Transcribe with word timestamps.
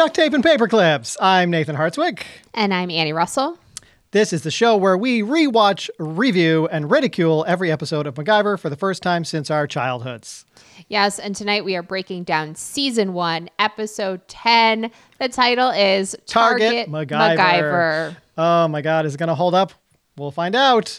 Duct 0.00 0.16
Tape 0.16 0.32
and 0.32 0.42
Paper 0.42 0.66
Clips. 0.66 1.14
I'm 1.20 1.50
Nathan 1.50 1.76
Hartswick. 1.76 2.22
And 2.54 2.72
I'm 2.72 2.90
Annie 2.90 3.12
Russell. 3.12 3.58
This 4.12 4.32
is 4.32 4.44
the 4.44 4.50
show 4.50 4.74
where 4.74 4.96
we 4.96 5.20
rewatch, 5.20 5.90
review, 5.98 6.66
and 6.72 6.90
ridicule 6.90 7.44
every 7.46 7.70
episode 7.70 8.06
of 8.06 8.14
MacGyver 8.14 8.58
for 8.58 8.70
the 8.70 8.76
first 8.76 9.02
time 9.02 9.26
since 9.26 9.50
our 9.50 9.66
childhoods. 9.66 10.46
Yes, 10.88 11.18
and 11.18 11.36
tonight 11.36 11.66
we 11.66 11.76
are 11.76 11.82
breaking 11.82 12.24
down 12.24 12.54
season 12.54 13.12
one, 13.12 13.50
episode 13.58 14.26
10. 14.26 14.90
The 15.18 15.28
title 15.28 15.68
is 15.68 16.16
Target, 16.24 16.86
Target, 16.86 16.88
MacGyver. 16.88 17.36
MacGyver. 17.36 18.16
Oh 18.38 18.68
my 18.68 18.80
God, 18.80 19.04
is 19.04 19.16
it 19.16 19.18
going 19.18 19.28
to 19.28 19.34
hold 19.34 19.54
up? 19.54 19.74
We'll 20.16 20.30
find 20.30 20.56
out. 20.56 20.98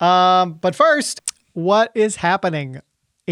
Um, 0.00 0.54
but 0.54 0.74
first, 0.74 1.20
what 1.52 1.92
is 1.94 2.16
happening, 2.16 2.80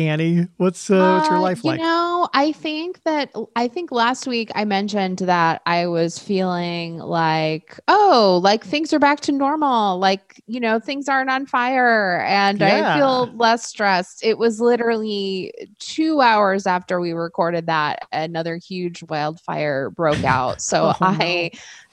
Annie? 0.07 0.47
What's, 0.57 0.91
uh, 0.91 1.15
what's 1.15 1.29
your 1.29 1.39
Uh, 1.39 1.43
life 1.43 1.65
you 1.65 1.71
like? 1.71 1.81
You 1.81 1.87
know, 1.87 2.29
I 2.35 2.53
think 2.53 3.03
that 3.05 3.33
I 3.57 3.69
think 3.69 3.91
last 3.91 4.27
week 4.27 4.51
I 4.55 4.65
mentioned 4.65 5.19
that 5.19 5.63
I 5.67 5.87
was 5.87 6.19
feeling 6.19 6.99
like, 6.99 7.81
oh, 7.89 8.41
like 8.43 8.65
things 8.65 8.93
are 8.93 8.99
back 8.99 9.21
to 9.21 9.33
normal. 9.33 9.99
Like, 9.99 10.43
you 10.47 10.61
know, 10.61 10.79
things 10.79 11.09
aren't 11.09 11.31
on 11.31 11.47
fire 11.47 12.21
and 12.21 12.61
Yeah. 12.61 12.95
I 12.95 12.99
feel 12.99 13.37
less 13.37 13.67
stressed. 13.67 14.25
It 14.25 14.39
was 14.39 14.61
literally 14.61 15.53
two 15.79 16.21
hours 16.21 16.67
after 16.67 17.01
we 17.01 17.13
recorded 17.13 17.67
that, 17.67 18.07
another 18.13 18.57
huge 18.57 19.03
wildfire 19.05 19.91
broke 19.91 20.25
out. 20.25 20.61
So 20.61 20.93
Oh, 20.93 20.95
no. 21.01 21.49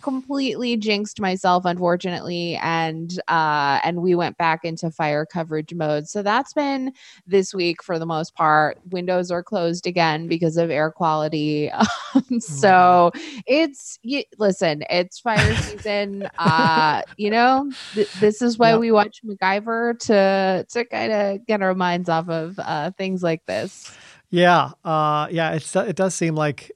Completely 0.05 0.77
jinxed 0.77 1.19
myself 1.19 1.65
unfortunately 1.65 2.57
and 2.61 3.19
uh 3.27 3.79
and 3.83 4.03
we 4.03 4.13
went 4.13 4.37
back 4.37 4.63
into 4.63 4.91
fire 4.91 5.25
coverage 5.25 5.73
mode 5.73 6.07
so 6.07 6.21
that's 6.21 6.53
been 6.53 6.93
this 7.25 7.55
week 7.55 7.81
for 7.81 7.97
the 7.97 8.05
most 8.05 8.35
part. 8.35 8.77
Windows 8.91 9.31
are 9.31 9.41
closed 9.41 9.87
again 9.87 10.27
because 10.27 10.57
of 10.57 10.69
air 10.69 10.91
quality. 10.91 11.71
Um, 12.15 12.39
so 12.39 13.11
it's 13.45 13.99
y- 14.05 14.23
listen, 14.37 14.83
it's 14.89 15.19
fire 15.19 15.55
season. 15.67 16.29
uh, 16.37 17.01
you 17.17 17.29
know, 17.29 17.69
th- 17.93 18.07
this 18.21 18.41
is 18.41 18.57
why 18.57 18.69
Yep. 18.71 18.79
we 18.79 18.91
watch 18.91 19.19
MacGyver 19.25 19.99
to 20.07 20.65
to 20.69 20.85
kind 20.85 21.11
of 21.11 21.45
get 21.45 21.61
our 21.61 21.73
minds 21.73 22.07
off 22.07 22.29
of 22.29 22.57
uh, 22.59 22.91
things 22.97 23.21
like 23.21 23.45
this. 23.47 23.91
Yeah, 24.29 24.71
uh, 24.85 25.27
yeah. 25.31 25.51
It's 25.55 25.75
it 25.75 25.95
does 25.97 26.13
seem 26.15 26.35
like 26.35 26.71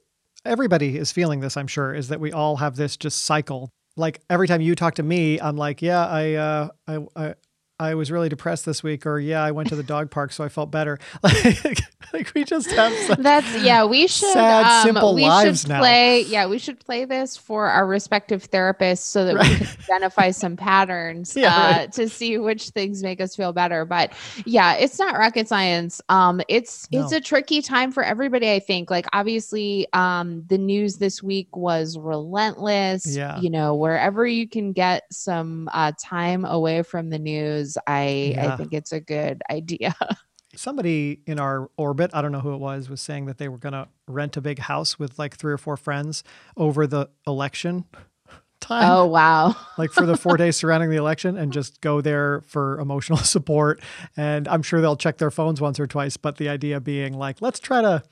everybody 0.50 0.98
is 0.98 1.12
feeling 1.12 1.40
this. 1.40 1.56
I'm 1.56 1.68
sure 1.68 1.94
is 1.94 2.08
that 2.08 2.18
we 2.18 2.32
all 2.32 2.56
have 2.56 2.74
this 2.74 2.96
just 2.96 3.24
cycle. 3.24 3.70
Like 3.96 4.20
every 4.28 4.48
time 4.48 4.60
you 4.60 4.74
talk 4.74 4.96
to 4.96 5.02
me, 5.02 5.40
I'm 5.40 5.56
like, 5.56 5.80
yeah, 5.80 6.04
I, 6.04 6.34
uh, 6.34 6.68
I, 6.88 6.98
I, 7.14 7.34
I 7.80 7.94
was 7.94 8.10
really 8.12 8.28
depressed 8.28 8.66
this 8.66 8.82
week, 8.82 9.06
or 9.06 9.18
yeah, 9.18 9.42
I 9.42 9.52
went 9.52 9.70
to 9.70 9.76
the 9.76 9.82
dog 9.82 10.10
park, 10.10 10.32
so 10.32 10.44
I 10.44 10.48
felt 10.48 10.70
better. 10.70 10.98
Like, 11.22 11.80
like 12.12 12.32
we 12.34 12.44
just 12.44 12.70
have. 12.72 12.92
Such, 13.06 13.18
That's 13.20 13.62
yeah. 13.62 13.84
We 13.84 14.06
should 14.08 14.32
Sad, 14.32 14.66
um, 14.66 14.86
simple 14.86 15.14
we 15.14 15.22
lives 15.22 15.60
should 15.60 15.68
now. 15.70 15.78
play. 15.78 16.22
Yeah, 16.22 16.46
we 16.46 16.58
should 16.58 16.80
play 16.80 17.04
this 17.04 17.36
for 17.36 17.66
our 17.68 17.86
respective 17.86 18.50
therapists 18.50 18.98
so 18.98 19.24
that 19.24 19.34
we 19.38 19.56
can 19.56 19.66
identify 19.84 20.30
some 20.30 20.56
patterns 20.56 21.36
Yeah, 21.36 21.54
uh, 21.54 21.70
right. 21.72 21.92
to 21.92 22.08
see 22.08 22.36
which 22.38 22.70
things 22.70 23.02
make 23.02 23.20
us 23.20 23.36
feel 23.36 23.52
better. 23.52 23.84
But 23.84 24.12
yeah, 24.44 24.74
it's 24.74 24.98
not 24.98 25.16
rocket 25.16 25.46
science. 25.48 26.00
Um, 26.08 26.40
it's 26.48 26.88
it's 26.90 27.12
a 27.12 27.20
tricky 27.20 27.62
time 27.62 27.92
for 27.92 28.02
everybody. 28.02 28.50
I 28.50 28.58
think. 28.58 28.90
Like 28.90 29.06
obviously, 29.12 29.86
um, 29.92 30.44
the 30.48 30.58
news 30.58 30.96
this 30.96 31.22
week 31.22 31.54
was 31.56 31.96
relentless. 31.96 33.06
Yeah. 33.06 33.40
You 33.40 33.50
know, 33.50 33.74
wherever 33.76 34.26
you 34.26 34.48
can 34.48 34.72
get 34.72 35.04
some 35.12 35.68
uh, 35.72 35.92
time 36.02 36.44
away 36.44 36.82
from 36.82 37.10
the 37.10 37.18
news, 37.18 37.69
I 37.86 38.32
Yeah. 38.34 38.52
I 38.52 38.56
think 38.56 38.72
it's 38.72 38.92
a 38.92 39.00
good 39.00 39.42
idea. 39.50 39.94
somebody 40.56 41.20
in 41.26 41.38
our 41.38 41.70
orbit, 41.76 42.10
I 42.12 42.22
don't 42.22 42.32
know 42.32 42.40
who 42.40 42.54
it 42.54 42.58
was, 42.58 42.88
was 42.90 43.00
saying 43.00 43.26
that 43.26 43.38
they 43.38 43.48
were 43.48 43.58
going 43.58 43.72
to 43.72 43.86
rent 44.08 44.36
a 44.36 44.40
big 44.40 44.58
house 44.58 44.98
with 44.98 45.18
like 45.18 45.36
three 45.36 45.52
or 45.52 45.58
four 45.58 45.76
friends 45.76 46.24
over 46.56 46.86
the 46.88 47.08
election 47.26 47.84
time. 48.60 48.90
oh 48.90 49.06
wow. 49.06 49.54
like 49.78 49.90
for 49.92 50.04
the 50.06 50.16
four 50.16 50.36
days 50.36 50.56
surrounding 50.56 50.90
the 50.90 50.96
election 50.96 51.36
and 51.36 51.52
just 51.52 51.80
go 51.80 52.00
there 52.00 52.40
for 52.42 52.78
emotional 52.80 53.18
support. 53.18 53.80
And 54.16 54.48
I'm 54.48 54.62
sure 54.62 54.80
they'll 54.80 54.96
check 54.96 55.18
their 55.18 55.30
phones 55.30 55.60
once 55.60 55.78
or 55.78 55.86
twice, 55.86 56.16
but 56.16 56.36
the 56.36 56.48
idea 56.48 56.80
being 56.80 57.14
like, 57.14 57.40
let's 57.40 57.60
try 57.60 57.80
to, 57.80 58.02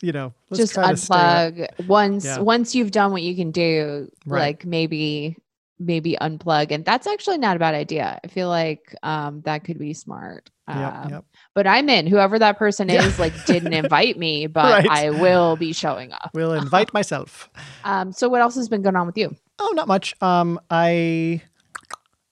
you 0.00 0.12
know, 0.12 0.32
let's 0.50 0.60
just 0.60 0.74
try 0.74 0.86
to 0.86 0.92
unplug 0.94 1.86
once 1.88 2.24
Yeah. 2.24 2.38
once 2.38 2.74
you've 2.76 2.92
done 2.92 3.10
what 3.12 3.22
you 3.22 3.34
can 3.34 3.50
do 3.50 4.08
Right. 4.24 4.40
like 4.40 4.64
maybe 4.64 5.36
maybe 5.78 6.16
unplug 6.20 6.70
and 6.70 6.84
that's 6.84 7.06
actually 7.06 7.38
not 7.38 7.56
a 7.56 7.58
bad 7.58 7.74
idea 7.74 8.18
i 8.24 8.28
feel 8.28 8.48
like 8.48 8.94
um 9.02 9.40
that 9.42 9.64
could 9.64 9.78
be 9.78 9.92
smart 9.94 10.50
Yep, 10.68 10.92
Um, 10.94 11.10
yep. 11.10 11.24
but 11.54 11.66
i'm 11.66 11.88
in 11.88 12.06
whoever 12.06 12.38
that 12.38 12.58
person 12.58 12.90
is 12.90 13.18
like 13.18 13.44
didn't 13.44 13.72
invite 13.84 14.18
me 14.18 14.46
but 14.46 14.84
Right. 14.84 14.90
i 14.90 15.10
will 15.10 15.56
be 15.56 15.72
showing 15.72 16.12
up 16.12 16.30
We'll 16.34 16.52
invite 16.64 16.92
myself. 16.94 17.50
um 17.84 18.12
so 18.12 18.28
what 18.28 18.40
else 18.40 18.54
has 18.56 18.68
been 18.68 18.82
going 18.82 18.96
on 18.96 19.06
with 19.06 19.16
you 19.18 19.34
Oh, 19.58 19.72
not 19.74 19.88
much. 19.88 20.14
Um, 20.20 20.60
I 20.70 21.40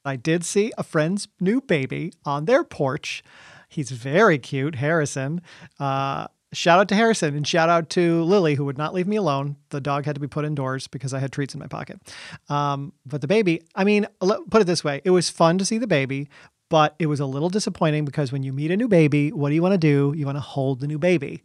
I 0.04 0.16
did 0.16 0.44
see 0.44 0.72
a 0.76 0.82
friend's 0.82 1.26
new 1.40 1.62
baby 1.62 2.12
on 2.26 2.44
their 2.44 2.62
porch. 2.64 3.22
He's 3.68 3.90
very 3.90 4.38
cute, 4.38 4.74
Harrison. 4.74 5.40
Uh, 5.80 6.26
shout 6.54 6.78
out 6.78 6.88
to 6.88 6.94
Harrison 6.94 7.36
and 7.36 7.46
shout 7.46 7.68
out 7.68 7.90
to 7.90 8.22
Lily, 8.22 8.54
who 8.54 8.64
would 8.64 8.78
not 8.78 8.94
leave 8.94 9.06
me 9.06 9.16
alone. 9.16 9.56
The 9.70 9.80
dog 9.80 10.04
had 10.04 10.14
to 10.14 10.20
be 10.20 10.28
put 10.28 10.44
indoors 10.44 10.86
because 10.86 11.12
I 11.12 11.18
had 11.18 11.32
treats 11.32 11.54
in 11.54 11.60
my 11.60 11.66
pocket. 11.66 12.00
Um, 12.48 12.92
but 13.04 13.20
the 13.20 13.28
baby, 13.28 13.62
I 13.74 13.84
mean, 13.84 14.06
let- 14.20 14.48
put 14.50 14.62
it 14.62 14.66
this 14.66 14.82
way: 14.84 15.00
it 15.04 15.10
was 15.10 15.30
fun 15.30 15.58
to 15.58 15.64
see 15.64 15.78
the 15.78 15.86
baby. 15.86 16.28
But 16.70 16.96
it 16.98 17.06
was 17.06 17.20
a 17.20 17.26
little 17.26 17.50
disappointing 17.50 18.04
because 18.06 18.32
when 18.32 18.42
you 18.42 18.52
meet 18.52 18.70
a 18.70 18.76
new 18.76 18.88
baby, 18.88 19.30
what 19.30 19.50
do 19.50 19.54
you 19.54 19.62
want 19.62 19.74
to 19.74 19.78
do? 19.78 20.14
You 20.16 20.24
want 20.24 20.36
to 20.36 20.40
hold 20.40 20.80
the 20.80 20.86
new 20.88 20.98
baby. 20.98 21.42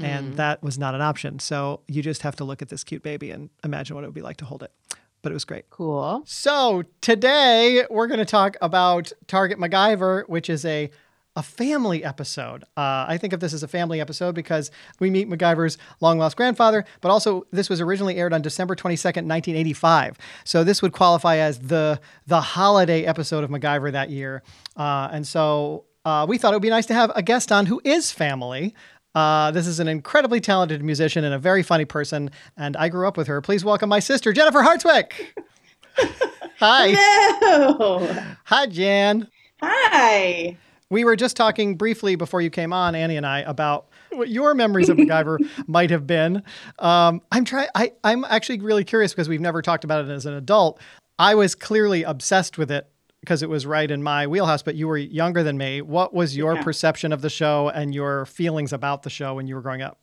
And 0.00 0.34
that 0.36 0.62
was 0.62 0.78
not 0.78 0.94
an 0.94 1.00
option. 1.00 1.40
So 1.40 1.80
you 1.88 2.02
just 2.02 2.22
have 2.22 2.36
to 2.36 2.44
look 2.44 2.62
at 2.62 2.68
this 2.68 2.84
cute 2.84 3.02
baby 3.02 3.32
and 3.32 3.50
imagine 3.64 3.96
what 3.96 4.04
it 4.04 4.06
would 4.06 4.14
be 4.14 4.20
like 4.22 4.36
to 4.36 4.44
hold 4.44 4.62
it. 4.62 4.70
But 5.22 5.32
it 5.32 5.34
was 5.34 5.44
great. 5.44 5.68
cool 5.70 6.22
So 6.26 6.84
today 7.00 7.84
we're 7.90 8.06
going 8.06 8.20
to 8.20 8.24
talk 8.24 8.56
about 8.60 9.10
Target 9.26 9.58
MacGyver, 9.58 10.28
which 10.28 10.48
is 10.48 10.64
a 10.64 10.90
a 11.38 11.42
family 11.42 12.02
episode. 12.02 12.64
Uh, 12.76 13.06
I 13.06 13.16
think 13.16 13.32
of 13.32 13.38
this 13.38 13.52
as 13.52 13.62
a 13.62 13.68
family 13.68 14.00
episode 14.00 14.34
because 14.34 14.72
we 14.98 15.08
meet 15.08 15.30
MacGyver's 15.30 15.78
long 16.00 16.18
lost 16.18 16.36
grandfather, 16.36 16.84
but 17.00 17.10
also 17.12 17.46
this 17.52 17.70
was 17.70 17.80
originally 17.80 18.16
aired 18.16 18.32
on 18.32 18.42
December 18.42 18.74
22nd, 18.74 19.24
1985. 19.24 20.18
So 20.42 20.64
this 20.64 20.82
would 20.82 20.92
qualify 20.92 21.36
as 21.36 21.60
the 21.60 22.00
the 22.26 22.40
holiday 22.40 23.04
episode 23.04 23.44
of 23.44 23.50
MacGyver 23.50 23.92
that 23.92 24.10
year. 24.10 24.42
Uh, 24.76 25.10
and 25.12 25.24
so 25.24 25.84
uh, 26.04 26.26
we 26.28 26.38
thought 26.38 26.52
it 26.52 26.56
would 26.56 26.62
be 26.62 26.70
nice 26.70 26.86
to 26.86 26.94
have 26.94 27.12
a 27.14 27.22
guest 27.22 27.52
on 27.52 27.66
who 27.66 27.80
is 27.84 28.10
family. 28.10 28.74
Uh, 29.14 29.52
this 29.52 29.68
is 29.68 29.78
an 29.78 29.86
incredibly 29.86 30.40
talented 30.40 30.82
musician 30.82 31.22
and 31.22 31.34
a 31.34 31.38
very 31.38 31.62
funny 31.62 31.84
person, 31.84 32.30
and 32.56 32.76
I 32.76 32.88
grew 32.88 33.06
up 33.06 33.16
with 33.16 33.28
her. 33.28 33.40
Please 33.40 33.64
welcome 33.64 33.88
my 33.88 34.00
sister, 34.00 34.32
Jennifer 34.32 34.60
Hartswick. 34.62 35.12
Hi. 36.58 36.88
Hello. 36.96 38.24
Hi, 38.44 38.66
Jan. 38.66 39.28
Hi. 39.62 40.56
We 40.90 41.04
were 41.04 41.16
just 41.16 41.36
talking 41.36 41.76
briefly 41.76 42.16
before 42.16 42.40
you 42.40 42.48
came 42.48 42.72
on, 42.72 42.94
Annie 42.94 43.16
and 43.18 43.26
I, 43.26 43.40
about 43.40 43.88
what 44.10 44.30
your 44.30 44.54
memories 44.54 44.88
of 44.88 44.96
MacGyver 44.96 45.38
might 45.68 45.90
have 45.90 46.06
been. 46.06 46.42
Um, 46.78 47.20
I'm 47.30 47.44
trying. 47.44 47.68
I 47.74 47.92
I'm 48.04 48.24
actually 48.24 48.60
really 48.60 48.84
curious 48.84 49.12
because 49.12 49.28
we've 49.28 49.40
never 49.40 49.60
talked 49.60 49.84
about 49.84 50.04
it 50.06 50.10
as 50.10 50.24
an 50.24 50.32
adult. 50.32 50.80
I 51.18 51.34
was 51.34 51.54
clearly 51.54 52.04
obsessed 52.04 52.56
with 52.56 52.70
it 52.70 52.88
because 53.20 53.42
it 53.42 53.50
was 53.50 53.66
right 53.66 53.90
in 53.90 54.02
my 54.02 54.26
wheelhouse. 54.26 54.62
But 54.62 54.76
you 54.76 54.88
were 54.88 54.96
younger 54.96 55.42
than 55.42 55.58
me. 55.58 55.82
What 55.82 56.14
was 56.14 56.34
your 56.36 56.54
Yeah. 56.54 56.62
perception 56.62 57.12
of 57.12 57.20
the 57.20 57.28
show 57.30 57.68
and 57.68 57.94
your 57.94 58.24
feelings 58.24 58.72
about 58.72 59.02
the 59.02 59.10
show 59.10 59.34
when 59.34 59.46
you 59.46 59.56
were 59.56 59.60
growing 59.62 59.82
up? 59.82 59.98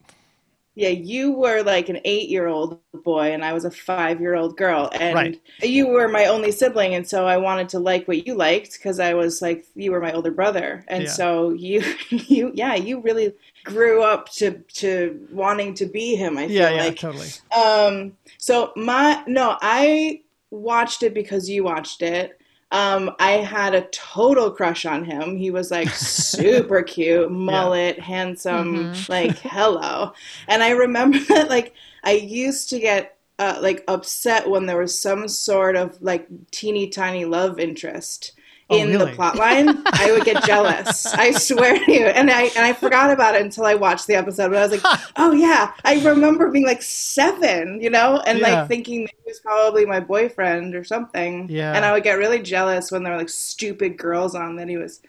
Yeah, 0.78 0.90
you 0.90 1.32
were 1.32 1.64
like 1.64 1.88
an 1.88 2.02
eight 2.04 2.28
year 2.30 2.48
old 2.48 2.80
boy, 2.94 3.32
and 3.34 3.46
I 3.46 3.54
was 3.54 3.64
a 3.64 3.72
five 3.72 4.20
year 4.20 4.36
old 4.36 4.58
girl. 4.58 4.90
And 4.94 5.26
Right. 5.28 5.42
you 5.62 5.88
were 5.88 6.10
my 6.10 6.26
only 6.26 6.52
sibling, 6.52 6.96
and 6.96 7.08
so 7.08 7.26
I 7.26 7.38
wanted 7.38 7.70
to 7.70 7.80
like 7.80 8.08
what 8.10 8.28
you 8.28 8.36
liked 8.36 8.74
because 8.74 9.00
I 9.00 9.14
was 9.14 9.42
like, 9.42 9.66
you 9.76 9.92
were 9.92 10.02
my 10.02 10.12
older 10.12 10.32
brother. 10.32 10.84
And 10.90 11.08
Yeah. 11.08 11.10
so 11.10 11.52
you, 11.52 11.82
you, 12.10 12.52
yeah, 12.54 12.76
you 12.76 13.00
really 13.00 13.34
grew 13.64 14.04
up 14.04 14.30
to, 14.34 14.60
to 14.76 15.26
wanting 15.32 15.74
to 15.76 15.86
be 15.86 16.16
him, 16.16 16.38
I 16.38 16.50
feel 16.50 16.68
Yeah, 16.68 16.72
yeah, 16.72 16.92
like. 16.92 17.00
totally. 17.00 17.34
Um, 17.56 18.18
so 18.38 18.74
my 18.76 19.24
no, 19.28 19.58
I 19.62 20.24
watched 20.52 21.04
it 21.04 21.14
because 21.14 21.50
you 21.50 21.64
watched 21.64 22.02
it. 22.02 22.38
Um, 22.76 23.16
I 23.20 23.32
had 23.34 23.74
a 23.74 23.88
total 23.88 24.52
crush 24.52 24.86
on 24.86 25.06
him. 25.06 25.38
He 25.38 25.50
was 25.52 25.72
like 25.72 25.94
super 25.96 26.84
cute, 26.84 27.32
mullet, 27.32 28.00
handsome, 28.00 28.92
Mhm. 28.92 29.08
like 29.08 29.40
hello. 29.40 30.14
And 30.48 30.62
I 30.62 30.72
remember 30.72 31.20
that 31.30 31.50
like 31.50 31.74
I 32.04 32.14
used 32.14 32.70
to 32.72 32.80
get 32.80 33.18
uh, 33.40 33.60
like 33.62 33.84
upset 33.88 34.50
when 34.50 34.66
there 34.66 34.78
was 34.80 35.00
some 35.00 35.28
sort 35.28 35.76
of 35.76 36.02
like 36.02 36.28
teeny 36.52 36.90
tiny 36.90 37.26
love 37.26 37.60
interest 37.60 38.34
Oh, 38.68 38.78
in 38.78 38.90
really? 38.90 39.12
the 39.12 39.16
plot 39.16 39.36
line. 39.38 39.84
I 39.94 40.12
would 40.12 40.26
get 40.26 40.44
jealous. 40.44 41.06
I 41.14 41.32
swear 41.32 41.78
to 41.86 41.92
you. 41.92 42.06
And 42.06 42.32
I 42.32 42.44
and 42.46 42.60
I 42.66 42.74
forgot 42.74 43.12
about 43.12 43.36
it 43.36 43.42
until 43.42 43.66
I 43.66 43.76
watched 43.76 44.08
the 44.08 44.16
episode. 44.16 44.50
But 44.50 44.58
I 44.58 44.68
was 44.68 44.84
like, 44.84 45.00
oh 45.18 45.34
yeah, 45.34 45.72
I 45.84 46.04
remember 46.04 46.50
being 46.50 46.66
like 46.66 46.82
seven, 46.82 47.80
you 47.80 47.92
know, 47.92 48.24
and 48.26 48.40
Yeah. 48.40 48.62
like 48.62 48.68
thinking 48.68 49.02
that 49.04 49.14
he 49.24 49.30
was 49.30 49.40
probably 49.40 49.86
my 49.86 50.00
boyfriend 50.00 50.74
or 50.74 50.84
something. 50.84 51.48
Yeah. 51.48 51.74
And 51.74 51.86
I 51.86 51.92
would 51.94 52.04
get 52.04 52.18
really 52.18 52.42
jealous 52.42 52.92
when 52.92 53.04
there 53.04 53.14
were 53.14 53.20
like 53.20 53.30
stupid 53.30 53.98
girls 53.98 54.34
on 54.34 54.56
that 54.56 54.68
he 54.68 54.78
was 54.78 55.02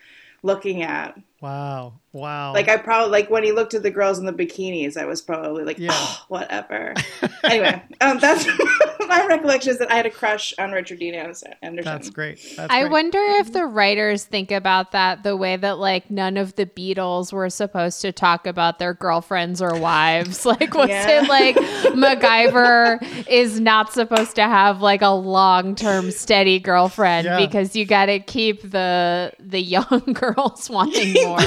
looking 0.42 0.82
at. 0.82 1.18
Wow. 1.40 1.94
Wow. 2.16 2.54
Like 2.54 2.68
I 2.68 2.78
probably 2.78 3.10
like 3.10 3.28
when 3.28 3.44
he 3.44 3.52
looked 3.52 3.74
at 3.74 3.82
the 3.82 3.90
girls 3.90 4.18
in 4.18 4.24
the 4.24 4.32
bikinis, 4.32 4.96
I 4.96 5.04
was 5.04 5.20
probably 5.20 5.64
like, 5.64 5.78
Yeah. 5.78 5.90
oh, 5.92 6.24
whatever. 6.28 6.94
anyway, 7.44 7.82
um, 8.00 8.18
that's 8.18 8.46
my 9.06 9.26
recollection 9.26 9.70
is 9.72 9.78
that 9.78 9.90
I 9.92 9.96
had 9.96 10.06
a 10.06 10.10
crush 10.10 10.54
on 10.58 10.72
Richard 10.72 10.98
Dean 10.98 11.14
Anderson. 11.14 11.52
That's 11.82 12.08
great. 12.10 12.40
That's 12.56 12.72
I 12.72 12.80
great. 12.80 12.92
wonder 12.92 13.18
if 13.20 13.52
the 13.52 13.66
writers 13.66 14.24
think 14.24 14.50
about 14.50 14.92
that 14.92 15.24
the 15.24 15.36
way 15.36 15.56
that 15.56 15.78
like 15.78 16.10
none 16.10 16.36
of 16.38 16.54
the 16.56 16.64
Beatles 16.64 17.32
were 17.34 17.50
supposed 17.50 18.00
to 18.00 18.12
talk 18.12 18.46
about 18.46 18.78
their 18.78 18.94
girlfriends 18.94 19.60
or 19.60 19.78
wives. 19.78 20.46
Like 20.56 20.74
was 20.74 20.88
Yeah. 20.88 21.22
it 21.24 21.28
like 21.28 21.56
MacGyver 21.56 23.26
is 23.28 23.60
not 23.60 23.92
supposed 23.92 24.36
to 24.36 24.42
have 24.42 24.80
like 24.80 25.02
a 25.02 25.08
long-term 25.10 26.10
steady 26.12 26.58
girlfriend 26.58 27.24
Yeah. 27.26 27.36
because 27.38 27.74
you 27.76 27.84
got 27.84 28.06
to 28.06 28.20
keep 28.20 28.62
the 28.62 29.32
the 29.38 29.60
young 29.60 30.00
girls 30.14 30.70
wanting 30.70 31.12
more. 31.24 31.38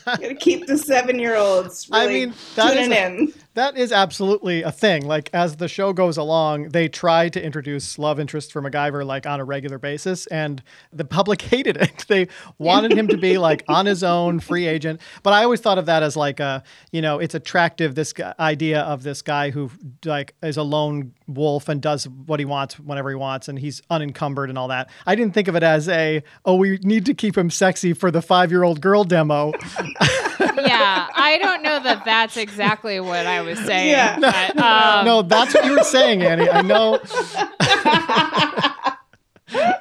Gotta 0.06 0.34
keep 0.34 0.66
the 0.66 0.78
seven 0.78 1.18
year 1.18 1.36
olds. 1.36 1.88
I 1.92 2.06
Really 2.06 2.26
mean, 2.26 2.34
that 2.56 2.76
is 2.76 2.86
tuning 2.88 2.92
a- 2.92 3.06
in. 3.06 3.34
That 3.54 3.76
is 3.76 3.90
absolutely 3.90 4.62
a 4.62 4.70
thing. 4.70 5.06
Like 5.06 5.28
as 5.32 5.56
the 5.56 5.66
show 5.66 5.92
goes 5.92 6.16
along, 6.16 6.68
they 6.68 6.88
try 6.88 7.28
to 7.30 7.42
introduce 7.42 7.98
love 7.98 8.20
interest 8.20 8.52
for 8.52 8.62
MacGyver 8.62 9.04
like 9.04 9.26
on 9.26 9.40
a 9.40 9.44
regular 9.44 9.76
basis, 9.78 10.26
and 10.28 10.62
the 10.92 11.04
public 11.04 11.42
hated 11.50 11.76
it. 11.76 12.04
They 12.06 12.28
wanted 12.58 12.92
him 12.92 13.08
to 13.08 13.16
be 13.16 13.38
like 13.38 13.64
on 13.68 13.86
his 13.86 14.04
own, 14.04 14.38
free 14.40 14.66
agent. 14.66 15.00
But 15.22 15.32
I 15.32 15.42
always 15.42 15.60
thought 15.60 15.78
of 15.78 15.86
that 15.86 16.02
as 16.02 16.16
like 16.16 16.38
a, 16.38 16.62
you 16.92 17.02
know, 17.02 17.18
it's 17.18 17.34
attractive. 17.34 17.94
This 17.96 18.14
idea 18.38 18.82
of 18.82 19.02
this 19.02 19.20
guy 19.20 19.50
who 19.50 19.70
like 20.04 20.34
is 20.42 20.56
a 20.56 20.62
lone 20.62 21.12
wolf 21.26 21.68
and 21.68 21.82
does 21.82 22.08
what 22.08 22.38
he 22.38 22.44
wants 22.44 22.78
whenever 22.78 23.10
he 23.10 23.16
wants, 23.16 23.48
and 23.48 23.58
he's 23.58 23.82
unencumbered 23.90 24.48
and 24.48 24.58
all 24.58 24.68
that. 24.68 24.90
I 25.06 25.16
didn't 25.16 25.34
think 25.34 25.48
of 25.48 25.56
it 25.56 25.62
as 25.64 25.88
a, 25.88 26.22
oh, 26.44 26.54
we 26.54 26.78
need 26.82 27.04
to 27.06 27.14
keep 27.14 27.36
him 27.36 27.50
sexy 27.50 27.94
for 27.94 28.10
the 28.12 28.22
five-year-old 28.22 28.80
girl 28.80 29.02
demo. 29.02 29.52
yeah, 30.40 31.08
I 31.14 31.38
don't 31.42 31.62
know 31.62 31.80
that 31.80 32.04
that's 32.04 32.36
exactly 32.36 32.98
what 33.00 33.26
I 33.26 33.42
was 33.42 33.58
saying. 33.60 33.90
Yeah. 33.90 34.18
but, 34.20 34.56
um, 34.58 35.04
no, 35.04 35.22
that's 35.22 35.54
what 35.54 35.64
you 35.64 35.72
were 35.76 35.84
saying, 35.84 36.22
Annie. 36.22 36.48
I 36.48 36.62
know. 36.62 36.98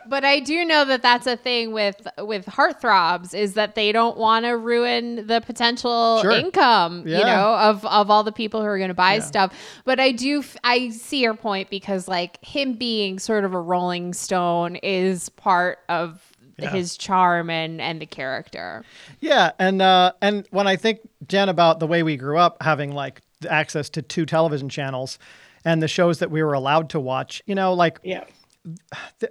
but 0.09 0.25
I 0.25 0.39
do 0.39 0.65
know 0.65 0.83
that 0.85 1.03
that's 1.03 1.27
a 1.27 1.37
thing 1.37 1.71
with 1.73 2.07
with 2.17 2.47
heartthrobs 2.47 3.35
is 3.35 3.53
that 3.53 3.75
they 3.75 3.91
don't 3.91 4.17
want 4.17 4.45
to 4.45 4.57
ruin 4.57 5.27
the 5.27 5.41
potential 5.41 6.21
Sure. 6.23 6.31
income, 6.31 7.07
you 7.07 7.19
know, 7.19 7.55
of 7.55 7.85
of 7.85 8.09
all 8.09 8.23
the 8.23 8.31
people 8.31 8.61
who 8.61 8.65
are 8.67 8.77
going 8.79 8.87
to 8.89 8.95
buy 8.95 9.15
Yeah. 9.15 9.19
stuff. 9.21 9.53
But 9.85 9.99
I 9.99 10.11
do 10.11 10.39
f- 10.39 10.57
I 10.63 10.89
see 10.89 11.21
your 11.21 11.35
point 11.35 11.69
because 11.69 12.07
like 12.07 12.43
him 12.43 12.73
being 12.73 13.19
sort 13.19 13.43
of 13.43 13.53
a 13.53 13.59
rolling 13.61 14.13
stone 14.13 14.75
is 14.77 15.29
part 15.29 15.79
of 15.87 16.19
Yeah. 16.63 16.71
his 16.71 16.97
charm 16.97 17.49
and 17.49 17.79
and 17.81 18.01
the 18.01 18.05
character. 18.05 18.83
Yeah, 19.19 19.51
and 19.59 19.81
uh, 19.81 20.13
and 20.21 20.47
when 20.51 20.67
I 20.67 20.75
think 20.75 20.99
Jen 21.27 21.49
about 21.49 21.79
the 21.79 21.87
way 21.87 22.03
we 22.03 22.17
grew 22.17 22.37
up, 22.37 22.61
having 22.61 22.91
like 22.93 23.21
access 23.49 23.89
to 23.91 24.01
two 24.01 24.25
television 24.25 24.69
channels, 24.69 25.19
and 25.65 25.81
the 25.81 25.87
shows 25.87 26.19
that 26.19 26.31
we 26.31 26.43
were 26.43 26.53
allowed 26.53 26.89
to 26.91 26.99
watch, 26.99 27.41
you 27.45 27.55
know, 27.55 27.73
like 27.73 27.99
Yeah. 28.03 28.23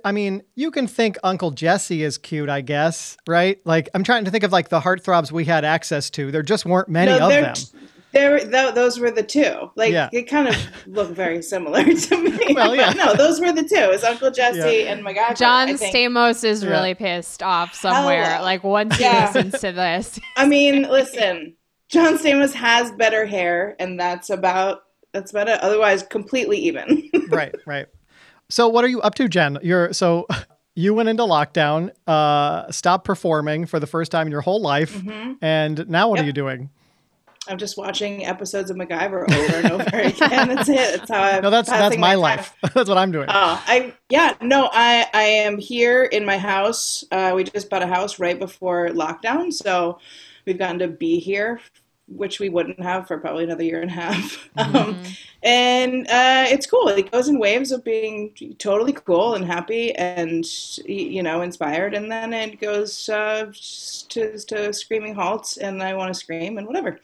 I 0.05 0.13
mean, 0.13 0.43
you 0.55 0.71
can 0.71 0.87
think 0.87 1.19
Uncle 1.23 1.51
Jesse 1.51 2.03
is 2.03 2.17
cute, 2.17 2.49
I 2.49 2.63
guess, 2.63 3.17
right? 3.29 3.61
Like 3.67 3.89
I'm 3.95 4.03
trying 4.03 4.25
to 4.25 4.31
think 4.31 4.43
of 4.43 4.53
like 4.53 4.71
the 4.71 4.81
heartthrobs 4.81 5.31
we 5.31 5.45
had 5.45 5.65
access 5.65 6.09
to. 6.11 6.31
There 6.33 6.43
just 6.43 6.65
weren't 6.65 6.89
many 6.89 7.13
of 7.13 7.29
they're- 7.29 7.43
them. 7.43 7.55
There, 8.19 8.39
th- 8.39 8.75
those 8.75 8.99
were 8.99 9.11
the 9.11 9.23
two. 9.23 9.71
Like 9.77 9.93
Yeah. 9.93 10.09
they 10.13 10.23
kind 10.25 10.49
of 10.49 10.57
look 10.87 11.11
very 11.11 11.43
similar 11.43 11.85
to 12.07 12.17
me. 12.17 12.55
Well, 12.55 12.75
yeah. 12.75 12.93
No, 12.93 13.15
those 13.15 13.41
were 13.41 13.53
the 13.53 13.63
two. 13.63 13.77
It 13.77 13.89
was 13.91 14.03
Uncle 14.05 14.31
Jesse 14.31 14.59
Yeah. 14.59 14.93
and 14.93 15.05
MacGyver. 15.05 15.37
John 15.39 15.69
I 15.69 15.77
think. 15.77 15.95
Stamos 15.95 16.43
is 16.45 16.65
Yeah. 16.65 16.71
really 16.71 16.95
pissed 16.95 17.43
off 17.43 17.75
somewhere. 17.75 18.25
Hello. 18.25 18.43
Like 18.45 18.65
once 18.65 18.97
he 18.97 19.05
Yeah. 19.05 19.31
listens 19.33 19.61
to 19.61 19.73
this, 19.73 20.19
I 20.37 20.47
mean, 20.47 20.83
listen, 20.83 21.55
John 21.89 22.19
Stamos 22.19 22.53
has 22.55 22.91
better 22.93 23.25
hair, 23.27 23.77
and 23.79 23.99
that's 23.99 24.31
about 24.31 24.81
that's 25.13 25.31
about 25.31 25.49
it. 25.49 25.59
Otherwise, 25.61 26.03
completely 26.03 26.59
even. 26.59 27.09
right, 27.31 27.55
right. 27.67 27.87
So 28.51 28.69
what 28.69 28.85
are 28.85 28.89
you 28.89 29.01
up 29.01 29.15
to, 29.17 29.29
Jen? 29.29 29.59
You're 29.63 29.93
so 29.93 30.27
you 30.75 30.95
went 30.95 31.09
into 31.09 31.23
lockdown, 31.25 31.91
uh, 32.07 32.71
stopped 32.71 33.05
performing 33.05 33.67
for 33.67 33.81
the 33.81 33.87
first 33.87 34.13
time 34.13 34.27
in 34.27 34.31
your 34.31 34.43
whole 34.43 34.61
life, 34.61 34.95
Mm-hmm. 34.95 35.33
and 35.43 35.89
now 35.89 36.09
what 36.09 36.21
are 36.21 36.25
you 36.25 36.33
doing? 36.33 36.71
I'm 37.49 37.59
just 37.59 37.77
watching 37.77 38.27
episodes 38.27 38.71
of 38.71 38.77
MacGyver 38.77 39.31
over 39.31 39.57
and 39.57 39.71
over 39.71 39.85
again. 39.85 40.49
That's 40.49 40.69
it. 40.69 40.99
That's 40.99 41.11
how 41.11 41.23
I'm. 41.23 41.43
No, 41.49 41.51
that's 41.51 41.69
that's 41.69 41.81
passing 41.81 42.01
my 42.01 42.15
life. 42.15 42.55
that's 42.75 42.89
what 42.89 42.99
I'm 42.99 43.11
doing. 43.13 43.27
Oh, 43.29 43.65
I 43.67 43.95
yeah, 44.11 44.35
no, 44.41 44.69
I 44.73 45.07
I 45.15 45.23
am 45.23 45.59
here 45.59 46.05
in 46.05 46.25
my 46.25 46.37
house. 46.37 47.05
Uh, 47.11 47.33
we 47.35 47.45
just 47.45 47.71
bought 47.71 47.83
a 47.83 47.87
house 47.87 48.19
right 48.19 48.39
before 48.39 48.89
lockdown, 48.89 49.53
so 49.53 49.99
we've 50.47 50.59
gotten 50.59 50.79
to 50.81 50.89
be 50.89 51.19
here, 51.21 51.61
which 52.09 52.41
we 52.41 52.49
wouldn't 52.49 52.81
have 52.81 53.07
for 53.07 53.19
probably 53.19 53.45
another 53.45 53.63
year 53.63 53.81
and 53.81 53.91
a 53.91 53.95
half. 53.95 54.49
Um, 54.59 55.01
and 55.45 56.07
uh, 56.09 56.47
it's 56.49 56.67
cool. 56.67 56.89
It 56.89 57.13
goes 57.13 57.29
in 57.29 57.39
waves 57.39 57.71
of 57.71 57.85
being 57.85 58.35
totally 58.59 58.93
cool 58.93 59.35
and 59.35 59.45
happy 59.45 59.95
and 59.95 60.45
you 60.85 61.23
know 61.23 61.43
inspired, 61.43 61.95
and 61.95 62.11
then 62.11 62.35
it 62.35 62.61
goes 62.61 63.09
uh, 63.09 63.53
to 64.09 64.37
to 64.37 64.73
screaming 64.73 65.15
halts, 65.15 65.57
and 65.59 65.81
I 65.81 65.95
want 65.95 66.13
to 66.13 66.19
scream 66.19 66.59
and 66.59 66.67
whatever. 66.67 66.99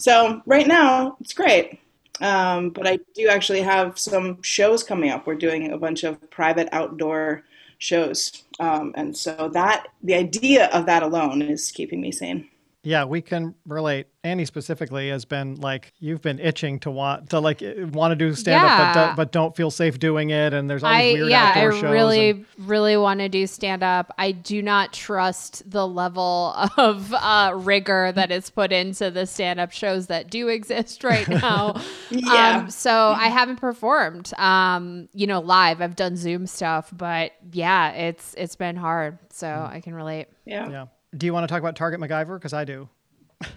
So 0.00 0.42
right 0.46 0.66
now 0.66 1.16
it's 1.20 1.32
great. 1.32 1.78
Um, 2.20 2.70
but 2.70 2.86
I 2.86 2.98
do 3.14 3.28
actually 3.28 3.62
have 3.62 3.98
some 3.98 4.42
shows 4.42 4.82
coming 4.82 5.10
up. 5.10 5.26
We're 5.26 5.34
doing 5.34 5.72
a 5.72 5.78
bunch 5.78 6.02
of 6.02 6.30
private 6.30 6.68
outdoor 6.72 7.44
shows. 7.78 8.44
Um, 8.58 8.92
and 8.96 9.16
so 9.16 9.50
that 9.52 9.88
the 10.02 10.14
idea 10.14 10.66
of 10.68 10.86
that 10.86 11.02
alone 11.02 11.42
is 11.42 11.70
keeping 11.70 12.00
me 12.00 12.10
sane. 12.10 12.48
Yeah, 12.86 13.04
we 13.04 13.20
can 13.20 13.56
relate. 13.66 14.06
Annie 14.22 14.44
specifically 14.44 15.08
has 15.08 15.24
been 15.24 15.56
like 15.56 15.92
you've 15.98 16.22
been 16.22 16.38
itching 16.38 16.78
to 16.80 16.90
want 16.92 17.30
to 17.30 17.40
like 17.40 17.60
want 17.92 18.12
to 18.12 18.16
do 18.16 18.32
stand 18.32 18.64
up, 18.64 18.78
but 18.78 18.94
don't, 18.94 19.16
but 19.16 19.32
don't 19.32 19.56
feel 19.56 19.72
safe 19.72 19.98
doing 19.98 20.30
it. 20.30 20.54
And 20.54 20.70
there's 20.70 20.84
all 20.84 20.90
I 20.92 21.02
these 21.06 21.14
weird 21.14 21.30
yeah, 21.30 21.52
I 21.56 21.58
outdoor 21.64 21.72
shows. 21.72 21.82
really 21.82 22.30
and- 22.30 22.46
really 22.58 22.96
want 22.96 23.18
to 23.18 23.28
do 23.28 23.44
stand 23.48 23.82
up. 23.82 24.12
I 24.18 24.30
do 24.30 24.62
not 24.62 24.92
trust 24.92 25.68
the 25.68 25.84
level 25.84 26.54
of 26.76 27.12
uh, 27.12 27.54
rigor 27.56 28.12
that 28.12 28.30
is 28.30 28.50
put 28.50 28.70
into 28.70 29.10
the 29.10 29.26
stand 29.26 29.58
up 29.58 29.72
shows 29.72 30.06
that 30.06 30.30
do 30.30 30.46
exist 30.46 31.02
right 31.02 31.26
now. 31.28 31.80
Yeah. 32.10 32.58
Um, 32.58 32.70
so 32.70 32.92
I 32.92 33.26
haven't 33.30 33.56
performed, 33.56 34.32
um, 34.38 35.08
you 35.12 35.26
know, 35.26 35.40
live. 35.40 35.82
I've 35.82 35.96
done 35.96 36.14
Zoom 36.14 36.46
stuff, 36.46 36.92
but 36.96 37.32
yeah, 37.50 37.90
it's 37.90 38.32
it's 38.38 38.54
been 38.54 38.76
hard. 38.76 39.18
So 39.32 39.48
I 39.48 39.80
can 39.80 39.92
relate. 39.92 40.28
Yeah, 40.44 40.70
yeah. 40.70 40.86
Do 41.16 41.26
you 41.26 41.32
want 41.32 41.44
to 41.44 41.52
talk 41.52 41.60
about 41.60 41.76
Target 41.76 42.00
MacGyver? 42.00 42.36
Because 42.38 42.52
I 42.52 42.64
do. 42.64 42.88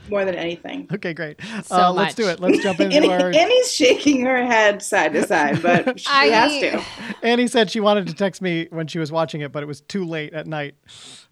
more 0.10 0.26
than 0.26 0.36
anything. 0.36 0.88
Okay, 0.94 1.14
great. 1.14 1.40
So 1.64 1.76
uh, 1.76 1.92
let's 1.94 2.14
do 2.16 2.28
it. 2.28 2.40
Let's 2.40 2.60
jump 2.60 2.80
into 2.82 2.96
Annie, 2.98 3.10
our. 3.10 3.32
Annie's 3.34 3.72
shaking 3.74 4.26
her 4.26 4.46
head 4.46 4.82
side 4.84 5.14
to 5.14 5.26
side, 5.26 5.62
but 5.62 6.00
she 6.02 6.08
I- 6.10 6.26
has 6.26 6.52
to. 6.62 6.84
Annie 7.26 7.48
said 7.48 7.72
she 7.72 7.80
wanted 7.80 8.08
to 8.08 8.14
text 8.14 8.42
me 8.42 8.68
when 8.72 8.88
she 8.88 9.00
was 9.00 9.12
watching 9.12 9.42
it, 9.42 9.52
but 9.52 9.64
it 9.64 9.68
was 9.68 9.82
too 9.82 10.04
late 10.06 10.34
at 10.34 10.48
night. 10.48 10.76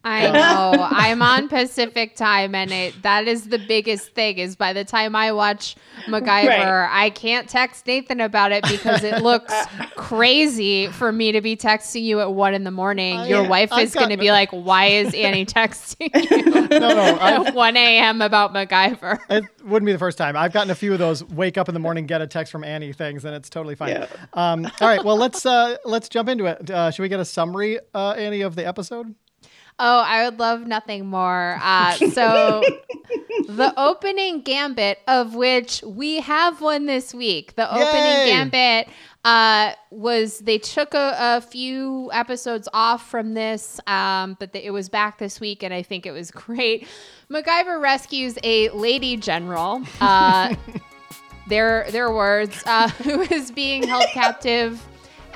I 0.07 0.31
know. 0.31 0.87
I'm 0.89 1.21
on 1.21 1.49
Pacific 1.49 2.15
time 2.15 2.55
and 2.55 2.71
it 2.71 3.01
that 3.03 3.27
is 3.27 3.49
the 3.49 3.59
biggest 3.59 4.11
thing 4.13 4.37
is 4.37 4.55
by 4.55 4.73
the 4.73 4.85
time 4.85 5.15
I 5.15 5.31
watch 5.31 5.75
MacGyver, 6.05 6.47
Right. 6.47 6.89
I 6.91 7.09
can't 7.09 7.49
text 7.49 7.85
Nathan 7.87 8.21
about 8.21 8.51
it 8.51 8.63
because 8.69 9.03
it 9.03 9.21
looks 9.21 9.53
crazy 9.95 10.87
for 10.87 11.11
me 11.11 11.31
to 11.33 11.41
be 11.41 11.55
texting 11.57 12.03
you 12.03 12.21
at 12.21 12.33
one 12.33 12.53
in 12.53 12.63
the 12.63 12.71
morning. 12.71 13.17
I- 13.17 13.27
Your 13.27 13.47
wife 13.47 13.71
I've 13.73 13.83
is 13.83 13.93
gonna 13.93 14.17
be 14.17 14.31
like, 14.31 14.49
Why 14.51 14.85
is 14.85 15.13
Annie 15.13 15.45
texting 15.57 16.09
you 16.31 16.41
No, 16.79 16.89
no, 16.93 17.17
I've, 17.19 17.47
at 17.47 17.53
one 17.55 17.75
AM 17.75 18.21
about 18.21 18.53
MacGyver? 18.53 19.19
it 19.29 19.43
wouldn't 19.63 19.85
be 19.85 19.91
the 19.91 19.99
first 19.99 20.17
time. 20.17 20.37
I've 20.37 20.53
gotten 20.53 20.71
a 20.71 20.75
few 20.75 20.93
of 20.93 20.99
those 20.99 21.23
wake 21.25 21.57
up 21.57 21.67
in 21.67 21.73
the 21.73 21.79
morning, 21.79 22.05
get 22.05 22.21
a 22.21 22.27
text 22.27 22.51
from 22.51 22.63
Annie 22.63 22.93
things, 22.93 23.25
and 23.25 23.35
it's 23.35 23.49
totally 23.49 23.75
fine. 23.75 23.89
Yeah. 23.89 24.07
Um, 24.33 24.65
all 24.79 24.87
right, 24.87 25.03
well 25.03 25.17
let's 25.17 25.45
uh, 25.45 25.77
let's 25.85 26.07
jump 26.09 26.29
into 26.29 26.45
it. 26.45 26.69
Uh, 26.69 26.91
should 26.91 27.01
we 27.01 27.09
get 27.09 27.19
a 27.19 27.25
summary, 27.25 27.79
uh, 27.93 28.11
Annie, 28.11 28.41
of 28.41 28.55
the 28.55 28.65
episode? 28.65 29.13
Oh, 29.79 29.99
I 29.99 30.25
would 30.25 30.39
love 30.39 30.65
nothing 30.65 31.05
more. 31.05 31.59
Uh, 31.61 31.93
so, 31.93 32.63
the 33.47 33.73
opening 33.77 34.41
gambit, 34.41 34.99
of 35.07 35.35
which 35.35 35.83
we 35.85 36.19
have 36.21 36.61
one 36.61 36.87
this 36.87 37.13
week, 37.13 37.55
the 37.55 37.61
Yay! 37.61 37.69
opening 37.69 38.25
gambit 38.25 38.87
uh, 39.23 39.73
was 39.91 40.39
they 40.39 40.57
took 40.57 40.93
a, 40.93 41.15
a 41.19 41.41
few 41.41 42.09
episodes 42.13 42.69
off 42.73 43.09
from 43.09 43.33
this, 43.33 43.79
um, 43.85 44.37
but 44.39 44.53
the, 44.53 44.65
it 44.65 44.71
was 44.71 44.89
back 44.89 45.17
this 45.17 45.39
week, 45.39 45.63
and 45.63 45.73
I 45.73 45.83
think 45.83 46.05
it 46.05 46.11
was 46.11 46.31
great. 46.45 46.87
MacGyver 47.29 47.81
rescues 47.81 48.37
a 48.43 48.69
lady 48.69 49.17
general. 49.17 49.83
Uh, 50.01 50.55
their 51.47 51.85
their 51.91 52.11
words, 52.11 52.63
uh, 52.65 52.87
who 52.89 53.21
is 53.21 53.51
being 53.51 53.83
held 53.83 54.05
captive 54.13 54.81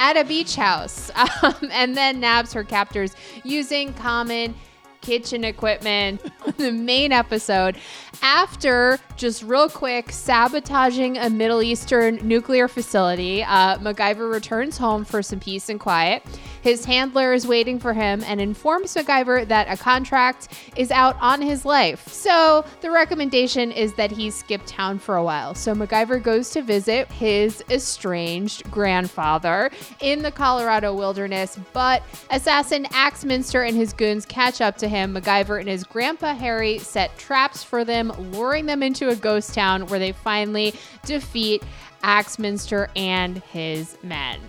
at 0.02 0.18
a 0.18 0.24
beach 0.24 0.56
house, 0.56 1.12
um, 1.44 1.70
and 1.72 1.96
then 1.96 2.20
nabs 2.20 2.52
her 2.54 2.64
captors 2.64 3.16
using 3.44 3.94
common 3.94 4.56
kitchen 5.02 5.44
equipment. 5.44 6.22
the 6.58 6.72
main 6.72 7.12
episode, 7.12 7.78
after 8.22 9.00
just 9.16 9.44
real 9.44 9.70
quick 9.70 10.12
sabotaging 10.12 11.18
a 11.18 11.30
Middle 11.30 11.62
Eastern 11.62 12.16
nuclear 12.28 12.68
facility, 12.68 13.44
uh, 13.44 13.78
MacGyver 13.80 14.32
returns 14.32 14.78
home 14.78 15.06
for 15.06 15.22
some 15.22 15.40
peace 15.40 15.70
and 15.70 15.80
quiet. 15.80 16.24
His 16.62 16.86
handler 16.86 17.34
is 17.34 17.48
waiting 17.48 17.80
for 17.80 17.94
him 17.94 18.24
and 18.26 18.40
informs 18.40 18.94
MacGyver 18.94 19.48
that 19.48 19.68
a 19.68 19.78
contract 19.78 20.50
is 20.76 20.92
out 20.92 21.18
on 21.20 21.42
his 21.42 21.66
life. 21.66 22.08
So 22.08 22.64
the 22.82 22.92
recommendation 22.92 23.72
is 23.72 23.94
that 23.96 24.12
he 24.12 24.30
skip 24.30 24.62
town 24.66 25.00
for 25.00 25.16
a 25.16 25.24
while. 25.24 25.56
So 25.56 25.74
MacGyver 25.74 26.22
goes 26.22 26.52
to 26.52 26.62
visit 26.62 27.12
his 27.12 27.64
estranged 27.70 28.70
grandfather 28.70 29.72
in 30.02 30.22
the 30.22 30.32
Colorado 30.32 30.94
wilderness, 30.94 31.58
but 31.74 32.04
assassin 32.30 32.86
Axminster 32.92 33.64
and 33.64 33.76
his 33.76 33.94
goons 33.94 34.26
catch 34.26 34.62
up 34.62 34.78
to 34.78 34.88
him. 34.92 35.16
MacGyver 35.16 35.60
and 35.60 35.68
his 35.68 35.84
grandpa 35.84 36.36
Harry 36.36 36.78
set 36.78 37.18
traps 37.18 37.64
for 37.64 37.84
them, 37.84 38.10
luring 38.32 38.68
them 38.68 38.84
into 38.84 39.10
a 39.10 39.16
ghost 39.16 39.56
town 39.56 39.88
where 39.88 39.98
they 39.98 40.12
finally 40.12 40.76
defeat 41.06 41.64
Axminster 42.04 42.90
and 42.96 43.40
his 43.46 43.98
men. 44.04 44.40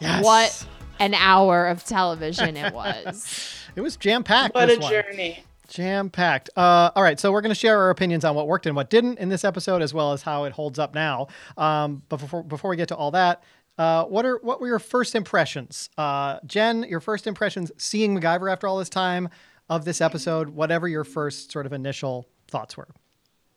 Yes. 0.00 0.24
What 0.24 0.66
an 0.98 1.14
hour 1.14 1.66
of 1.66 1.84
television 1.84 2.56
it 2.56 2.74
was. 2.74 3.60
It 3.76 3.80
was 3.80 3.96
jam 3.96 4.22
packed. 4.22 4.54
What 4.54 4.70
a 4.70 4.78
one. 4.78 4.88
journey. 4.88 5.42
Jam 5.66 6.08
packed. 6.08 6.48
Uh, 6.54 6.92
all 6.94 7.02
right, 7.02 7.18
so 7.18 7.32
we're 7.32 7.40
going 7.40 7.50
to 7.50 7.58
share 7.58 7.76
our 7.76 7.90
opinions 7.90 8.24
on 8.24 8.36
what 8.36 8.46
worked 8.46 8.66
and 8.66 8.76
what 8.76 8.88
didn't 8.88 9.18
in 9.18 9.30
this 9.30 9.44
episode, 9.44 9.82
as 9.82 9.92
well 9.92 10.12
as 10.12 10.22
how 10.22 10.44
it 10.44 10.52
holds 10.52 10.78
up 10.78 10.94
now. 10.94 11.26
Um, 11.56 12.02
but 12.08 12.20
before 12.20 12.44
before 12.44 12.70
we 12.70 12.76
get 12.76 12.86
to 12.90 12.96
all 12.96 13.10
that, 13.10 13.42
uh, 13.76 14.04
what 14.04 14.24
are 14.24 14.38
what 14.42 14.60
were 14.60 14.68
your 14.68 14.78
first 14.78 15.16
impressions, 15.16 15.90
uh, 15.98 16.38
Jen? 16.46 16.84
Your 16.84 17.00
first 17.00 17.26
impressions 17.26 17.72
seeing 17.78 18.16
MacGyver 18.16 18.52
after 18.52 18.68
all 18.68 18.78
this 18.78 18.88
time 18.88 19.28
of 19.68 19.84
this 19.84 20.00
episode. 20.00 20.50
Whatever 20.50 20.88
your 20.88 21.04
first 21.04 21.52
sort 21.52 21.66
of 21.66 21.72
initial 21.72 22.28
thoughts 22.48 22.76
were. 22.76 22.88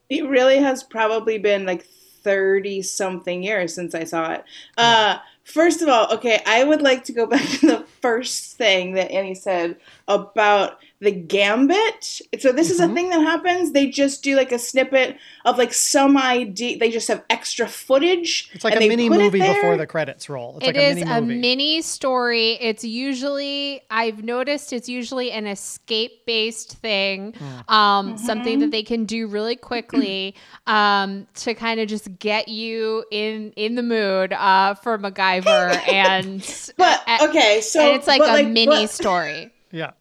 It 0.09 0.27
really 0.27 0.57
has 0.57 0.83
probably 0.83 1.37
been 1.37 1.65
like 1.65 1.85
30 2.27 2.81
something 2.81 3.43
years 3.43 3.73
since 3.73 3.95
I 3.95 4.03
saw 4.03 4.33
it. 4.33 4.43
Uh, 4.77 5.17
first 5.43 5.81
of 5.81 5.89
all, 5.89 6.13
okay, 6.13 6.41
I 6.45 6.63
would 6.63 6.81
like 6.81 7.05
to 7.05 7.13
go 7.13 7.25
back 7.25 7.47
to 7.59 7.67
the 7.67 7.85
first 8.01 8.57
thing 8.57 8.93
that 8.93 9.11
Annie 9.11 9.35
said 9.35 9.77
about 10.07 10.79
the 10.99 11.11
gambit. 11.11 12.21
So 12.39 12.51
this 12.51 12.71
is 12.71 12.79
a 12.79 12.87
Mhm. 12.87 12.93
thing 12.95 13.09
that 13.11 13.21
happens. 13.21 13.71
They 13.71 13.85
just 13.87 14.23
do 14.23 14.35
like 14.35 14.51
a 14.51 14.57
snippet 14.57 15.17
of 15.45 15.57
like 15.59 15.71
some 15.73 16.17
ID. 16.17 16.75
They 16.77 16.89
just 16.89 17.07
have 17.07 17.23
extra 17.29 17.67
footage. 17.67 18.49
It's 18.53 18.63
like 18.63 18.73
and 18.73 18.81
a 18.81 18.85
they 18.85 18.89
mini 18.89 19.07
movie 19.09 19.23
movie 19.39 19.39
before 19.53 19.77
the 19.77 19.85
credits 19.85 20.27
roll. 20.27 20.57
It's 20.57 20.63
It 20.69 20.75
like 20.75 20.83
is 20.83 21.01
a 21.03 21.05
mini 21.21 21.35
a 21.37 21.39
mini 21.41 21.81
story. 21.83 22.53
It's 22.53 22.83
usually 22.83 23.81
I've 23.91 24.23
noticed 24.23 24.73
it's 24.73 24.89
usually 24.89 25.31
an 25.31 25.45
escape 25.45 26.25
based 26.25 26.73
thing, 26.79 27.33
Hmm. 27.37 27.73
um, 27.73 28.17
something 28.17 28.57
that 28.59 28.71
they 28.71 28.81
can 28.83 29.05
do 29.05 29.27
really 29.27 29.55
quickly 29.55 30.33
um, 30.67 31.27
to 31.35 31.53
kind 31.53 31.79
of 31.79 31.87
just 31.87 32.17
get 32.17 32.47
you 32.47 33.05
in 33.11 33.53
in 33.55 33.75
the 33.75 33.83
mood 33.83 34.33
uh, 34.33 34.73
for 34.73 34.97
MacGyver 34.97 35.87
and 35.93 36.41
But 36.75 37.01
okay, 37.21 37.61
so 37.61 37.81
and 37.81 37.95
it's 37.95 38.07
like 38.07 38.19
but, 38.19 38.39
a 38.39 38.43
mini 38.47 38.65
but- 38.65 38.89
story. 38.89 39.51
yeah. 39.71 39.91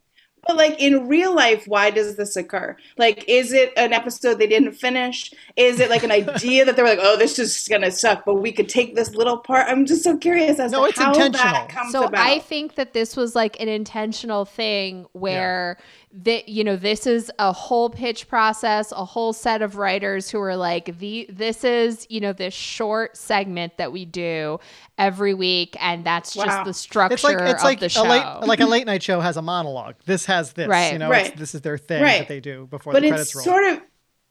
But 0.46 0.56
like 0.56 0.80
in 0.80 1.08
real 1.08 1.34
life, 1.34 1.64
why 1.66 1.90
does 1.90 2.16
this 2.16 2.36
occur? 2.36 2.76
Like, 2.96 3.24
is 3.28 3.52
it 3.52 3.72
an 3.76 3.92
episode 3.92 4.38
they 4.38 4.46
didn't 4.46 4.72
finish? 4.72 5.32
Is 5.56 5.80
it 5.80 5.90
like 5.90 6.04
an 6.04 6.12
idea 6.12 6.64
that 6.64 6.76
they 6.76 6.82
were 6.82 6.88
like, 6.88 6.98
"Oh, 7.02 7.16
this 7.16 7.38
is 7.38 7.66
gonna 7.68 7.90
suck," 7.90 8.24
but 8.24 8.36
we 8.36 8.52
could 8.52 8.68
take 8.68 8.94
this 8.94 9.14
little 9.14 9.38
part? 9.38 9.66
I'm 9.68 9.86
just 9.86 10.02
so 10.04 10.16
curious 10.16 10.58
as 10.60 10.72
No, 10.72 10.82
to 10.84 10.90
it's 10.90 10.98
how 10.98 11.08
intentional. 11.12 11.52
that 11.52 11.68
comes 11.68 11.92
So 11.92 12.04
about. 12.04 12.26
I 12.26 12.38
think 12.38 12.76
that 12.76 12.92
this 12.92 13.16
was 13.16 13.34
like 13.34 13.60
an 13.60 13.68
intentional 13.68 14.44
thing 14.44 15.06
where 15.12 15.78
that 16.22 16.48
you 16.48 16.64
know 16.64 16.76
this 16.76 17.06
is 17.06 17.30
a 17.38 17.52
whole 17.52 17.90
pitch 17.90 18.26
process, 18.28 18.90
a 18.92 19.04
whole 19.04 19.32
set 19.32 19.60
of 19.62 19.76
writers 19.76 20.30
who 20.30 20.40
are 20.40 20.56
like 20.56 20.98
the 20.98 21.26
this 21.30 21.62
is 21.64 22.06
you 22.08 22.20
know 22.20 22.32
this 22.32 22.54
short 22.54 23.16
segment 23.16 23.76
that 23.76 23.92
we 23.92 24.04
do 24.04 24.58
every 24.98 25.34
week, 25.34 25.76
and 25.80 26.04
that's 26.04 26.34
just 26.34 26.64
the 26.64 26.72
structure 26.72 27.14
It's 27.14 27.24
like 27.24 27.38
it's 27.40 27.60
of 27.62 27.64
like 27.64 27.80
the 27.80 27.86
a 27.86 27.88
show. 27.90 28.02
late 28.04 28.24
like 28.46 28.60
a 28.60 28.66
late 28.66 28.86
night 28.86 29.02
show 29.02 29.20
has 29.20 29.36
a 29.36 29.42
monologue. 29.42 29.96
This 30.06 30.24
has 30.26 30.52
this. 30.54 30.68
Right. 30.68 30.92
You 30.92 30.98
know, 30.98 31.10
it's- 31.12 31.28
Right. 31.30 31.36
this 31.38 31.54
is 31.54 31.60
their 31.60 31.76
thing 31.78 32.02
that 32.02 32.28
they 32.28 32.40
do 32.40 32.66
before 32.70 32.92
but 32.94 33.02
the 33.02 33.08
it's 33.08 33.12
credits 33.32 33.36
roll. 33.36 33.44
sort 33.44 33.64
of 33.64 33.80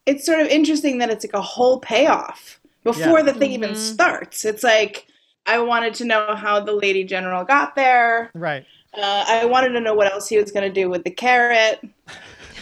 it's 0.06 0.26
sort 0.26 0.40
of 0.40 0.48
interesting 0.48 0.98
that 1.00 1.10
it's 1.10 1.24
like 1.26 1.34
a 1.34 1.42
whole 1.42 1.80
payoff 1.80 2.60
before 2.84 3.20
Yeah. 3.20 3.26
the 3.26 3.34
thing 3.34 3.52
even 3.52 3.72
Mhm. 3.72 3.76
starts. 3.76 4.44
It's 4.46 4.64
like 4.64 5.08
I 5.48 5.60
wanted 5.60 5.94
to 5.96 6.06
know 6.06 6.34
how 6.36 6.60
the 6.60 6.72
lady 6.74 7.04
general 7.04 7.44
got 7.44 7.76
there. 7.76 8.32
right. 8.34 8.66
Uh, 8.98 9.26
I 9.28 9.46
wanted 9.46 9.70
to 9.70 9.82
know 9.82 9.94
what 9.94 10.12
else 10.12 10.28
he 10.28 10.38
was 10.38 10.52
going 10.52 10.68
to 10.68 10.74
do 10.74 10.90
with 10.90 11.04
the 11.04 11.12
carrot. 11.12 11.82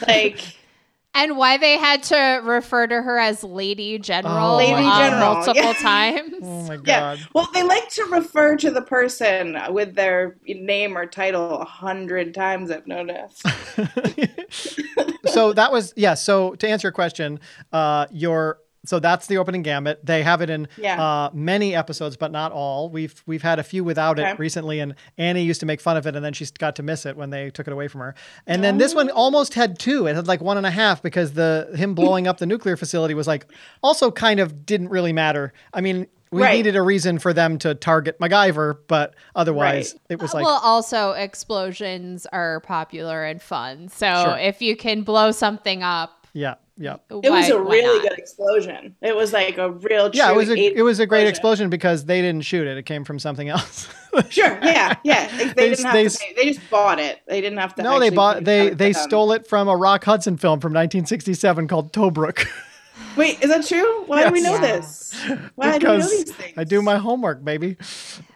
Like, 0.08 0.58
and 1.14 1.38
why 1.38 1.58
they 1.58 1.78
had 1.78 2.04
to 2.04 2.42
refer 2.44 2.88
to 2.88 3.02
her 3.02 3.20
as 3.20 3.44
Lady 3.44 4.00
General, 4.00 4.54
Oh, 4.54 4.58
Lady 4.58 4.74
uh, 4.74 4.98
General, 4.98 5.34
multiple 5.36 5.64
yeah. 5.64 5.74
times. 5.74 6.34
Oh 6.44 6.68
my 6.68 6.74
yeah. 6.76 6.80
god. 7.16 7.20
Well, 7.34 7.50
they 7.54 7.64
like 7.64 7.90
to 7.92 8.04
refer 8.06 8.56
to 8.58 8.72
the 8.72 8.82
person 8.82 9.58
with 9.70 9.96
their 9.96 10.38
name 10.46 10.98
or 10.98 11.06
title 11.06 11.60
a 11.60 11.66
hundred 11.66 12.34
times. 12.34 12.70
I've 12.70 12.88
noticed. 12.88 13.42
so 15.26 15.54
that 15.54 15.72
was 15.72 15.94
yeah. 15.96 16.16
So 16.16 16.56
to 16.56 16.68
answer 16.68 16.88
your 16.88 16.92
question, 16.92 17.40
uh, 17.72 18.08
your 18.12 18.60
so 18.86 19.00
that's 19.00 19.28
the 19.28 19.38
opening 19.38 19.62
gambit. 19.62 20.06
They 20.06 20.24
have 20.24 20.42
it 20.42 20.50
in 20.50 20.68
Yeah. 20.78 21.02
uh, 21.02 21.30
many 21.34 21.76
episodes, 21.76 22.18
but 22.18 22.32
not 22.32 22.52
all. 22.52 22.90
We've 22.90 23.22
we've 23.26 23.42
had 23.42 23.60
a 23.60 23.64
few 23.64 23.84
without 23.84 24.20
Okay. 24.20 24.32
it 24.32 24.40
recently, 24.40 24.80
and 24.80 24.96
Annie 25.18 25.44
used 25.44 25.60
to 25.62 25.66
make 25.66 25.80
fun 25.82 25.98
of 25.98 26.06
it, 26.08 26.16
and 26.16 26.24
then 26.26 26.34
she 26.34 26.46
got 26.60 26.76
to 26.78 26.84
miss 26.84 27.06
it 27.06 27.16
when 27.16 27.30
they 27.30 27.50
took 27.50 27.68
it 27.68 27.74
away 27.74 27.88
from 27.88 28.02
her. 28.02 28.16
And 28.48 28.64
then 28.64 28.78
this 28.78 28.94
one 28.94 29.10
almost 29.10 29.54
had 29.54 29.80
two. 29.80 30.08
It 30.08 30.16
had 30.16 30.28
like 30.28 30.42
one 30.42 30.58
and 30.58 30.66
a 30.66 30.72
half 30.72 31.02
because 31.02 31.34
the 31.34 31.70
him 31.76 31.94
blowing 31.96 32.28
up 32.28 32.38
the 32.40 32.46
nuclear 32.46 32.76
facility 32.78 33.14
was 33.14 33.28
like 33.28 33.46
also 33.82 34.12
kind 34.12 34.40
of 34.40 34.66
didn't 34.66 34.90
really 34.90 35.14
matter. 35.14 35.54
I 35.74 35.82
mean. 35.82 36.08
We 36.32 36.42
Right. 36.42 36.56
needed 36.56 36.76
a 36.76 36.82
reason 36.82 37.20
for 37.20 37.32
them 37.32 37.60
to 37.60 37.76
target 37.76 38.18
MacGyver, 38.20 38.78
but 38.88 39.14
otherwise 39.36 39.94
Right. 39.94 40.02
it 40.10 40.20
was 40.20 40.34
like 40.34 40.44
well, 40.44 40.60
also 40.64 41.12
explosions 41.12 42.26
are 42.34 42.60
popular 42.62 43.24
and 43.24 43.40
fun. 43.40 43.88
So 43.90 44.08
Sure. 44.24 44.38
if 44.40 44.60
you 44.60 44.76
can 44.76 45.04
blow 45.04 45.30
something 45.32 45.84
up, 45.84 46.26
yeah, 46.34 46.56
yeah. 46.84 46.98
It 47.10 47.30
was 47.32 47.50
a 47.50 47.60
really 47.62 48.08
good 48.08 48.18
explosion. 48.18 48.96
It 49.02 49.16
was 49.16 49.32
like 49.34 49.58
a 49.58 49.72
real. 49.72 50.10
Yeah, 50.14 50.32
it 50.32 50.36
was 50.36 50.50
a 50.50 50.58
it 50.58 50.82
was 50.84 51.00
a 51.00 51.06
great 51.06 51.28
explosion 51.28 51.70
because 51.70 52.06
they 52.06 52.22
didn't 52.22 52.42
shoot 52.44 52.68
it. 52.68 52.78
It 52.78 52.84
came 52.86 53.04
from 53.06 53.20
something 53.20 53.50
else. 53.50 53.88
Sure. 54.30 54.60
Yeah. 54.62 54.94
Yeah. 55.04 55.26
They, 55.38 55.46
They- 55.58 55.70
didn't 55.70 55.86
have 55.86 55.94
they- 55.96 56.08
to 56.08 56.18
pay. 56.20 56.34
They 56.36 56.46
just 56.54 56.70
bought 56.70 57.00
it. 57.00 57.22
They 57.28 57.42
didn't 57.42 57.58
have 57.58 57.74
to. 57.76 57.82
no, 57.82 58.00
they 58.00 58.12
bought 58.12 58.44
they 58.44 58.70
they 58.70 58.92
them. 58.92 59.02
stole 59.02 59.32
it 59.32 59.48
from 59.48 59.68
a 59.68 59.76
Rock 59.76 60.04
Hudson 60.04 60.38
film 60.38 60.60
from 60.60 60.72
1967 60.72 61.68
called 61.68 61.92
Tobruk. 61.94 62.46
Wait, 63.18 63.42
is 63.42 63.50
that 63.50 63.66
true? 63.66 64.04
Why 64.06 64.24
do 64.28 64.32
we 64.32 64.42
know 64.42 64.54
Yeah. 64.54 64.62
this? 64.78 65.16
Why 65.56 65.80
do 65.80 65.88
we 65.90 65.98
know 65.98 66.08
these 66.08 66.32
things? 66.32 66.54
I 66.58 66.64
do 66.64 66.84
my 66.84 66.98
homework, 66.98 67.44
baby. 67.44 67.76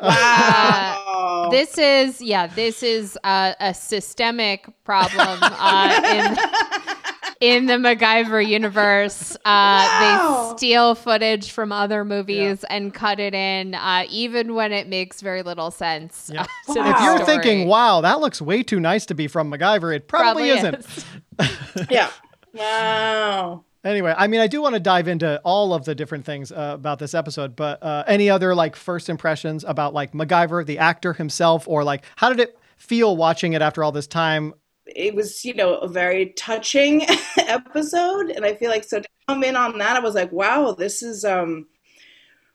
Wow. 0.01 1.50
This 1.51 1.77
is 1.77 2.22
yeah, 2.22 2.48
this 2.48 2.82
is 2.84 3.16
uh, 3.24 3.54
a 3.60 3.74
systemic 3.75 4.66
problem 4.84 5.39
uh, 5.42 6.01
in 6.06 6.97
in 7.39 7.65
the 7.67 7.74
MacGyver 7.74 8.46
universe. 8.48 9.36
Uh, 9.38 9.39
Wow. 9.46 10.50
They 10.51 10.58
steal 10.58 10.96
footage 10.96 11.51
from 11.51 11.72
other 11.72 12.03
movies 12.06 12.63
and 12.70 12.94
cut 12.94 13.20
it 13.20 13.34
in, 13.34 13.75
uh, 13.75 14.06
even 14.10 14.56
when 14.56 14.72
it 14.72 14.88
makes 14.88 15.22
very 15.22 15.44
little 15.44 15.70
sense. 15.72 16.29
Yeah. 16.34 16.41
uh, 16.41 16.74
to 16.74 16.79
Wow. 16.79 16.84
the 16.86 16.89
If 16.89 17.01
you're 17.01 17.17
story. 17.17 17.25
thinking, 17.25 17.67
"Wow, 17.67 18.01
that 18.01 18.20
looks 18.20 18.41
way 18.41 18.63
too 18.63 18.79
nice 18.79 19.06
to 19.08 19.13
be 19.15 19.27
from 19.27 19.51
MacGyver," 19.51 19.96
it 19.96 20.08
probably, 20.08 20.50
isn't. 20.50 20.75
is. 20.75 21.06
yeah. 21.89 22.10
Wow. 22.53 23.63
Anyway, 23.84 24.13
I 24.17 24.27
mean, 24.27 24.41
I 24.41 24.48
do 24.48 24.62
want 24.62 24.74
to 24.74 24.79
dive 24.82 25.08
into 25.08 25.39
all 25.46 25.74
of 25.74 25.86
the 25.86 25.96
different 25.96 26.25
things 26.25 26.51
uh, 26.51 26.72
about 26.74 27.00
this 27.00 27.13
episode, 27.13 27.56
but 27.56 27.82
uh, 27.82 28.03
any 28.08 28.29
other 28.29 28.53
like 28.53 28.75
first 28.75 29.08
impressions 29.08 29.63
about 29.65 29.94
like 29.94 30.12
MacGyver, 30.13 30.65
the 30.65 30.79
actor 30.79 31.13
himself, 31.13 31.67
or 31.67 31.84
like 31.84 32.03
how 32.17 32.29
did 32.29 32.39
it 32.39 32.58
feel 32.77 33.15
watching 33.15 33.53
it 33.53 33.62
after 33.62 33.84
all 33.84 33.91
this 33.91 34.08
time? 34.08 34.53
It 34.96 35.15
was, 35.15 35.44
you 35.46 35.53
know, 35.53 35.75
a 35.77 35.88
very 35.88 36.27
touching 36.34 37.06
episode, 37.38 38.29
and 38.32 38.46
I 38.46 38.56
feel 38.56 38.70
like 38.70 38.84
so 38.84 39.00
to 39.01 39.08
come 39.27 39.44
in 39.44 39.56
on 39.56 39.77
that, 39.79 39.96
I 39.98 40.00
was 40.00 40.15
like, 40.15 40.32
wow, 40.32 40.72
this 40.74 41.03
is 41.03 41.25
um 41.25 41.67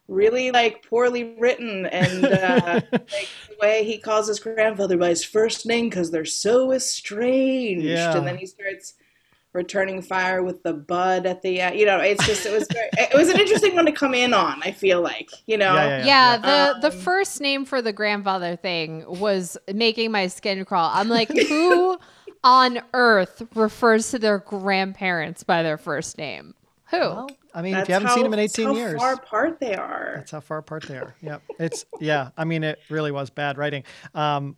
really 0.08 0.50
like 0.50 0.86
poorly 0.88 1.36
written, 1.38 1.86
and 1.86 2.24
uh, 2.24 2.80
like 2.92 3.30
the 3.48 3.56
way 3.60 3.84
he 3.84 3.98
calls 3.98 4.28
his 4.28 4.40
grandfather 4.40 4.96
by 4.96 5.08
his 5.10 5.24
first 5.24 5.66
name 5.66 5.88
because 5.88 6.10
they're 6.10 6.24
so 6.24 6.72
estranged, 6.72 7.86
Yeah. 7.86 8.16
and 8.16 8.26
then 8.26 8.36
he 8.38 8.46
starts 8.46 8.94
returning 9.54 10.00
fire 10.02 10.42
with 10.42 10.62
the 10.62 10.72
bud 10.72 11.26
at 11.26 11.42
the 11.42 11.60
end. 11.60 11.78
You 11.78 11.86
know, 11.86 11.98
it's 12.00 12.24
just 12.26 12.46
it 12.46 12.52
was 12.52 12.66
very, 12.72 12.88
it 12.98 13.14
was 13.16 13.28
an 13.28 13.38
interesting 13.38 13.74
one 13.76 13.86
to 13.86 13.92
come 13.92 14.14
in 14.14 14.32
on. 14.34 14.62
I 14.62 14.72
feel 14.72 15.02
like, 15.02 15.30
you 15.46 15.58
know. 15.58 15.74
Yeah, 15.74 15.88
yeah, 15.88 16.06
Yeah, 16.06 16.36
the 16.38 16.80
the 16.80 16.90
Um, 16.90 16.92
first 16.92 17.40
name 17.40 17.64
for 17.64 17.82
the 17.82 17.92
grandfather 17.92 18.56
thing 18.56 19.04
was 19.06 19.56
making 19.72 20.10
my 20.12 20.26
skin 20.28 20.64
crawl. 20.64 20.90
I'm 20.92 21.08
like, 21.08 21.30
who 21.48 21.98
on 22.44 22.80
earth 22.94 23.42
refers 23.54 24.10
to 24.10 24.18
their 24.18 24.38
grandparents 24.38 25.42
by 25.42 25.62
their 25.62 25.78
first 25.78 26.18
name? 26.18 26.54
Who? 26.90 26.98
Well, 26.98 27.30
I 27.54 27.62
mean, 27.62 27.72
That's 27.72 27.84
if 27.84 27.88
you 27.88 27.92
haven't 27.94 28.08
how, 28.08 28.14
seen 28.14 28.24
them 28.24 28.34
in 28.34 28.40
that's 28.40 28.58
18 28.58 28.66
how 28.66 28.74
years, 28.74 29.00
far 29.00 29.14
apart 29.14 29.60
they 29.60 29.74
are. 29.74 30.14
That's 30.16 30.30
how 30.30 30.40
far 30.40 30.58
apart 30.58 30.84
they 30.84 30.96
are. 30.98 31.14
Yep. 31.22 31.42
It's 31.58 31.84
yeah. 32.00 32.30
I 32.36 32.44
mean, 32.44 32.64
it 32.64 32.80
really 32.88 33.10
was 33.10 33.30
bad 33.30 33.58
writing. 33.58 33.84
Um, 34.14 34.56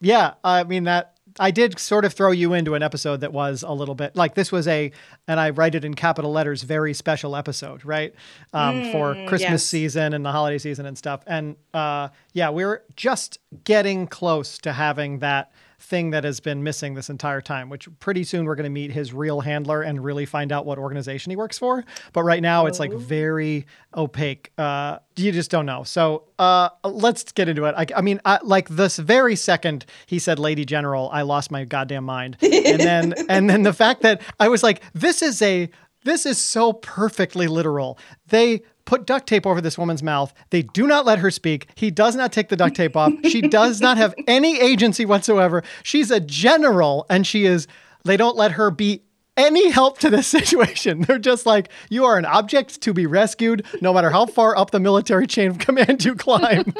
yeah. 0.00 0.34
I 0.42 0.64
mean 0.64 0.84
that 0.84 1.14
I 1.40 1.50
did 1.50 1.78
sort 1.78 2.04
of 2.04 2.12
throw 2.12 2.30
you 2.30 2.54
into 2.54 2.74
an 2.74 2.82
episode 2.82 3.20
that 3.20 3.32
was 3.32 3.62
a 3.62 3.72
little 3.72 3.94
bit 3.94 4.14
like 4.14 4.34
this 4.34 4.52
was 4.52 4.68
a, 4.68 4.92
and 5.26 5.40
I 5.40 5.50
write 5.50 5.74
it 5.74 5.84
in 5.84 5.94
capital 5.94 6.30
letters, 6.30 6.62
very 6.62 6.94
special 6.94 7.34
episode, 7.34 7.84
right? 7.84 8.14
Um, 8.52 8.92
for 8.92 9.14
Christmas 9.26 9.40
yes. 9.40 9.64
season 9.64 10.12
and 10.12 10.24
the 10.24 10.32
holiday 10.32 10.58
season 10.58 10.86
and 10.86 10.96
stuff. 10.96 11.22
And 11.26 11.56
uh, 11.72 12.08
yeah, 12.32 12.50
we're 12.50 12.82
just 12.94 13.38
getting 13.64 14.06
close 14.06 14.58
to 14.58 14.72
having 14.72 15.20
that 15.20 15.50
thing 15.84 16.10
that 16.10 16.24
has 16.24 16.40
been 16.40 16.62
missing 16.62 16.94
this 16.94 17.10
entire 17.10 17.40
time, 17.40 17.68
which 17.68 17.88
pretty 18.00 18.24
soon 18.24 18.46
we're 18.46 18.54
going 18.54 18.64
to 18.64 18.70
meet 18.70 18.90
his 18.90 19.12
real 19.12 19.40
handler 19.40 19.82
and 19.82 20.02
really 20.02 20.24
find 20.24 20.50
out 20.50 20.64
what 20.64 20.78
organization 20.78 21.30
he 21.30 21.36
works 21.36 21.58
for. 21.58 21.84
But 22.12 22.22
right 22.22 22.42
now 22.42 22.66
it's 22.66 22.80
like 22.80 22.92
very 22.92 23.66
opaque. 23.94 24.50
Uh, 24.56 24.98
you 25.16 25.30
just 25.30 25.50
don't 25.50 25.66
know. 25.66 25.84
So 25.84 26.24
uh, 26.38 26.70
let's 26.84 27.30
get 27.32 27.48
into 27.48 27.66
it. 27.66 27.74
I, 27.76 27.86
I 27.94 28.00
mean, 28.00 28.20
I, 28.24 28.38
like 28.42 28.68
this 28.70 28.96
very 28.96 29.36
second 29.36 29.84
he 30.06 30.18
said 30.18 30.38
Lady 30.38 30.64
General, 30.64 31.10
I 31.12 31.22
lost 31.22 31.50
my 31.50 31.64
goddamn 31.64 32.04
mind. 32.04 32.38
And 32.42 32.80
then, 32.80 33.14
and 33.28 33.48
then 33.48 33.62
the 33.62 33.72
fact 33.74 34.02
that 34.02 34.22
I 34.40 34.48
was 34.48 34.62
like, 34.62 34.82
this 34.94 35.22
is 35.22 35.42
a, 35.42 35.68
this 36.04 36.24
is 36.26 36.38
so 36.38 36.72
perfectly 36.72 37.46
literal. 37.46 37.98
They 38.28 38.62
put 38.84 39.06
duct 39.06 39.26
tape 39.26 39.46
over 39.46 39.60
this 39.60 39.78
woman's 39.78 40.02
mouth. 40.02 40.34
They 40.50 40.62
do 40.62 40.86
not 40.86 41.06
let 41.06 41.18
her 41.20 41.30
speak. 41.30 41.68
He 41.74 41.90
does 41.90 42.14
not 42.16 42.32
take 42.32 42.48
the 42.48 42.56
duct 42.56 42.76
tape 42.76 42.96
off. 42.96 43.12
She 43.24 43.40
does 43.40 43.80
not 43.80 43.96
have 43.96 44.14
any 44.26 44.60
agency 44.60 45.04
whatsoever. 45.06 45.62
She's 45.82 46.10
a 46.10 46.20
general 46.20 47.06
and 47.08 47.26
she 47.26 47.44
is, 47.46 47.66
they 48.04 48.16
don't 48.16 48.36
let 48.36 48.52
her 48.52 48.70
be 48.70 49.02
any 49.36 49.70
help 49.70 49.98
to 50.00 50.10
this 50.10 50.26
situation. 50.38 51.00
They're 51.02 51.18
just 51.18 51.46
like, 51.46 51.68
you 51.90 52.04
are 52.04 52.18
an 52.18 52.24
object 52.26 52.80
to 52.82 52.92
be 52.92 53.06
rescued, 53.06 53.64
no 53.80 53.92
matter 53.92 54.10
how 54.10 54.26
far 54.26 54.56
up 54.56 54.70
the 54.70 54.80
military 54.80 55.26
chain 55.26 55.50
of 55.50 55.58
command 55.58 56.04
you 56.04 56.14
climb. 56.14 56.72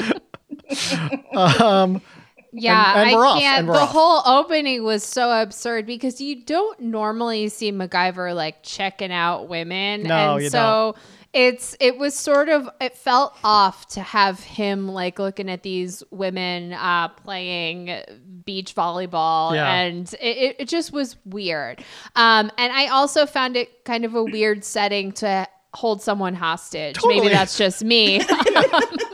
um, 1.37 2.01
Yeah, 2.53 3.01
and 3.03 3.13
we're 3.17 3.27
I 3.27 3.41
can't. 3.41 3.59
and 3.61 3.69
we're 3.69 3.75
the 3.75 3.81
off. 3.81 3.91
whole 3.91 4.23
opening 4.41 4.85
was 4.85 5.03
so 5.03 5.31
absurd 5.43 5.87
because 5.87 6.21
you 6.21 6.45
don't 6.45 6.79
normally 6.81 7.49
see 7.49 7.73
MacGyver 7.73 8.35
like 8.35 8.63
checking 8.63 9.11
out 9.13 9.49
women, 9.49 10.05
No, 10.05 10.35
and 10.35 10.45
you 10.45 10.51
so 10.51 10.95
it's 11.35 11.77
it 11.81 11.99
was 11.99 12.15
sort 12.15 12.49
of 12.49 12.71
it 12.81 12.97
felt 12.97 13.37
off 13.43 13.89
to 13.89 14.01
have 14.01 14.41
him 14.41 14.89
like 14.89 15.19
looking 15.19 15.51
at 15.51 15.63
these 15.63 16.03
women 16.11 16.73
uh, 16.73 17.09
playing 17.09 18.01
beach 18.45 18.75
volleyball, 18.75 19.55
Yeah. 19.55 19.75
and 19.75 20.13
it, 20.21 20.57
it, 20.61 20.69
just 20.69 20.93
was 20.93 21.17
weird. 21.25 21.81
Um, 22.15 22.51
and 22.57 22.73
I 22.73 22.87
also 22.89 23.27
found 23.27 23.57
it 23.57 23.85
kind 23.85 24.05
of 24.05 24.15
a 24.15 24.23
weird 24.23 24.65
setting 24.65 25.13
to 25.13 25.47
hold 25.75 26.03
someone 26.03 26.35
hostage. 26.35 26.95
Totally. 26.95 27.21
Maybe 27.21 27.33
that's 27.33 27.59
just 27.59 27.83
me. 27.83 28.21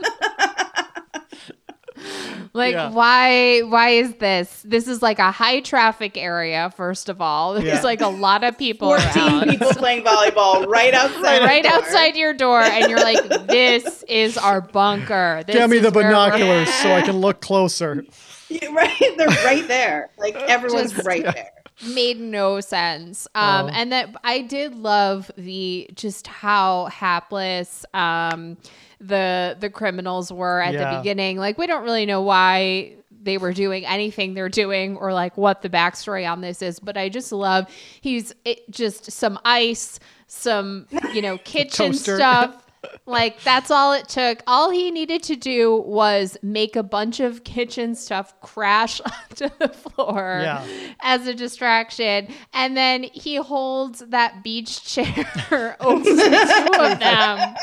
Like 2.53 2.73
Yeah. 2.73 2.89
why 2.91 3.59
why 3.61 3.89
is 3.91 4.13
this? 4.15 4.61
This 4.65 4.87
is 4.87 5.01
like 5.01 5.19
a 5.19 5.31
high 5.31 5.61
traffic 5.61 6.17
area 6.17 6.71
first 6.75 7.07
of 7.07 7.21
all. 7.21 7.53
There's 7.55 7.65
Yeah. 7.65 7.81
like 7.81 8.01
a 8.01 8.07
lot 8.09 8.43
of 8.43 8.57
people 8.57 8.89
14 8.89 9.23
around. 9.23 9.49
people 9.49 9.69
playing 9.73 10.03
volleyball 10.03 10.67
right 10.67 10.93
outside. 10.93 11.39
the 11.41 11.45
right 11.45 11.63
door. 11.63 11.71
outside 11.73 12.15
your 12.17 12.33
door 12.33 12.61
and 12.61 12.89
you're 12.89 12.99
like 12.99 13.47
this 13.47 14.03
is 14.09 14.37
our 14.37 14.59
bunker. 14.61 15.43
This 15.47 15.55
Give 15.55 15.69
me 15.69 15.79
the 15.79 15.91
binoculars 15.91 16.67
so 16.73 16.91
I 16.93 17.01
can 17.01 17.17
look 17.17 17.39
closer. 17.41 18.03
Yeah, 18.49 18.73
right, 18.73 19.13
they're 19.17 19.27
right 19.45 19.65
there. 19.67 20.09
Like 20.17 20.35
everyone's 20.35 20.91
Just- 20.91 21.07
right 21.07 21.23
there. 21.23 21.51
made 21.87 22.19
no 22.19 22.59
sense. 22.59 23.27
Um, 23.33 23.67
Oh. 23.67 23.69
and 23.69 23.91
that 23.93 24.13
I 24.25 24.41
did 24.41 24.75
love 24.75 25.31
the 25.37 25.89
just 25.95 26.27
how 26.27 26.85
hapless 26.87 27.85
um, 27.93 28.57
the 29.01 29.57
the 29.59 29.69
criminals 29.69 30.31
were 30.31 30.61
at 30.61 30.73
Yeah. 30.73 30.91
the 30.91 30.97
beginning. 30.99 31.37
Like 31.37 31.57
we 31.57 31.67
don't 31.67 31.83
really 31.83 32.05
know 32.05 32.21
why 32.21 32.93
they 33.23 33.37
were 33.37 33.53
doing 33.53 33.85
anything 33.85 34.33
they're 34.33 34.49
doing 34.49 34.97
or 34.97 35.13
like 35.13 35.37
what 35.37 35.61
the 35.61 35.69
backstory 35.69 36.29
on 36.31 36.41
this 36.41 36.61
is. 36.61 36.79
But 36.79 36.97
I 36.97 37.09
just 37.09 37.31
love 37.31 37.67
he's 38.01 38.33
it, 38.45 38.69
just 38.71 39.11
some 39.11 39.39
ice, 39.43 39.99
some 40.27 40.87
you 41.13 41.21
know 41.21 41.37
kitchen 41.43 41.93
stuff. 41.93 42.65
Like 43.05 43.41
that's 43.43 43.69
all 43.69 43.93
it 43.93 44.07
took. 44.09 44.41
All 44.47 44.69
he 44.71 44.89
needed 44.91 45.21
to 45.23 45.35
do 45.35 45.75
was 45.77 46.37
make 46.41 46.75
a 46.75 46.83
bunch 46.83 47.19
of 47.19 47.43
kitchen 47.43 47.93
stuff 47.95 48.39
crash 48.41 48.99
onto 49.29 49.49
the 49.59 49.69
floor 49.69 50.39
Yeah. 50.41 50.65
as 51.01 51.27
a 51.27 51.33
distraction. 51.33 52.27
And 52.53 52.75
then 52.75 53.03
he 53.03 53.35
holds 53.35 53.99
that 54.09 54.43
beach 54.43 54.83
chair 54.83 55.75
over 55.79 56.03
the 56.03 56.67
two 56.73 56.81
of 56.81 56.99
them. 56.99 57.55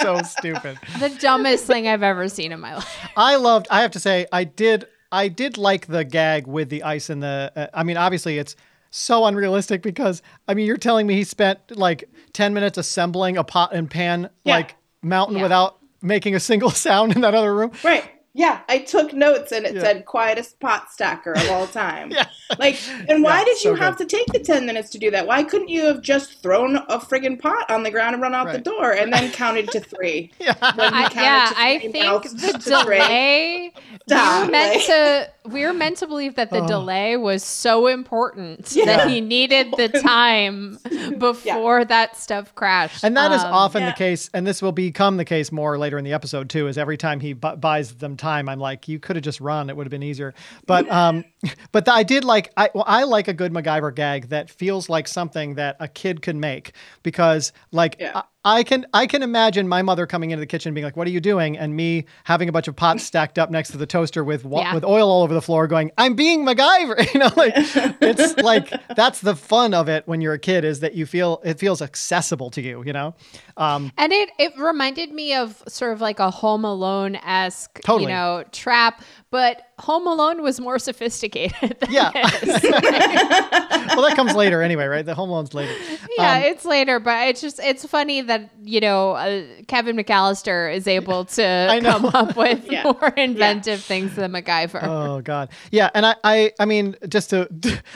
so 0.00 0.22
stupid. 0.22 0.78
The 0.98 1.10
dumbest 1.20 1.64
thing 1.66 1.86
I've 1.88 2.02
ever 2.02 2.28
seen 2.28 2.52
in 2.52 2.60
my 2.60 2.76
life. 2.76 3.08
I 3.16 3.36
loved. 3.36 3.66
I 3.70 3.82
have 3.82 3.90
to 3.92 4.00
say, 4.00 4.26
I 4.32 4.44
did. 4.44 4.86
I 5.10 5.28
did 5.28 5.56
like 5.56 5.86
the 5.86 6.04
gag 6.04 6.46
with 6.46 6.68
the 6.68 6.82
ice 6.82 7.08
and 7.10 7.22
the. 7.22 7.52
Uh, 7.56 7.66
I 7.74 7.82
mean, 7.82 7.96
obviously, 7.96 8.38
it's 8.38 8.56
so 8.90 9.26
unrealistic 9.26 9.82
because 9.82 10.22
I 10.46 10.54
mean, 10.54 10.66
you're 10.66 10.76
telling 10.76 11.06
me 11.06 11.14
he 11.14 11.24
spent 11.24 11.58
like 11.76 12.08
ten 12.32 12.54
minutes 12.54 12.78
assembling 12.78 13.36
a 13.36 13.44
pot 13.44 13.74
and 13.74 13.90
pan 13.90 14.30
Yeah. 14.44 14.56
like 14.56 14.76
mountain 15.02 15.36
Yeah. 15.36 15.42
without 15.42 15.78
making 16.02 16.34
a 16.34 16.40
single 16.40 16.70
sound 16.86 17.12
in 17.14 17.20
that 17.22 17.34
other 17.34 17.54
room. 17.54 17.72
Right. 17.84 18.04
Yeah, 18.38 18.60
I 18.68 18.78
took 18.78 19.12
notes 19.12 19.50
and 19.50 19.66
it 19.66 19.74
Yeah. 19.74 19.80
said 19.80 20.04
quietest 20.04 20.60
pot 20.60 20.92
stacker 20.92 21.32
of 21.32 21.50
all 21.50 21.66
time. 21.84 22.12
Yeah. 22.12 22.26
Like, 22.56 22.78
and 23.08 23.22
why 23.24 23.40
Yeah, 23.40 23.44
did 23.46 23.64
you 23.64 23.70
so 23.76 23.82
have 23.82 23.96
good. 23.98 24.08
to 24.08 24.16
take 24.16 24.26
the 24.28 24.38
10 24.38 24.64
minutes 24.64 24.90
to 24.90 24.98
do 24.98 25.10
that? 25.10 25.26
Why 25.26 25.42
couldn't 25.42 25.68
you 25.68 25.84
have 25.86 26.00
just 26.02 26.40
thrown 26.40 26.76
a 26.76 26.98
friggin' 27.00 27.40
pot 27.40 27.68
on 27.68 27.82
the 27.82 27.90
ground 27.90 28.14
and 28.14 28.22
run 28.22 28.36
out 28.36 28.52
the 28.52 28.58
door 28.60 28.92
and 28.92 29.12
then 29.12 29.32
counted 29.42 29.68
to 29.72 29.80
three? 29.80 30.30
Yeah. 30.40 30.54
I, 30.62 31.10
yeah, 31.14 31.52
I 31.56 31.78
think 31.80 31.92
the 31.92 32.58
delay. 32.64 33.72
We 33.74 33.98
Stop, 34.06 34.46
were 34.46 34.50
meant 34.52 34.82
to. 34.84 35.30
We 35.48 35.64
were 35.66 35.72
meant 35.72 35.96
to 35.98 36.06
believe 36.06 36.34
that 36.36 36.50
the 36.50 36.60
Oh. 36.62 36.66
delay 36.68 37.16
was 37.16 37.42
so 37.42 37.86
important 37.86 38.70
Yeah. 38.72 38.84
that 38.84 39.08
he 39.08 39.20
needed 39.20 39.72
the 39.76 39.88
time 39.88 40.78
before 41.18 41.84
that 41.86 42.16
stuff 42.16 42.54
crashed. 42.54 43.02
And 43.02 43.16
that 43.16 43.32
is 43.32 43.42
Um, 43.42 43.52
often 43.52 43.82
yeah. 43.82 43.90
the 43.90 43.96
case, 43.96 44.30
and 44.34 44.46
this 44.46 44.60
will 44.62 44.72
become 44.72 45.16
the 45.16 45.24
case 45.24 45.50
more 45.50 45.76
later 45.78 45.98
in 45.98 46.04
the 46.04 46.12
episode 46.12 46.48
too. 46.50 46.68
Is 46.68 46.76
every 46.78 46.96
time 46.96 47.20
he 47.20 47.32
bu- 47.32 47.56
buys 47.56 47.94
them 47.94 48.16
time, 48.16 48.27
I'm 48.28 48.58
like, 48.58 48.88
you 48.88 48.98
could 48.98 49.16
have 49.16 49.22
just 49.24 49.40
run; 49.40 49.70
it 49.70 49.76
would 49.76 49.86
have 49.86 49.90
been 49.90 50.02
easier. 50.02 50.34
But 50.66 50.90
um, 50.90 51.24
but 51.72 51.84
the, 51.84 51.92
I 51.92 52.02
did 52.02 52.24
like 52.24 52.52
I 52.56 52.70
well, 52.74 52.84
I 52.86 53.04
like 53.04 53.28
a 53.28 53.32
good 53.32 53.52
MacGyver 53.52 53.94
gag 53.94 54.28
that 54.28 54.50
feels 54.50 54.88
like 54.88 55.08
something 55.08 55.54
that 55.54 55.76
a 55.80 55.88
kid 55.88 56.22
could 56.22 56.36
make 56.36 56.72
because 57.02 57.52
like 57.72 57.96
Yeah. 57.98 58.12
I, 58.14 58.22
I 58.44 58.62
can 58.62 58.86
I 58.94 59.06
can 59.08 59.22
imagine 59.22 59.66
my 59.68 59.82
mother 59.82 60.06
coming 60.06 60.30
into 60.30 60.40
the 60.40 60.46
kitchen 60.46 60.72
being 60.72 60.84
like, 60.84 60.96
"What 60.96 61.06
are 61.08 61.10
you 61.10 61.20
doing?" 61.20 61.58
and 61.58 61.74
me 61.74 62.04
having 62.24 62.48
a 62.48 62.52
bunch 62.52 62.68
of 62.68 62.76
pots 62.76 63.02
stacked 63.02 63.36
up 63.38 63.50
next 63.50 63.70
to 63.72 63.76
the 63.76 63.84
toaster 63.86 64.22
with 64.22 64.44
wa- 64.44 64.60
Yeah. 64.60 64.74
with 64.74 64.84
oil 64.84 65.10
all 65.10 65.22
over 65.24 65.34
the 65.34 65.42
floor, 65.42 65.66
going, 65.66 65.90
"I'm 65.98 66.14
being 66.14 66.44
MacGyver." 66.46 67.12
You 67.14 67.20
know, 67.20 67.30
like 67.36 67.52
it's 67.56 68.36
like 68.42 68.72
that's 68.94 69.20
the 69.20 69.34
fun 69.34 69.74
of 69.74 69.88
it 69.88 70.06
when 70.06 70.20
you're 70.20 70.34
a 70.34 70.38
kid 70.38 70.64
is 70.64 70.80
that 70.80 70.94
you 70.94 71.04
feel 71.04 71.40
it 71.44 71.58
feels 71.58 71.82
accessible 71.82 72.50
to 72.50 72.62
you. 72.62 72.82
You 72.86 72.92
know, 72.92 73.14
um, 73.56 73.92
And 73.98 74.12
it 74.12 74.30
it 74.38 74.52
reminded 74.56 75.12
me 75.12 75.34
of 75.34 75.62
sort 75.66 75.92
of 75.92 76.00
like 76.00 76.20
a 76.20 76.30
Home 76.30 76.64
Alone 76.64 77.16
esque, 77.16 77.80
Totally. 77.84 78.04
you 78.04 78.16
know, 78.16 78.44
trap. 78.52 79.02
But 79.30 79.60
Home 79.80 80.06
Alone 80.06 80.42
was 80.42 80.58
more 80.58 80.78
sophisticated. 80.78 81.76
Than 81.80 81.90
Yeah. 81.90 82.10
this. 82.12 82.62
well, 82.62 84.02
that 84.08 84.14
comes 84.16 84.34
later 84.34 84.62
anyway, 84.62 84.86
right? 84.86 85.04
The 85.04 85.14
home 85.14 85.28
Alone's 85.30 85.52
later. 85.54 85.72
yeah, 86.16 86.36
Um, 86.36 86.42
it's 86.44 86.64
later, 86.64 86.98
but 86.98 87.28
it's 87.28 87.40
just 87.40 87.60
it's 87.62 87.84
funny 87.86 88.22
that 88.22 88.50
you 88.62 88.80
know 88.80 89.12
uh, 89.12 89.42
Kevin 89.66 89.96
McCallister 89.96 90.74
is 90.74 90.86
able 90.88 91.26
to 91.26 91.42
know. 91.82 91.90
come 91.90 92.04
up 92.06 92.36
with 92.36 92.70
Yeah. 92.70 92.84
more 92.84 93.08
inventive 93.16 93.82
things 93.82 94.14
than 94.16 94.32
MacGyver. 94.32 94.80
Oh 94.82 95.20
God, 95.20 95.50
yeah, 95.70 95.90
and 95.94 96.06
I, 96.06 96.16
I, 96.24 96.52
I 96.58 96.64
mean, 96.64 96.96
just 97.08 97.30
to, 97.30 97.48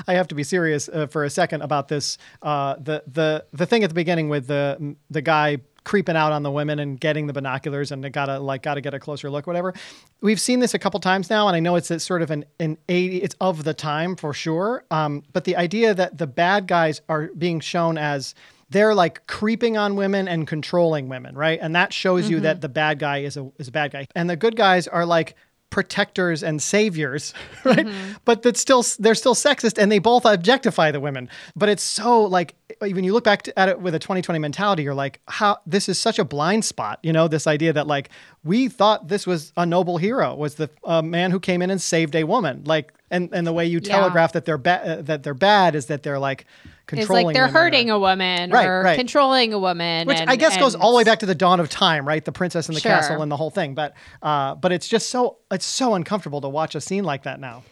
I 0.07 0.15
have 0.15 0.29
to 0.29 0.35
be 0.35 0.43
serious 0.45 0.89
uh, 0.89 1.07
for 1.07 1.25
a 1.25 1.31
second 1.31 1.63
about 1.63 1.89
this. 1.89 2.19
Uh, 2.43 2.75
the, 2.79 3.03
the, 3.07 3.45
the 3.53 3.65
thing 3.67 3.85
at 3.85 3.91
the 3.91 3.95
beginning 3.95 4.29
with 4.29 4.47
the, 4.47 4.97
the 5.11 5.23
guy 5.23 5.59
creeping 5.85 6.17
out 6.17 6.33
on 6.33 6.43
the 6.43 6.51
women 6.51 6.79
and 6.79 7.01
getting 7.01 7.27
the 7.27 7.33
binoculars 7.33 7.93
and 7.93 8.03
they 8.03 8.11
gotta 8.11 8.39
like 8.39 8.63
gotta 8.63 8.81
get 8.81 8.95
a 8.95 9.01
closer 9.01 9.31
look, 9.31 9.47
whatever. 9.47 9.75
We've 10.21 10.41
seen 10.41 10.61
this 10.61 10.75
a 10.75 10.79
couple 10.79 11.01
times 11.01 11.31
now, 11.31 11.49
and 11.49 11.57
I 11.57 11.61
know 11.61 11.77
it's 11.77 11.91
a, 11.91 11.99
sort 11.99 12.23
of 12.23 12.31
an 12.31 12.45
an 12.61 12.79
eighty, 12.89 13.19
it's 13.19 13.35
of 13.41 13.65
the 13.65 13.75
time 13.75 14.17
for 14.17 14.33
sure. 14.33 14.85
Um, 14.91 15.23
but 15.33 15.45
the 15.45 15.57
idea 15.57 15.95
that 15.95 16.19
the 16.19 16.27
bad 16.27 16.67
guys 16.67 17.01
are 17.09 17.29
being 17.37 17.61
shown 17.61 17.99
as 17.99 18.35
they're 18.71 18.95
like 18.95 19.27
creeping 19.27 19.77
on 19.77 19.97
women 19.97 20.29
and 20.29 20.47
controlling 20.47 21.09
women, 21.09 21.37
right? 21.37 21.59
And 21.61 21.75
that 21.77 21.93
shows 21.93 22.31
you 22.31 22.41
that 22.41 22.63
the 22.63 22.69
bad 22.69 22.99
guy 22.99 23.19
is 23.19 23.37
a 23.37 23.51
is 23.59 23.69
a 23.69 23.73
bad 23.73 23.93
guy, 23.93 24.07
and 24.15 24.31
the 24.31 24.37
good 24.37 24.57
guys 24.57 24.89
are 24.89 25.05
like 25.05 25.37
protectors 25.73 26.45
and 26.45 26.63
saviors, 26.63 27.35
right? 27.65 27.87
But 28.25 28.43
that's 28.43 28.61
still 28.61 28.85
they're 29.01 29.17
still 29.17 29.35
sexist 29.35 29.77
and 29.83 29.91
they 29.91 29.99
both 29.99 30.25
objectify 30.25 30.93
the 30.93 31.01
women. 31.01 31.29
But 31.57 31.69
it's 31.69 31.83
so 31.83 32.23
like 32.23 32.55
when 32.81 33.03
you 33.03 33.13
look 33.13 33.25
back 33.25 33.49
at 33.57 33.69
it 33.69 33.81
with 33.81 33.95
a 33.95 33.99
2020 33.99 34.39
mentality, 34.39 34.85
you're 34.85 34.95
like, 34.95 35.19
how 35.27 35.59
this 35.67 35.89
is 35.89 35.99
such 35.99 36.19
a 36.21 36.25
blind 36.25 36.65
spot, 36.65 37.01
you 37.03 37.13
know, 37.13 37.27
this 37.27 37.47
idea 37.49 37.73
that 37.73 37.89
like 37.89 38.11
we 38.45 38.69
thought 38.69 39.09
this 39.09 39.27
was 39.27 39.53
a 39.57 39.67
noble 39.67 39.97
hero 39.99 40.35
was 40.37 40.55
the 40.55 40.71
uh, 40.85 41.03
man 41.03 41.33
who 41.33 41.41
came 41.41 41.63
in 41.63 41.71
and 41.71 41.83
saved 41.83 42.15
a 42.15 42.23
woman, 42.25 42.63
like 42.65 42.93
and 43.11 43.29
and 43.33 43.47
the 43.47 43.53
way 43.53 43.67
you 43.67 43.81
Yeah. 43.83 43.97
telegraph 43.99 44.33
that 44.35 44.45
they're 44.45 44.59
bad 44.59 44.87
uh, 44.89 45.03
that 45.03 45.23
they're 45.25 45.35
bad 45.35 45.75
is 45.75 45.87
that 45.87 46.03
they're 46.05 46.19
like 46.21 46.45
It's 46.91 47.09
like 47.09 47.33
they're 47.33 47.45
or- 47.45 47.49
hurting 47.49 47.91
a 47.91 47.99
woman 47.99 48.51
Right, 48.51 48.67
or 48.67 48.83
right. 48.83 48.97
controlling 48.99 49.53
a 49.53 49.59
woman, 49.59 50.07
which 50.07 50.19
and- 50.19 50.29
I 50.29 50.37
guess 50.37 50.57
goes 50.57 50.75
all 50.75 50.93
the 50.93 50.97
way 50.99 51.05
back 51.05 51.21
to 51.21 51.27
the 51.27 51.35
dawn 51.35 51.61
of 51.61 51.69
time, 51.71 52.07
right? 52.07 52.25
The 52.25 52.33
princess 52.33 52.69
in 52.69 52.75
the 52.75 52.81
Sure. 52.81 52.93
castle 52.93 53.23
and 53.23 53.31
the 53.31 53.37
whole 53.37 53.51
thing. 53.51 53.75
But 53.75 53.95
uh, 54.23 54.55
but 54.57 54.73
it's 54.73 54.89
just 54.89 55.11
so 55.11 55.39
it's 55.51 55.65
so 55.67 55.95
uncomfortable 55.95 56.41
to 56.43 56.49
watch 56.49 56.75
a 56.75 56.81
scene 56.81 57.05
like 57.05 57.23
that 57.23 57.41
now. 57.41 57.63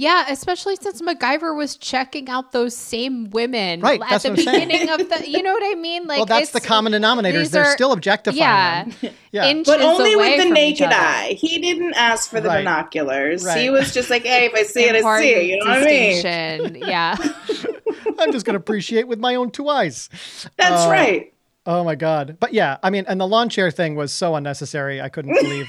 Yeah, 0.00 0.26
especially 0.30 0.76
since 0.76 1.02
MacGyver 1.02 1.56
was 1.56 1.76
checking 1.76 2.28
out 2.28 2.52
those 2.52 2.76
same 2.76 3.30
women 3.30 3.80
Right, 3.80 4.00
at 4.00 4.08
that's 4.08 4.22
the 4.22 4.28
what 4.30 4.36
beginning 4.36 4.88
of 4.88 4.98
the. 5.08 5.28
You 5.28 5.42
know 5.42 5.52
what 5.52 5.62
I 5.64 5.74
mean? 5.74 6.06
Like, 6.06 6.18
well, 6.18 6.26
that's 6.26 6.52
the 6.52 6.60
common 6.60 6.92
denominators. 6.92 7.32
these 7.32 7.50
They're 7.50 7.64
are- 7.64 7.72
still 7.72 7.90
objectifying 7.90 8.38
Yeah, 8.40 8.84
them. 8.84 9.14
Yeah. 9.32 9.52
But 9.66 9.80
only 9.82 10.14
with 10.14 10.38
the 10.44 10.50
naked 10.50 10.86
eye. 10.92 11.34
He 11.36 11.58
didn't 11.58 11.94
ask 11.94 12.30
for 12.30 12.40
the 12.40 12.48
Right. 12.48 12.58
binoculars. 12.58 13.44
Right. 13.44 13.58
He 13.60 13.70
was 13.70 13.92
just 13.92 14.08
like, 14.08 14.22
hey, 14.22 14.46
if 14.46 14.54
I 14.54 14.62
see 14.62 14.84
it, 14.84 14.94
I 15.04 15.20
see 15.20 15.30
it. 15.30 15.44
You 15.46 15.64
know 15.64 15.70
what 15.70 15.82
I 15.82 16.60
mean? 16.70 16.88
Yeah. 16.88 17.16
I'm 18.20 18.30
just 18.30 18.46
going 18.46 18.54
to 18.54 18.60
appreciate 18.60 19.08
with 19.08 19.18
my 19.18 19.34
own 19.34 19.50
two 19.50 19.68
eyes. 19.68 20.10
That's 20.56 20.86
Uh, 20.86 20.90
right. 20.90 21.32
Oh 21.66 21.82
my 21.84 21.96
god! 21.96 22.36
But 22.40 22.54
yeah, 22.54 22.78
I 22.82 22.88
mean, 22.90 23.04
and 23.08 23.20
the 23.20 23.26
lawn 23.26 23.48
chair 23.50 23.70
thing 23.70 23.94
was 23.94 24.10
so 24.12 24.36
unnecessary. 24.36 25.02
I 25.02 25.08
couldn't 25.10 25.34
believe. 25.34 25.66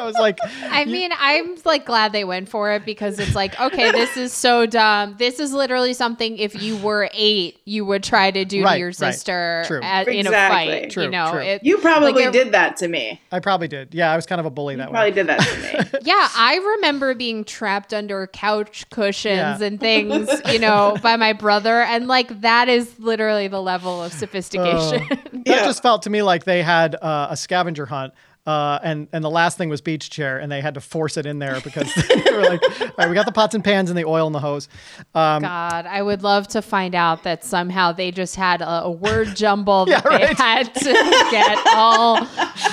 I 0.00 0.04
was 0.06 0.16
like, 0.16 0.38
I 0.70 0.84
mean, 0.84 1.10
I'm 1.18 1.56
like 1.64 1.86
glad 1.86 2.12
they 2.12 2.24
went 2.24 2.48
for 2.48 2.72
it 2.72 2.84
because 2.84 3.18
it's 3.18 3.34
like, 3.34 3.58
okay, 3.60 3.92
this 3.92 4.16
is 4.16 4.32
so 4.32 4.66
dumb. 4.66 5.16
This 5.18 5.38
is 5.40 5.52
literally 5.52 5.92
something 5.92 6.38
if 6.38 6.60
you 6.62 6.76
were 6.78 7.08
eight, 7.12 7.60
you 7.64 7.84
would 7.84 8.02
try 8.02 8.30
to 8.30 8.44
do 8.44 8.64
Right, 8.64 8.74
to 8.74 8.78
your 8.78 8.88
right. 8.88 8.94
sister 8.96 9.64
True. 9.66 9.80
at, 9.82 10.08
in 10.08 10.26
a 10.26 10.30
fight. 10.30 10.90
True, 10.90 11.04
you 11.04 11.10
know, 11.10 11.30
true. 11.32 11.40
It- 11.42 11.62
You 11.64 11.78
probably 11.78 12.12
like, 12.12 12.26
it- 12.26 12.32
did 12.32 12.52
that 12.52 12.76
to 12.78 12.88
me. 12.88 13.20
I 13.30 13.40
probably 13.40 13.68
did. 13.68 13.94
Yeah, 13.94 14.10
I 14.12 14.16
was 14.16 14.26
kind 14.26 14.40
of 14.40 14.46
a 14.46 14.50
bully 14.50 14.76
that 14.76 14.88
You 14.88 14.90
probably 14.92 15.10
way. 15.10 15.14
did 15.14 15.26
that 15.28 15.38
to 15.40 15.90
me. 15.92 16.00
Yeah, 16.02 16.28
I 16.36 16.56
remember 16.76 17.14
being 17.14 17.44
trapped 17.44 17.92
under 17.92 18.26
couch 18.28 18.88
cushions 18.90 19.60
Yeah. 19.60 19.66
and 19.66 19.78
things, 19.78 20.28
you 20.50 20.58
know, 20.58 20.96
by 21.02 21.16
my 21.16 21.32
brother. 21.34 21.82
And 21.82 22.08
like 22.08 22.40
that 22.40 22.68
is 22.68 22.98
literally 22.98 23.48
the 23.48 23.60
level 23.60 24.02
of 24.02 24.12
sophistication. 24.12 25.06
That 25.10 25.42
Yeah. 25.46 25.64
just 25.64 25.82
felt 25.82 26.02
to 26.04 26.10
me 26.10 26.22
like 26.22 26.44
they 26.44 26.62
had 26.62 26.94
uh, 26.96 27.28
a 27.30 27.36
scavenger 27.36 27.86
hunt. 27.86 28.14
Uh, 28.46 28.78
and 28.82 29.06
and 29.12 29.22
the 29.22 29.30
last 29.30 29.58
thing 29.58 29.68
was 29.68 29.82
beach 29.82 30.08
chair, 30.08 30.38
and 30.38 30.50
they 30.50 30.62
had 30.62 30.74
to 30.74 30.80
force 30.80 31.18
it 31.18 31.26
in 31.26 31.38
there 31.38 31.60
because 31.60 31.92
they 32.08 32.32
were 32.32 32.42
like, 32.42 32.62
"All 32.80 32.88
right, 32.96 33.08
we 33.08 33.14
got 33.14 33.26
the 33.26 33.32
pots 33.32 33.54
and 33.54 33.62
pans 33.62 33.90
and 33.90 33.98
the 33.98 34.06
oil 34.06 34.26
and 34.26 34.34
the 34.34 34.40
hose." 34.40 34.66
Um, 35.14 35.42
God, 35.42 35.84
I 35.86 36.00
would 36.00 36.22
love 36.22 36.48
to 36.48 36.62
find 36.62 36.94
out 36.94 37.22
that 37.24 37.44
somehow 37.44 37.92
they 37.92 38.10
just 38.10 38.36
had 38.36 38.62
a, 38.62 38.84
a 38.84 38.90
word 38.90 39.28
jumble 39.36 39.84
that 39.86 40.04
Yeah, 40.10 40.18
they 40.18 40.34
had 40.34 40.74
to 40.74 40.92
get 41.30 41.58
all 41.74 42.26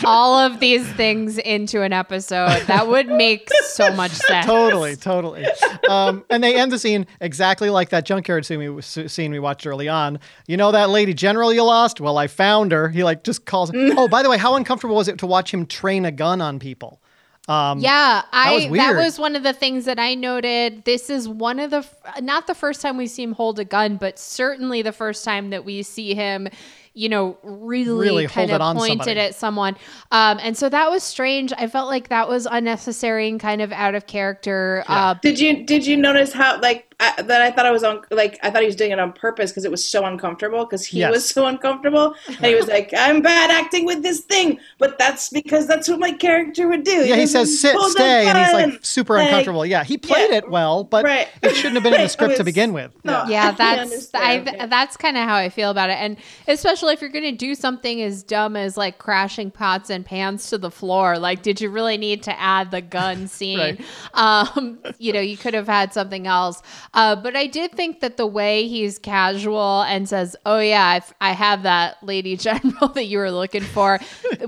all 0.05 0.37
of 0.39 0.61
these 0.61 0.87
things 0.93 1.37
into 1.37 1.81
an 1.81 1.91
episode. 1.91 2.61
That 2.67 2.87
would 2.87 3.07
make 3.09 3.49
so 3.65 3.91
much 3.93 4.11
sense. 4.27 4.45
totally, 4.45 4.95
totally. 4.95 5.45
Um, 5.89 6.23
and 6.29 6.41
they 6.41 6.55
end 6.55 6.71
the 6.71 6.79
scene 6.79 7.07
exactly 7.19 7.69
like 7.69 7.89
that 7.89 8.05
junkyard 8.05 8.45
scene 8.45 8.75
we, 8.75 8.81
scene 8.81 9.31
we 9.31 9.39
watched 9.39 9.67
early 9.67 9.89
on. 9.89 10.19
You 10.47 10.55
know 10.55 10.71
that 10.71 10.89
lady 10.89 11.13
general 11.13 11.53
you 11.53 11.63
lost? 11.63 11.99
Well, 11.99 12.17
I 12.17 12.27
found 12.27 12.71
her. 12.71 12.87
He 12.87 13.03
like 13.03 13.23
just 13.23 13.45
calls. 13.45 13.69
oh, 13.75 14.07
by 14.07 14.23
the 14.23 14.29
way, 14.29 14.37
how 14.37 14.55
uncomfortable 14.55 14.95
was 14.95 15.09
it 15.09 15.17
to 15.19 15.27
watch 15.27 15.53
him 15.53 15.56
train 15.65 16.05
a 16.05 16.11
gun 16.11 16.41
on 16.41 16.59
people? 16.59 17.01
Um, 17.49 17.79
Yeah, 17.79 18.23
I 18.33 18.67
was 18.69 18.77
that 18.77 18.95
was 18.97 19.17
one 19.19 19.35
of 19.37 19.43
the 19.43 19.53
things 19.53 19.85
that 19.85 19.97
I 19.99 20.15
noted. 20.15 20.83
This 20.83 21.09
is 21.09 21.29
one 21.29 21.59
of 21.59 21.71
the 21.71 21.85
not 22.21 22.45
the 22.45 22.53
first 22.55 22.81
time 22.81 22.97
we 22.97 23.07
see 23.07 23.23
him 23.23 23.31
hold 23.31 23.57
a 23.59 23.65
gun, 23.65 23.95
but 23.95 24.19
certainly 24.19 24.81
the 24.81 24.91
first 24.91 25.23
time 25.23 25.51
that 25.51 25.63
we 25.63 25.81
see 25.83 26.13
him, 26.13 26.49
you 26.93 27.07
know, 27.07 27.37
really, 27.43 27.99
Really 28.05 28.27
kind 28.27 28.49
hold 28.51 28.61
of 28.61 28.61
on 28.61 28.75
pointed 28.75 28.97
somebody. 28.99 29.19
at 29.21 29.35
someone. 29.35 29.77
Um, 30.11 30.39
and 30.41 30.57
so 30.57 30.67
that 30.67 30.91
was 30.91 31.03
strange. 31.03 31.53
I 31.57 31.67
felt 31.67 31.87
like 31.87 32.09
that 32.09 32.27
was 32.27 32.47
unnecessary 32.51 33.29
and 33.29 33.39
kind 33.39 33.61
of 33.61 33.71
out 33.71 33.95
of 33.95 34.07
character. 34.07 34.83
Uh, 34.87 35.13
Did 35.21 35.39
you 35.39 35.63
did 35.65 35.85
you 35.85 35.95
notice 35.95 36.33
how 36.33 36.59
like 36.59 36.86
I, 36.99 37.21
that? 37.21 37.41
I 37.41 37.51
thought 37.51 37.67
I 37.67 37.71
was 37.71 37.83
on 37.83 38.01
like 38.09 38.39
I 38.41 38.49
thought 38.49 38.61
he 38.61 38.65
was 38.65 38.75
doing 38.75 38.89
it 38.91 38.99
on 38.99 39.13
purpose 39.13 39.51
because 39.51 39.65
it 39.65 39.69
was 39.71 39.87
so 39.87 40.03
uncomfortable 40.05 40.65
because 40.65 40.83
he 40.83 40.97
Yes. 40.99 41.11
was 41.11 41.29
so 41.29 41.45
uncomfortable 41.45 42.15
and 42.27 42.45
he 42.45 42.55
was 42.55 42.67
like 42.67 42.91
I'm 42.97 43.21
bad 43.21 43.51
acting 43.51 43.85
with 43.85 44.01
this 44.01 44.21
thing, 44.21 44.59
but 44.79 44.97
that's 44.97 45.29
because 45.29 45.67
that's 45.67 45.87
what 45.87 45.99
my 45.99 46.11
character 46.11 46.67
would 46.67 46.83
do. 46.83 46.91
Yeah, 46.91 47.15
he 47.15 47.21
doesn't 47.21 47.27
says 47.45 47.59
sit, 47.59 47.79
stay, 47.91 48.27
and 48.27 48.35
he's 48.37 48.51
like 48.53 48.83
super 48.83 49.17
Like, 49.17 49.25
uncomfortable. 49.27 49.63
Yeah, 49.63 49.83
he 49.83 49.97
played 49.99 50.31
yeah. 50.31 50.37
it 50.37 50.49
well, 50.49 50.83
but 50.85 51.05
Right. 51.05 51.27
it 51.43 51.53
shouldn't 51.55 51.75
have 51.75 51.83
been 51.83 51.93
in 51.93 52.01
the 52.01 52.09
script 52.17 52.33
it 52.33 52.37
to 52.37 52.43
begin 52.43 52.73
with. 52.73 52.91
no. 53.03 53.25
yeah 53.27 53.49
I 53.59 53.75
that's 53.85 54.09
I, 54.15 54.67
that's 54.67 54.97
kind 54.97 55.17
of 55.17 55.23
how 55.23 55.35
i 55.35 55.49
feel 55.49 55.69
about 55.69 55.89
it 55.91 55.97
and 55.99 56.17
especially 56.47 56.93
if 56.93 57.01
you're 57.01 57.09
going 57.11 57.23
to 57.25 57.31
do 57.37 57.53
something 57.53 58.01
as 58.01 58.23
dumb 58.23 58.55
as 58.55 58.75
like 58.75 58.97
crashing 58.97 59.51
pots 59.51 59.89
and 59.91 60.03
pans 60.05 60.49
to 60.49 60.57
the 60.57 60.71
floor 60.71 61.19
like 61.19 61.43
did 61.43 61.61
you 61.61 61.69
really 61.69 61.97
need 61.97 62.23
to 62.23 62.39
add 62.39 62.71
the 62.71 62.81
gun 62.81 63.27
scene 63.37 63.57
Right. 63.59 63.81
um 64.15 64.79
you 64.97 65.13
know 65.13 65.19
you 65.19 65.37
could 65.37 65.53
have 65.53 65.67
had 65.67 65.93
something 65.93 66.25
else 66.27 66.61
uh 66.97 67.15
but 67.15 67.35
i 67.35 67.47
did 67.47 67.71
think 67.71 68.01
that 68.01 68.17
the 68.17 68.27
way 68.27 68.67
he's 68.67 68.99
casual 68.99 69.83
and 69.83 70.09
says 70.09 70.35
oh 70.45 70.59
yeah 70.59 70.85
I've, 70.85 71.13
i 71.21 71.31
have 71.31 71.63
that 71.63 72.03
lady 72.03 72.35
general 72.47 72.89
that 72.89 73.05
you 73.05 73.19
were 73.19 73.31
looking 73.31 73.63
for 73.63 73.99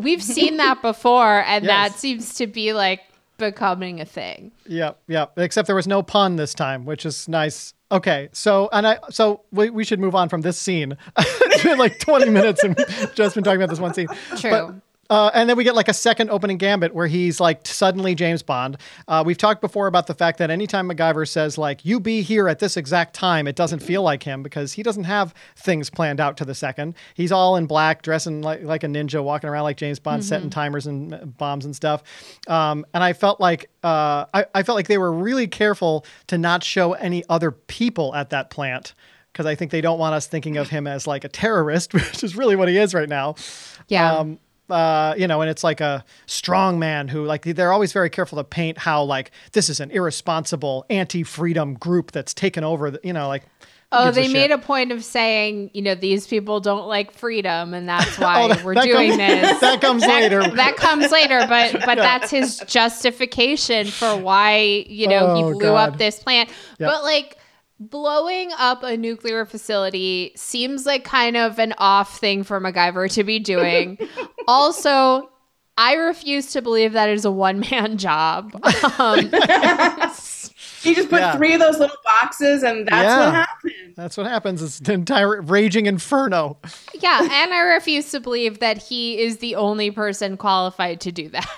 we've 0.01 0.21
seen 0.23 0.57
that 0.57 0.81
before 0.91 1.43
and 1.45 1.63
Yes. 1.63 1.91
that 1.93 1.99
seems 1.99 2.33
to 2.35 2.47
be 2.47 2.73
like 2.73 3.01
becoming 3.37 4.01
a 4.01 4.05
thing 4.05 4.51
Yep, 4.67 4.99
yep. 5.07 5.31
Except 5.37 5.65
there 5.65 5.75
was 5.75 5.87
no 5.87 6.03
pun 6.03 6.35
this 6.35 6.53
time, 6.53 6.85
which 6.85 7.03
is 7.07 7.27
nice. 7.27 7.73
Okay, 7.91 8.29
so 8.33 8.69
and 8.71 8.85
I 8.85 8.99
so 9.09 9.41
we, 9.51 9.71
we 9.71 9.83
should 9.83 9.99
move 9.99 10.13
on 10.13 10.29
from 10.29 10.41
this 10.41 10.59
scene. 10.59 10.95
it's 11.17 11.63
been 11.69 11.79
like 11.79 11.97
20 11.97 12.29
minutes 12.29 12.63
and 12.63 12.77
just 13.15 13.33
been 13.33 13.43
talking 13.43 13.59
about 13.59 13.69
this 13.71 13.79
one 13.79 13.95
scene. 13.95 14.07
True. 14.37 14.51
But, 14.51 14.75
uh, 15.09 15.31
and 15.33 15.49
then 15.49 15.57
we 15.57 15.63
get 15.63 15.75
like 15.75 15.87
a 15.87 15.93
second 15.93 16.29
opening 16.29 16.57
gambit 16.57 16.93
where 16.93 17.07
he's 17.07 17.39
like 17.39 17.65
suddenly 17.65 18.13
James 18.15 18.43
Bond. 18.43 18.77
Uh, 19.07 19.23
we've 19.25 19.37
talked 19.37 19.61
before 19.61 19.87
about 19.87 20.07
the 20.07 20.13
fact 20.13 20.37
that 20.37 20.51
anytime 20.51 20.89
MacGyver 20.89 21.27
says 21.27 21.57
like 21.57 21.83
"you 21.83 21.99
be 21.99 22.21
here 22.21 22.47
at 22.47 22.59
this 22.59 22.77
exact 22.77 23.13
time," 23.15 23.47
it 23.47 23.55
doesn't 23.55 23.79
feel 23.79 24.03
like 24.03 24.23
him 24.23 24.43
because 24.43 24.73
he 24.73 24.83
doesn't 24.83 25.05
have 25.05 25.33
things 25.55 25.89
planned 25.89 26.19
out 26.19 26.37
to 26.37 26.45
the 26.45 26.53
second. 26.55 26.95
He's 27.15 27.31
all 27.31 27.55
in 27.55 27.65
black, 27.65 28.01
dressing 28.01 28.41
like 28.41 28.63
like 28.63 28.83
a 28.83 28.87
ninja, 28.87 29.23
walking 29.23 29.49
around 29.49 29.63
like 29.63 29.77
James 29.77 29.99
Bond, 29.99 30.23
setting 30.23 30.49
timers 30.49 30.85
and 30.85 31.13
uh, 31.13 31.25
bombs 31.25 31.65
and 31.65 31.75
stuff. 31.75 32.03
Um, 32.47 32.85
and 32.93 33.03
I 33.03 33.13
felt 33.13 33.39
like 33.39 33.69
uh, 33.83 34.25
I, 34.33 34.45
I 34.53 34.63
felt 34.63 34.75
like 34.75 34.87
they 34.87 34.97
were 34.97 35.11
really 35.11 35.47
careful 35.47 36.05
to 36.27 36.37
not 36.37 36.63
show 36.63 36.93
any 36.93 37.23
other 37.29 37.51
people 37.51 38.13
at 38.13 38.29
that 38.29 38.49
plant 38.49 38.93
because 39.31 39.45
I 39.45 39.55
think 39.55 39.71
they 39.71 39.81
don't 39.81 39.99
want 39.99 40.15
us 40.15 40.27
thinking 40.27 40.57
of 40.57 40.69
him 40.69 40.85
as 40.87 41.07
like 41.07 41.23
a 41.23 41.29
terrorist, 41.29 41.93
which 41.95 42.23
is 42.23 42.35
really 42.35 42.55
what 42.55 42.67
he 42.67 42.77
is 42.77 42.93
right 42.93 43.09
now. 43.09 43.35
yeah 43.87 44.15
Um, 44.15 44.39
uh, 44.69 45.15
you 45.17 45.27
know, 45.27 45.41
and 45.41 45.49
it's 45.49 45.63
like 45.63 45.81
a 45.81 46.03
strong 46.25 46.79
man 46.79 47.07
who, 47.07 47.25
like, 47.25 47.43
they're 47.43 47.73
always 47.73 47.91
very 47.93 48.09
careful 48.09 48.37
to 48.37 48.43
paint 48.43 48.77
how, 48.77 49.03
like, 49.03 49.31
this 49.53 49.69
is 49.69 49.79
an 49.79 49.91
irresponsible 49.91 50.85
anti-freedom 50.89 51.75
group 51.75 52.11
that's 52.11 52.33
taken 52.33 52.63
over. 52.63 52.91
The, 52.91 52.99
you 53.03 53.13
know, 53.13 53.27
like. 53.27 53.43
Oh, 53.91 54.05
gives 54.05 54.17
a 54.19 54.21
they 54.21 54.27
made 54.31 54.51
a 54.51 54.59
point 54.59 54.91
of 54.91 55.03
saying, 55.03 55.71
you 55.73 55.81
know, 55.81 55.95
these 55.95 56.27
people 56.27 56.59
don't 56.59 56.85
like 56.87 57.11
freedom, 57.11 57.73
and 57.73 57.89
that's 57.89 58.19
why 58.19 58.43
Oh, 58.43 58.47
that- 58.49 58.63
we're 58.63 58.75
that 58.75 58.83
doing 58.85 59.09
comes- 59.09 59.17
this. 59.17 59.59
That 59.61 59.81
comes 59.81 60.05
later. 60.05 60.41
That 60.55 60.75
comes 60.77 61.11
later, 61.11 61.39
but 61.49 61.73
but 61.87 61.95
that's 61.97 62.29
his 62.29 62.59
justification 62.67 63.87
for 63.87 64.15
why 64.15 64.85
you 64.87 65.07
know 65.07 65.27
Oh, 65.29 65.35
he 65.37 65.41
blew 65.53 65.61
God. 65.71 65.93
up 65.93 65.97
this 65.97 66.21
plant. 66.21 66.49
Yep. 66.77 66.87
But 66.91 67.03
like 67.03 67.37
blowing 67.79 68.51
up 68.57 68.83
a 68.83 68.97
nuclear 68.97 69.45
facility 69.45 70.31
seems 70.35 70.85
like 70.85 71.03
kind 71.03 71.37
of 71.37 71.59
an 71.59 71.73
off 71.77 72.19
thing 72.19 72.43
for 72.43 72.59
MacGyver 72.59 73.11
to 73.13 73.23
be 73.23 73.39
doing. 73.39 73.97
also, 74.47 75.29
I 75.77 75.93
refuse 75.93 76.51
to 76.53 76.61
believe 76.61 76.93
that 76.93 77.09
is 77.09 77.23
a 77.25 77.31
one 77.31 77.61
man 77.71 77.97
job. 77.99 78.53
Um, 78.99 79.31
He 80.81 80.95
just 80.95 81.09
put 81.09 81.19
Yeah. 81.19 81.35
three 81.35 81.53
of 81.53 81.59
those 81.59 81.77
little 81.77 81.97
boxes, 82.05 82.63
and 82.63 82.87
that's 82.87 83.03
Yeah. 83.03 83.25
what 83.25 83.33
happened. 83.35 83.73
That's 83.97 84.15
what 84.15 84.27
happens. 84.27 84.61
It's 84.63 84.79
an 84.79 84.91
entire 84.91 85.41
raging 85.41 85.87
inferno. 85.87 86.57
yeah, 86.93 87.19
and 87.21 87.53
I 87.53 87.59
refuse 87.59 88.11
to 88.11 88.21
believe 88.21 88.59
that 88.59 88.77
he 88.77 89.19
is 89.19 89.39
the 89.39 89.55
only 89.55 89.91
person 89.91 90.37
qualified 90.37 91.01
to 91.01 91.11
do 91.11 91.27
that. 91.29 91.49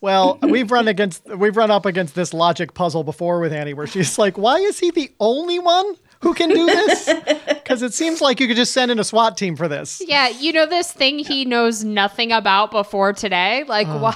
Well, 0.00 0.38
we've 0.42 0.70
run 0.70 0.88
against 0.88 1.24
we've 1.26 1.56
run 1.56 1.70
up 1.70 1.86
against 1.86 2.14
this 2.14 2.32
logic 2.34 2.74
puzzle 2.74 3.04
before 3.04 3.40
with 3.40 3.52
Annie, 3.52 3.74
where 3.74 3.86
she's 3.86 4.18
like, 4.18 4.38
"Why 4.38 4.58
is 4.58 4.78
he 4.78 4.90
the 4.90 5.10
only 5.20 5.58
one 5.58 5.94
who 6.20 6.34
can 6.34 6.50
do 6.50 6.66
this?" 6.66 7.10
Because 7.64 7.80
it 7.80 7.94
seems 7.94 8.20
like 8.20 8.40
you 8.40 8.46
could 8.46 8.58
just 8.58 8.72
send 8.72 8.90
in 8.90 8.98
a 8.98 9.04
SWAT 9.04 9.38
team 9.38 9.56
for 9.56 9.68
this. 9.68 10.02
Yeah, 10.06 10.28
you 10.28 10.52
know 10.52 10.66
this 10.66 10.92
thing 10.92 11.18
he 11.18 11.46
knows 11.46 11.82
nothing 11.82 12.30
about 12.30 12.70
before 12.70 13.14
today? 13.14 13.64
Like, 13.66 13.86
why? 13.86 14.14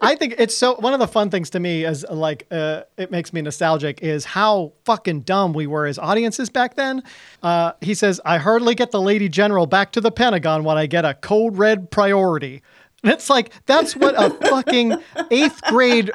I 0.00 0.14
think 0.14 0.36
it's 0.38 0.56
so 0.56 0.76
one 0.76 0.94
of 0.94 1.00
the 1.00 1.08
fun 1.08 1.28
things 1.28 1.50
to 1.50 1.60
me 1.60 1.84
is 1.84 2.06
like 2.08 2.46
uh, 2.52 2.82
it 2.96 3.10
makes 3.10 3.32
me 3.32 3.42
nostalgic 3.42 4.00
is 4.00 4.24
how 4.24 4.74
fucking 4.84 5.22
dumb 5.22 5.54
we 5.54 5.66
were 5.66 5.86
as 5.86 5.98
audiences 5.98 6.48
back 6.48 6.76
then. 6.76 7.02
Uh, 7.42 7.72
he 7.80 7.94
says, 7.94 8.20
"I 8.24 8.38
hardly 8.38 8.76
get 8.76 8.92
the 8.92 9.00
lady 9.00 9.28
general 9.28 9.66
back 9.66 9.90
to 9.92 10.00
the 10.00 10.12
Pentagon 10.12 10.62
when 10.62 10.78
I 10.78 10.86
get 10.86 11.04
a 11.04 11.14
code 11.14 11.58
red 11.58 11.90
priority." 11.90 12.62
It's 13.06 13.30
like 13.30 13.52
that's 13.66 13.96
what 13.96 14.14
a 14.16 14.30
fucking 14.48 14.94
eighth 15.30 15.62
grade, 15.62 16.10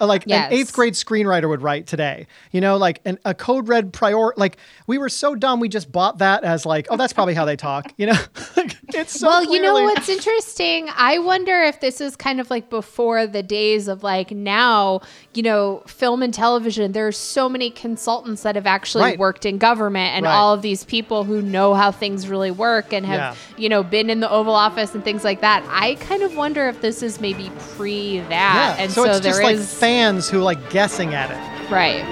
Uh, 0.00 0.06
like 0.06 0.24
Yes. 0.26 0.50
an 0.50 0.58
eighth 0.58 0.72
grade 0.72 0.94
screenwriter 0.94 1.48
would 1.48 1.62
write 1.62 1.86
today. 1.86 2.26
You 2.52 2.60
know, 2.60 2.76
like 2.76 3.00
an, 3.04 3.18
a 3.24 3.34
code 3.34 3.68
red 3.68 3.92
prior. 3.92 4.32
Like 4.36 4.56
we 4.86 4.98
were 4.98 5.08
so 5.08 5.34
dumb, 5.34 5.60
we 5.60 5.68
just 5.68 5.90
bought 5.92 6.18
that 6.18 6.44
as 6.44 6.64
like, 6.66 6.86
oh, 6.90 6.96
that's 6.96 7.12
probably 7.12 7.34
how 7.34 7.44
they 7.44 7.56
talk. 7.56 7.92
You 7.96 8.06
know, 8.08 8.18
it's 8.88 9.18
so. 9.18 9.26
well, 9.28 9.52
you 9.52 9.60
know 9.60 9.74
what's 9.74 10.08
interesting? 10.08 10.88
I 10.96 11.18
wonder 11.18 11.62
if 11.62 11.80
this 11.80 12.00
is 12.00 12.16
kind 12.16 12.40
of 12.40 12.50
like 12.50 12.70
before 12.70 13.26
the 13.26 13.42
days 13.42 13.88
of 13.88 14.02
like 14.02 14.30
now, 14.30 15.00
you 15.34 15.42
know, 15.42 15.82
film 15.86 16.22
and 16.22 16.32
television. 16.32 16.92
There's 16.92 17.16
so 17.16 17.48
many 17.48 17.70
consultants 17.70 18.42
that 18.42 18.54
have 18.54 18.66
actually 18.66 19.04
Right. 19.04 19.18
worked 19.18 19.44
in 19.46 19.58
government 19.58 20.14
and 20.16 20.24
Right. 20.24 20.34
all 20.34 20.54
of 20.54 20.62
these 20.62 20.84
people 20.84 21.24
who 21.24 21.42
know 21.42 21.74
how 21.74 21.90
things 21.90 22.28
really 22.28 22.50
work 22.50 22.92
and 22.92 23.04
have, 23.06 23.18
Yeah. 23.18 23.34
you 23.62 23.68
know, 23.68 23.82
been 23.82 24.10
in 24.10 24.20
the 24.20 24.30
Oval 24.30 24.54
Office 24.54 24.94
and 24.94 25.04
things 25.04 25.24
like 25.24 25.40
that. 25.40 25.62
I 25.68 25.96
kind 25.96 26.22
of 26.22 26.36
wonder 26.36 26.68
if 26.68 26.80
this 26.80 27.02
is 27.02 27.20
maybe 27.20 27.50
pre 27.76 28.20
that. 28.20 28.76
Yeah. 28.78 28.82
And 28.84 28.92
so, 28.92 29.04
so, 29.04 29.18
there 29.18 29.32
is. 29.32 29.40
like 29.40 29.58
fans 29.84 30.30
who 30.30 30.40
like 30.40 30.70
guessing 30.70 31.12
at 31.12 31.30
it. 31.30 31.70
Right. 31.70 32.02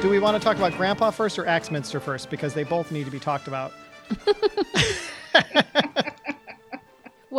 Do 0.00 0.08
we 0.08 0.20
want 0.20 0.36
to 0.36 0.40
talk 0.40 0.56
about 0.58 0.76
Grandpa 0.76 1.10
first 1.10 1.40
or 1.40 1.46
Axminster 1.46 1.98
first? 1.98 2.30
Because 2.30 2.54
they 2.54 2.62
both 2.62 2.92
need 2.92 3.04
to 3.04 3.10
be 3.10 3.18
talked 3.18 3.48
about. 3.48 3.72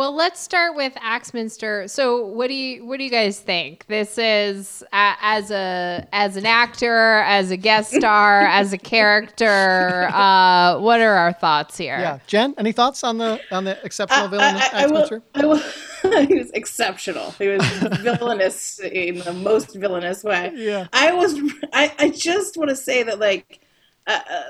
Well, 0.00 0.14
let's 0.14 0.40
start 0.40 0.76
with 0.76 0.94
Axminster. 1.02 1.86
So, 1.86 2.24
what 2.24 2.46
do 2.46 2.54
you 2.54 2.86
what 2.86 2.96
do 2.96 3.04
you 3.04 3.10
guys 3.10 3.38
think? 3.38 3.84
This 3.86 4.16
is 4.16 4.82
uh, 4.94 5.14
as 5.20 5.50
a 5.50 6.08
as 6.10 6.36
an 6.36 6.46
actor, 6.46 7.18
as 7.18 7.50
a 7.50 7.58
guest 7.58 7.92
star, 7.98 8.40
as 8.46 8.72
a 8.72 8.78
character. 8.78 10.08
Uh, 10.10 10.78
what 10.78 11.02
are 11.02 11.12
our 11.16 11.34
thoughts 11.34 11.76
here? 11.76 11.98
Yeah, 11.98 12.18
Jen, 12.26 12.54
any 12.56 12.72
thoughts 12.72 13.04
on 13.04 13.18
the 13.18 13.42
on 13.52 13.64
the 13.64 13.76
exceptional 13.84 14.24
I- 14.24 14.28
villain 14.28 14.56
I, 14.56 14.70
I 14.72 14.82
Axminster? 14.84 15.22
I 15.34 15.44
will, 15.44 15.58
he 16.26 16.34
was 16.34 16.50
exceptional. 16.52 17.32
He 17.32 17.48
was 17.48 17.62
villainous 18.00 18.80
in 18.80 19.18
the 19.18 19.34
most 19.34 19.76
villainous 19.76 20.24
way. 20.24 20.50
Yeah. 20.54 20.86
I 20.94 21.12
was. 21.12 21.38
I, 21.74 21.94
I 21.98 22.08
just 22.08 22.56
want 22.56 22.70
to 22.70 22.76
say 22.76 23.02
that 23.02 23.18
like, 23.18 23.60
uh, 24.06 24.18
uh, 24.30 24.42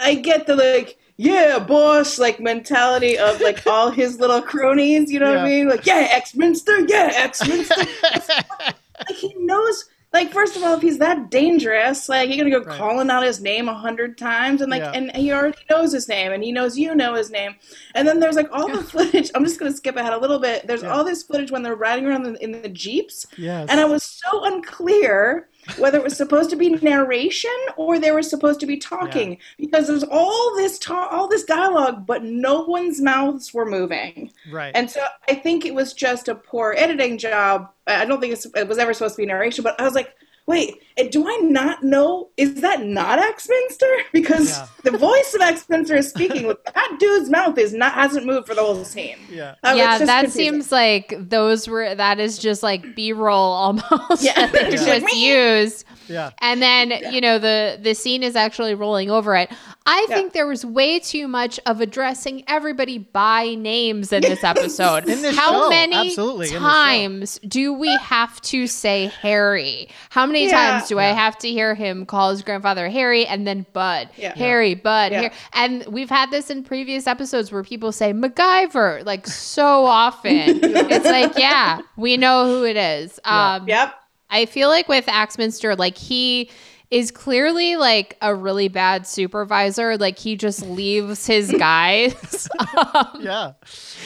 I 0.00 0.16
get 0.16 0.48
the 0.48 0.56
like, 0.56 0.98
yeah, 1.16 1.58
boss, 1.58 2.18
like 2.18 2.40
mentality 2.40 3.16
of 3.18 3.40
like 3.40 3.66
all 3.66 3.90
his 3.90 4.18
little 4.20 4.42
cronies. 4.42 5.10
You 5.10 5.20
know 5.20 5.30
what 5.30 5.38
I 5.38 5.46
mean? 5.46 5.68
Like, 5.68 5.86
yeah, 5.86 6.08
Axminster, 6.12 6.80
yeah, 6.80 7.12
Axminster. 7.16 7.74
like 8.12 9.16
he 9.16 9.34
knows. 9.38 9.84
Like 10.12 10.30
first 10.32 10.56
of 10.56 10.62
all, 10.62 10.74
if 10.74 10.80
he's 10.82 10.98
that 10.98 11.30
dangerous, 11.30 12.08
like 12.08 12.28
you're 12.30 12.38
gonna 12.38 12.50
go 12.50 12.64
Right. 12.64 12.78
calling 12.78 13.10
out 13.10 13.22
his 13.22 13.40
name 13.42 13.68
a 13.68 13.74
hundred 13.74 14.16
times, 14.16 14.62
and 14.62 14.70
like, 14.70 14.80
Yeah. 14.80 14.92
and 14.94 15.14
he 15.14 15.30
already 15.32 15.58
knows 15.68 15.92
his 15.92 16.08
name, 16.08 16.32
and 16.32 16.42
he 16.42 16.52
knows 16.52 16.78
you 16.78 16.94
know 16.94 17.14
his 17.14 17.30
name, 17.30 17.56
and 17.94 18.08
then 18.08 18.18
there's 18.20 18.36
like 18.36 18.48
all 18.50 18.68
the 18.68 18.82
footage. 18.82 19.30
I'm 19.34 19.44
just 19.44 19.58
gonna 19.58 19.72
skip 19.72 19.96
ahead 19.96 20.14
a 20.14 20.18
little 20.18 20.38
bit. 20.38 20.66
There's 20.66 20.82
Yeah. 20.82 20.90
all 20.94 21.04
this 21.04 21.22
footage 21.22 21.50
when 21.50 21.62
they're 21.62 21.74
riding 21.74 22.06
around 22.06 22.24
in, 22.26 22.36
in 22.36 22.62
the 22.62 22.68
jeeps, 22.70 23.26
Yes. 23.36 23.66
and 23.68 23.78
I 23.78 23.84
was 23.84 24.04
so 24.04 24.44
unclear 24.44 25.48
whether 25.78 25.98
it 25.98 26.04
was 26.04 26.16
supposed 26.16 26.50
to 26.50 26.56
be 26.56 26.70
narration 26.70 27.50
or 27.76 27.98
they 27.98 28.10
were 28.12 28.22
supposed 28.22 28.60
to 28.60 28.66
be 28.66 28.76
talking 28.76 29.38
because 29.58 29.86
there's 29.86 30.04
all 30.04 30.54
this 30.56 30.78
ta- 30.78 31.08
all 31.10 31.28
this 31.28 31.44
dialogue, 31.44 32.06
but 32.06 32.22
no 32.22 32.62
one's 32.62 33.00
mouths 33.00 33.52
were 33.52 33.66
moving. 33.66 34.30
right. 34.50 34.72
And 34.74 34.90
so 34.90 35.02
I 35.28 35.34
think 35.34 35.64
it 35.64 35.74
was 35.74 35.92
just 35.92 36.28
a 36.28 36.34
poor 36.34 36.74
editing 36.76 37.18
job. 37.18 37.70
I 37.86 38.04
don't 38.04 38.20
think 38.20 38.38
it 38.54 38.68
was 38.68 38.78
ever 38.78 38.94
supposed 38.94 39.16
to 39.16 39.22
be 39.22 39.26
narration, 39.26 39.62
but 39.64 39.78
I 39.80 39.84
was 39.84 39.94
like, 39.94 40.14
wait, 40.46 40.74
eh, 40.96 41.08
do 41.10 41.26
I 41.28 41.36
not 41.42 41.82
know? 41.82 42.28
Is 42.36 42.60
that 42.62 42.84
not 42.84 43.18
Axminster? 43.18 43.86
Because 44.12 44.50
Yeah. 44.50 44.66
the 44.84 44.96
voice 44.96 45.34
of 45.34 45.40
Axminster 45.40 45.96
is 45.96 46.08
speaking. 46.08 46.46
With, 46.46 46.58
that 46.74 46.96
dude's 47.00 47.28
mouth 47.30 47.58
is 47.58 47.72
not 47.74 47.92
hasn't 47.94 48.26
moved 48.26 48.46
for 48.46 48.54
the 48.54 48.62
whole 48.62 48.84
scene. 48.84 49.16
yeah. 49.30 49.54
Uh, 49.64 49.74
yeah, 49.76 49.98
that 49.98 50.24
confusing. 50.24 50.52
seems 50.54 50.72
like 50.72 51.14
those 51.18 51.66
were 51.68 51.94
that 51.94 52.18
is 52.20 52.38
just 52.38 52.62
like 52.62 52.94
B 52.94 53.12
roll 53.12 53.52
almost 53.52 54.22
Yeah. 54.22 54.34
that 54.46 54.52
they 54.52 54.70
Yeah. 54.76 54.98
just 55.00 55.16
used. 55.16 55.84
Yeah. 56.08 56.30
And 56.40 56.60
then, 56.62 56.92
you 57.12 57.20
know, 57.20 57.38
the 57.38 57.78
the 57.80 57.94
scene 57.94 58.22
is 58.22 58.36
actually 58.36 58.74
rolling 58.74 59.10
over 59.10 59.34
it. 59.36 59.50
I 59.86 60.06
Yeah. 60.08 60.16
think 60.16 60.32
there 60.32 60.46
was 60.46 60.64
way 60.64 60.98
too 60.98 61.28
much 61.28 61.60
of 61.66 61.80
addressing 61.80 62.42
everybody 62.48 62.98
by 62.98 63.54
names 63.54 64.12
in 64.12 64.22
this 64.22 64.42
episode. 64.52 65.08
In 65.08 65.22
this 65.22 65.36
How 65.36 65.52
show, 65.64 65.68
many 65.70 65.96
absolutely, 65.96 66.48
in 66.48 66.52
this 66.54 66.62
times 66.62 67.40
do 67.46 67.72
we 67.72 67.94
have 67.98 68.40
to 68.42 68.66
say 68.66 69.12
Harry? 69.22 69.88
How 70.10 70.26
many 70.26 70.46
Yeah. 70.46 70.72
times 70.78 70.88
do 70.88 70.98
I 70.98 71.06
have 71.06 71.38
to 71.38 71.48
hear 71.48 71.74
him 71.74 72.04
call 72.06 72.30
his 72.30 72.42
grandfather 72.42 72.88
Harry 72.88 73.26
and 73.26 73.46
then 73.46 73.66
Bud? 73.72 74.08
Yeah. 74.16 74.34
Harry, 74.36 74.74
Bud, 74.74 75.12
Yeah. 75.12 75.20
Har- 75.22 75.30
and 75.54 75.84
we've 75.86 76.10
had 76.10 76.30
this 76.30 76.50
in 76.50 76.64
previous 76.64 77.06
episodes 77.06 77.52
where 77.52 77.62
people 77.62 77.92
say 77.92 78.12
MacGyver 78.12 79.04
like 79.06 79.26
so 79.26 79.84
often. 79.84 80.34
it's 80.62 81.06
like, 81.06 81.38
yeah, 81.38 81.80
we 81.96 82.16
know 82.16 82.44
who 82.46 82.64
it 82.64 82.76
is. 82.76 83.18
Um, 83.24 83.68
Yep. 83.68 83.94
I 84.30 84.46
feel 84.46 84.68
like 84.68 84.88
with 84.88 85.04
Axminster, 85.08 85.76
like 85.76 85.96
he 85.96 86.50
is 86.90 87.10
clearly 87.10 87.74
like 87.76 88.16
a 88.22 88.32
really 88.34 88.68
bad 88.68 89.06
supervisor. 89.08 89.96
Like 89.98 90.18
he 90.18 90.36
just 90.36 90.62
leaves 90.64 91.26
his 91.26 91.50
guys. 91.50 92.48
um, 92.94 93.06
Yeah. 93.20 93.52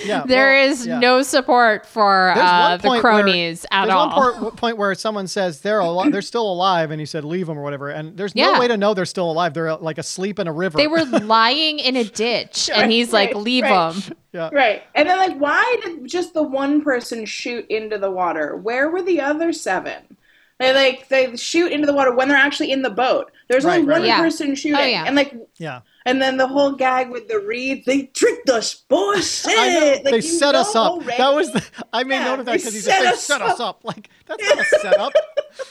Yeah. 0.05 0.25
there 0.27 0.53
well, 0.62 0.71
is 0.71 0.87
yeah. 0.87 0.99
no 0.99 1.21
support 1.23 1.85
for 1.85 2.31
uh, 2.35 2.79
the 2.79 2.83
point 2.83 3.03
where- 3.05 3.12
cronies 3.23 3.66
at 3.71 3.85
There's 3.87 3.95
all. 3.95 4.09
There's 4.23 4.35
one 4.35 4.43
por- 4.43 4.51
point 4.53 4.77
where 4.79 4.95
someone 4.95 5.27
says 5.27 5.61
they're 5.61 5.83
al- 5.83 6.11
they're 6.11 6.23
still 6.23 6.51
alive, 6.51 6.90
and 6.90 6.99
he 7.01 7.05
said 7.07 7.23
leave 7.25 7.47
them 7.47 7.59
or 7.59 7.62
whatever, 7.62 7.90
and 7.90 8.16
there's 8.16 8.35
no 8.35 8.53
Yeah. 8.53 8.59
way 8.61 8.69
to 8.69 8.77
know 8.79 8.95
they're 8.95 9.05
still 9.05 9.31
alive. 9.31 9.53
They're 9.53 9.69
uh, 9.69 9.77
like 9.79 9.99
asleep 9.99 10.38
in 10.38 10.47
a 10.49 10.53
river. 10.53 10.79
they 10.79 10.87
were 10.88 11.05
lying 11.05 11.81
in 11.81 11.97
a 11.97 12.05
ditch, 12.05 12.71
and 12.73 12.83
Right, 12.83 12.90
he's 12.90 13.12
like, 13.12 13.35
"Leave 13.35 13.64
right. 13.64 13.93
them." 13.93 14.16
yeah. 14.33 14.49
Right. 14.53 14.83
And 14.95 15.07
then, 15.09 15.19
like, 15.19 15.37
why 15.38 15.77
did 15.83 16.07
just 16.09 16.33
the 16.33 16.43
one 16.43 16.83
person 16.83 17.27
shoot 17.27 17.66
into 17.69 17.99
the 17.99 18.11
water? 18.11 18.57
Where 18.57 18.88
were 18.90 19.03
the 19.03 19.21
other 19.21 19.53
seven? 19.53 20.16
They 20.61 20.75
like 20.75 21.09
they 21.09 21.35
shoot 21.37 21.73
into 21.73 21.87
the 21.87 21.94
water 21.94 22.14
when 22.14 22.29
they're 22.29 22.37
actually 22.37 22.70
in 22.70 22.83
the 22.83 22.90
boat. 22.90 23.33
There's 23.49 23.64
Right, 23.64 23.77
only 23.79 23.87
right, 23.88 23.92
one 23.94 24.01
right. 24.03 24.07
Yeah. 24.09 24.20
person 24.20 24.55
shooting, 24.55 24.77
Oh, 24.79 24.85
yeah. 24.85 25.05
and 25.07 25.16
like, 25.16 25.35
Yeah. 25.57 25.81
and 26.05 26.20
then 26.20 26.37
the 26.37 26.46
whole 26.46 26.73
gag 26.73 27.09
with 27.11 27.29
the 27.29 27.40
reeds. 27.40 27.87
They 27.87 28.03
tricked 28.03 28.49
us, 28.51 28.75
boys. 28.75 29.46
I 29.49 29.70
know. 29.73 29.87
Like, 30.05 30.12
they 30.12 30.20
set 30.20 30.55
us 30.55 30.77
up. 30.77 30.92
already. 30.92 31.16
That 31.16 31.35
was 31.35 31.51
the, 31.51 31.64
I 31.94 32.05
made 32.05 32.16
Yeah, 32.16 32.25
note 32.27 32.40
of 32.40 32.46
that 32.46 32.59
because 32.59 32.75
he 32.75 32.81
said 32.81 32.92
set 32.92 33.01
they 33.01 33.07
us 33.09 33.23
set 33.23 33.40
us 33.42 33.59
up. 33.59 33.68
up. 33.77 33.85
Like 33.85 34.11
that's 34.38 34.49
not 34.49 34.59
a 34.61 34.64
setup. 34.64 35.12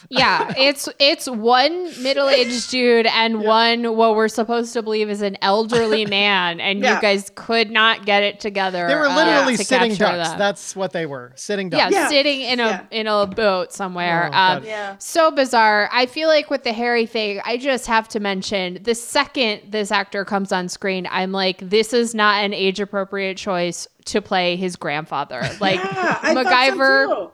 Yeah, 0.09 0.53
it's 0.57 0.89
it's 0.99 1.27
one 1.29 1.85
middle-aged 2.03 2.69
dude 2.69 3.05
and 3.07 3.41
one 3.41 3.95
what 3.95 4.15
we're 4.15 4.27
supposed 4.27 4.73
to 4.73 4.83
believe 4.83 5.09
is 5.09 5.21
an 5.21 5.37
elderly 5.41 6.05
man, 6.19 6.59
and 6.59 6.79
Yeah. 6.81 6.95
you 6.95 7.01
guys 7.01 7.31
could 7.35 7.71
not 7.71 8.05
get 8.05 8.23
it 8.23 8.39
together. 8.39 8.87
They 8.87 8.95
were 8.95 9.07
uh, 9.07 9.15
literally 9.15 9.57
to 9.57 9.63
sitting 9.63 9.91
capture 9.95 10.17
ducks. 10.17 10.29
them. 10.29 10.39
That's 10.39 10.75
what 10.75 10.91
they 10.91 11.05
were. 11.05 11.31
Sitting 11.35 11.69
ducks. 11.69 11.93
Yeah. 11.93 12.07
sitting 12.09 12.41
in 12.41 12.59
a 12.59 12.67
Yeah. 12.67 12.81
in 12.91 13.07
a 13.07 13.25
boat 13.25 13.71
somewhere. 13.73 14.29
Oh, 14.33 14.37
um, 14.37 14.63
Yeah. 14.63 14.95
So 14.99 15.31
bizarre. 15.31 15.89
I 15.93 16.05
feel 16.05 16.27
like 16.27 16.49
with 16.49 16.63
the 16.63 16.73
Harry 16.73 17.05
thing, 17.05 17.41
I 17.45 17.57
just 17.57 17.87
have 17.87 18.07
to 18.09 18.19
mention 18.19 18.79
the 18.83 18.95
second 18.95 19.61
this 19.69 19.91
actor 19.91 20.25
comes 20.25 20.51
on 20.51 20.67
screen, 20.69 21.07
I'm 21.09 21.31
like, 21.31 21.57
this 21.69 21.93
is 21.93 22.13
not 22.13 22.43
an 22.43 22.53
age 22.53 22.79
appropriate 22.79 23.37
choice 23.37 23.87
to 24.05 24.21
play 24.21 24.55
his 24.55 24.75
grandfather. 24.75 25.41
Like 25.59 25.77
Yeah, 25.79 26.19
I 26.21 26.33
so 26.33 26.43
MacGyver 26.43 27.07
too. 27.07 27.31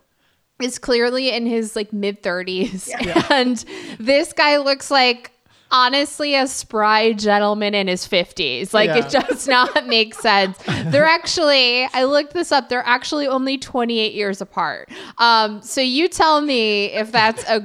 Is 0.61 0.79
clearly 0.79 1.31
in 1.31 1.45
his 1.45 1.75
like 1.75 1.91
mid 1.91 2.21
30s 2.23 2.89
and 3.31 3.63
this 3.99 4.31
guy 4.33 4.57
looks 4.57 4.89
like 4.89 5.31
honestly 5.71 6.35
a 6.35 6.45
spry 6.47 7.11
gentleman 7.11 7.73
in 7.73 7.87
his 7.87 8.07
50s 8.07 8.71
like 8.71 8.89
it 8.91 9.11
Yeah. 9.11 9.21
does 9.21 9.47
not 9.47 9.87
make 9.87 10.13
sense 10.13 10.57
they're 10.85 11.03
actually 11.05 11.85
i 11.91 12.03
looked 12.03 12.33
this 12.33 12.51
up 12.51 12.69
they're 12.69 12.85
actually 12.85 13.27
only 13.27 13.57
28 13.57 14.13
years 14.13 14.41
apart 14.41 14.89
um 15.17 15.61
so 15.63 15.81
you 15.81 16.07
tell 16.07 16.39
me 16.39 16.85
if 16.85 17.11
that's 17.11 17.43
a 17.49 17.59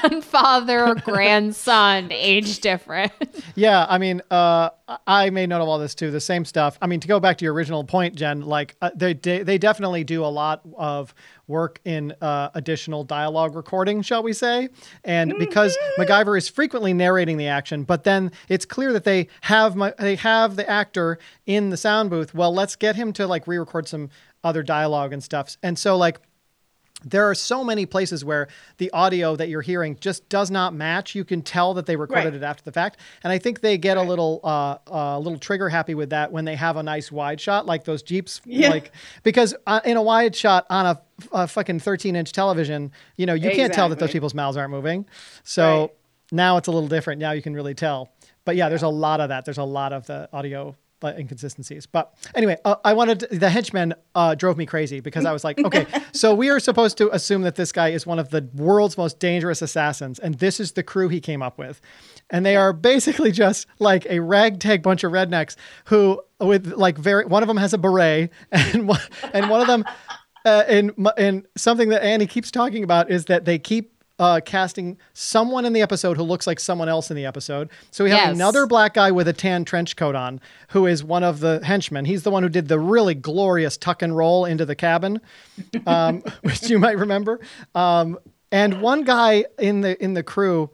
grandfather 0.00 0.86
or 0.86 0.94
grandson 0.94 2.08
age 2.10 2.60
difference 2.60 3.12
Yeah, 3.54 3.86
I 3.88 3.98
mean, 3.98 4.20
uh, 4.30 4.70
I- 4.88 4.98
I 5.26 5.30
made 5.30 5.48
note 5.48 5.62
of 5.62 5.68
all 5.68 5.78
this 5.78 5.94
too. 5.94 6.10
The 6.10 6.20
same 6.20 6.44
stuff. 6.44 6.78
I 6.82 6.86
mean, 6.86 7.00
to 7.00 7.08
go 7.08 7.18
back 7.20 7.38
to 7.38 7.44
your 7.44 7.54
original 7.54 7.84
point, 7.84 8.14
Jen, 8.14 8.42
like 8.42 8.76
uh, 8.82 8.90
they 8.94 9.14
they 9.14 9.42
they 9.42 9.58
definitely 9.58 10.04
do 10.04 10.24
a 10.24 10.28
lot 10.28 10.60
of 10.76 11.14
work 11.48 11.80
in 11.84 12.12
uh, 12.20 12.50
additional 12.54 13.04
dialogue 13.04 13.54
recording, 13.54 14.02
shall 14.02 14.22
we 14.22 14.32
say? 14.32 14.68
And 15.04 15.34
because 15.38 15.76
MacGyver 15.98 16.36
is 16.36 16.48
frequently 16.48 16.92
narrating 16.92 17.36
the 17.36 17.46
action, 17.46 17.84
but 17.84 18.04
then 18.04 18.32
it's 18.48 18.64
clear 18.64 18.92
that 18.92 19.04
they 19.04 19.28
have 19.42 19.76
my, 19.76 19.94
they 19.98 20.16
have 20.16 20.56
the 20.56 20.68
actor 20.68 21.18
in 21.46 21.70
the 21.70 21.76
sound 21.76 22.10
booth. 22.10 22.34
Well, 22.34 22.52
let's 22.52 22.76
get 22.76 22.96
him 22.96 23.12
to 23.14 23.26
like 23.26 23.46
re-record 23.46 23.86
some 23.86 24.10
other 24.42 24.62
dialogue 24.62 25.12
and 25.12 25.22
stuff. 25.22 25.56
And 25.62 25.78
so 25.78 25.96
like 25.96 26.20
there 27.04 27.28
are 27.28 27.34
so 27.34 27.62
many 27.62 27.84
places 27.86 28.24
where 28.24 28.48
the 28.78 28.90
audio 28.92 29.36
that 29.36 29.48
you're 29.48 29.60
hearing 29.62 29.96
just 30.00 30.28
does 30.28 30.50
not 30.50 30.74
match. 30.74 31.14
You 31.14 31.24
can 31.24 31.42
tell 31.42 31.74
that 31.74 31.86
they 31.86 31.94
recorded 31.94 32.24
Right. 32.32 32.34
it 32.34 32.42
after 32.42 32.64
the 32.64 32.72
fact, 32.72 32.98
and 33.22 33.32
I 33.32 33.38
think 33.38 33.60
they 33.60 33.76
get 33.78 33.96
a 33.96 34.02
little 34.02 34.40
uh, 34.42 34.78
a 34.86 35.20
little 35.20 35.38
trigger 35.38 35.68
happy 35.68 35.94
with 35.94 36.10
that 36.10 36.32
when 36.32 36.44
they 36.46 36.56
have 36.56 36.76
a 36.76 36.82
nice 36.82 37.12
wide 37.12 37.40
shot 37.40 37.66
like 37.66 37.84
those 37.84 38.02
Jeeps, 38.02 38.40
Yeah. 38.44 38.70
like 38.70 38.92
because 39.22 39.54
uh, 39.66 39.80
in 39.84 39.96
a 39.96 40.02
wide 40.02 40.34
shot 40.34 40.66
on 40.70 40.86
a, 40.86 41.00
a 41.32 41.46
fucking 41.46 41.80
13 41.80 42.16
inch 42.16 42.32
television, 42.32 42.90
you 43.16 43.26
know, 43.26 43.34
you 43.34 43.50
can't 43.50 43.72
tell 43.72 43.88
that 43.90 43.98
those 43.98 44.10
people's 44.12 44.34
mouths 44.34 44.56
aren't 44.56 44.70
moving. 44.70 45.06
So 45.44 45.80
Right. 45.80 45.90
now 46.32 46.56
it's 46.56 46.66
a 46.68 46.72
little 46.72 46.88
different. 46.88 47.20
Now 47.20 47.32
you 47.32 47.42
can 47.42 47.54
really 47.54 47.74
tell. 47.74 48.10
But 48.44 48.56
yeah, 48.56 48.68
there's 48.68 48.82
a 48.84 48.88
lot 48.88 49.20
of 49.20 49.28
that. 49.28 49.44
There's 49.44 49.58
a 49.58 49.64
lot 49.64 49.92
of 49.92 50.06
the 50.06 50.28
audio 50.32 50.74
uh, 51.02 51.12
inconsistencies. 51.18 51.86
But 51.86 52.12
anyway, 52.34 52.56
uh, 52.64 52.76
I 52.84 52.94
wanted 52.94 53.20
to- 53.20 53.38
the 53.38 53.50
henchmen 53.50 53.94
uh, 54.14 54.34
drove 54.34 54.56
me 54.56 54.66
crazy 54.66 55.00
because 55.00 55.24
I 55.24 55.32
was 55.32 55.44
like, 55.44 55.58
okay, 55.58 55.86
so 56.12 56.34
we 56.34 56.48
are 56.48 56.58
supposed 56.60 56.96
to 56.98 57.14
assume 57.14 57.42
that 57.42 57.56
this 57.56 57.72
guy 57.72 57.88
is 57.88 58.06
one 58.06 58.18
of 58.18 58.30
the 58.30 58.48
world's 58.54 58.96
most 58.96 59.18
dangerous 59.18 59.62
assassins, 59.62 60.18
and 60.18 60.36
this 60.36 60.60
is 60.60 60.72
the 60.72 60.82
crew 60.82 61.08
he 61.08 61.20
came 61.20 61.42
up 61.42 61.58
with, 61.58 61.80
and 62.30 62.44
they 62.46 62.56
are 62.56 62.72
basically 62.72 63.32
just 63.32 63.66
like 63.78 64.06
a 64.06 64.20
ragtag 64.20 64.82
bunch 64.82 65.04
of 65.04 65.12
rednecks 65.12 65.56
who, 65.86 66.22
with 66.40 66.72
like 66.72 66.96
very, 66.98 67.24
one 67.26 67.42
of 67.42 67.46
them 67.48 67.56
has 67.58 67.72
a 67.74 67.78
beret, 67.78 68.30
and 68.52 68.88
one, 68.88 69.00
and 69.32 69.50
one 69.50 69.60
of 69.60 69.66
them. 69.66 69.84
Uh, 70.44 70.62
and 70.68 70.92
and 71.18 71.44
something 71.56 71.88
that 71.88 72.04
Annie 72.04 72.28
keeps 72.28 72.52
talking 72.52 72.84
about 72.84 73.10
is 73.10 73.24
that 73.24 73.44
they 73.46 73.58
keep 73.58 73.95
uh, 74.18 74.40
casting 74.44 74.96
someone 75.12 75.64
in 75.66 75.72
the 75.74 75.82
episode 75.82 76.16
who 76.16 76.22
looks 76.22 76.46
like 76.46 76.58
someone 76.58 76.88
else 76.88 77.10
in 77.10 77.16
the 77.16 77.26
episode. 77.26 77.68
So 77.90 78.04
we 78.04 78.10
have 78.10 78.28
Yes. 78.28 78.34
another 78.34 78.66
black 78.66 78.94
guy 78.94 79.10
with 79.10 79.28
a 79.28 79.32
tan 79.32 79.64
trench 79.64 79.94
coat 79.96 80.14
on, 80.14 80.40
who 80.68 80.86
is 80.86 81.04
one 81.04 81.22
of 81.22 81.40
the 81.40 81.60
henchmen. 81.64 82.04
He's 82.06 82.22
the 82.22 82.30
one 82.30 82.42
who 82.42 82.48
did 82.48 82.68
the 82.68 82.78
really 82.78 83.14
glorious 83.14 83.76
tuck 83.76 84.00
and 84.02 84.16
roll 84.16 84.44
into 84.46 84.64
the 84.64 84.74
cabin, 84.74 85.20
um, 85.86 86.22
which 86.42 86.68
you 86.70 86.78
might 86.78 86.96
remember. 86.98 87.40
Um, 87.74 88.18
and 88.50 88.80
one 88.80 89.04
guy 89.04 89.44
in 89.58 89.82
the 89.82 90.02
in 90.02 90.14
the 90.14 90.22
crew, 90.22 90.70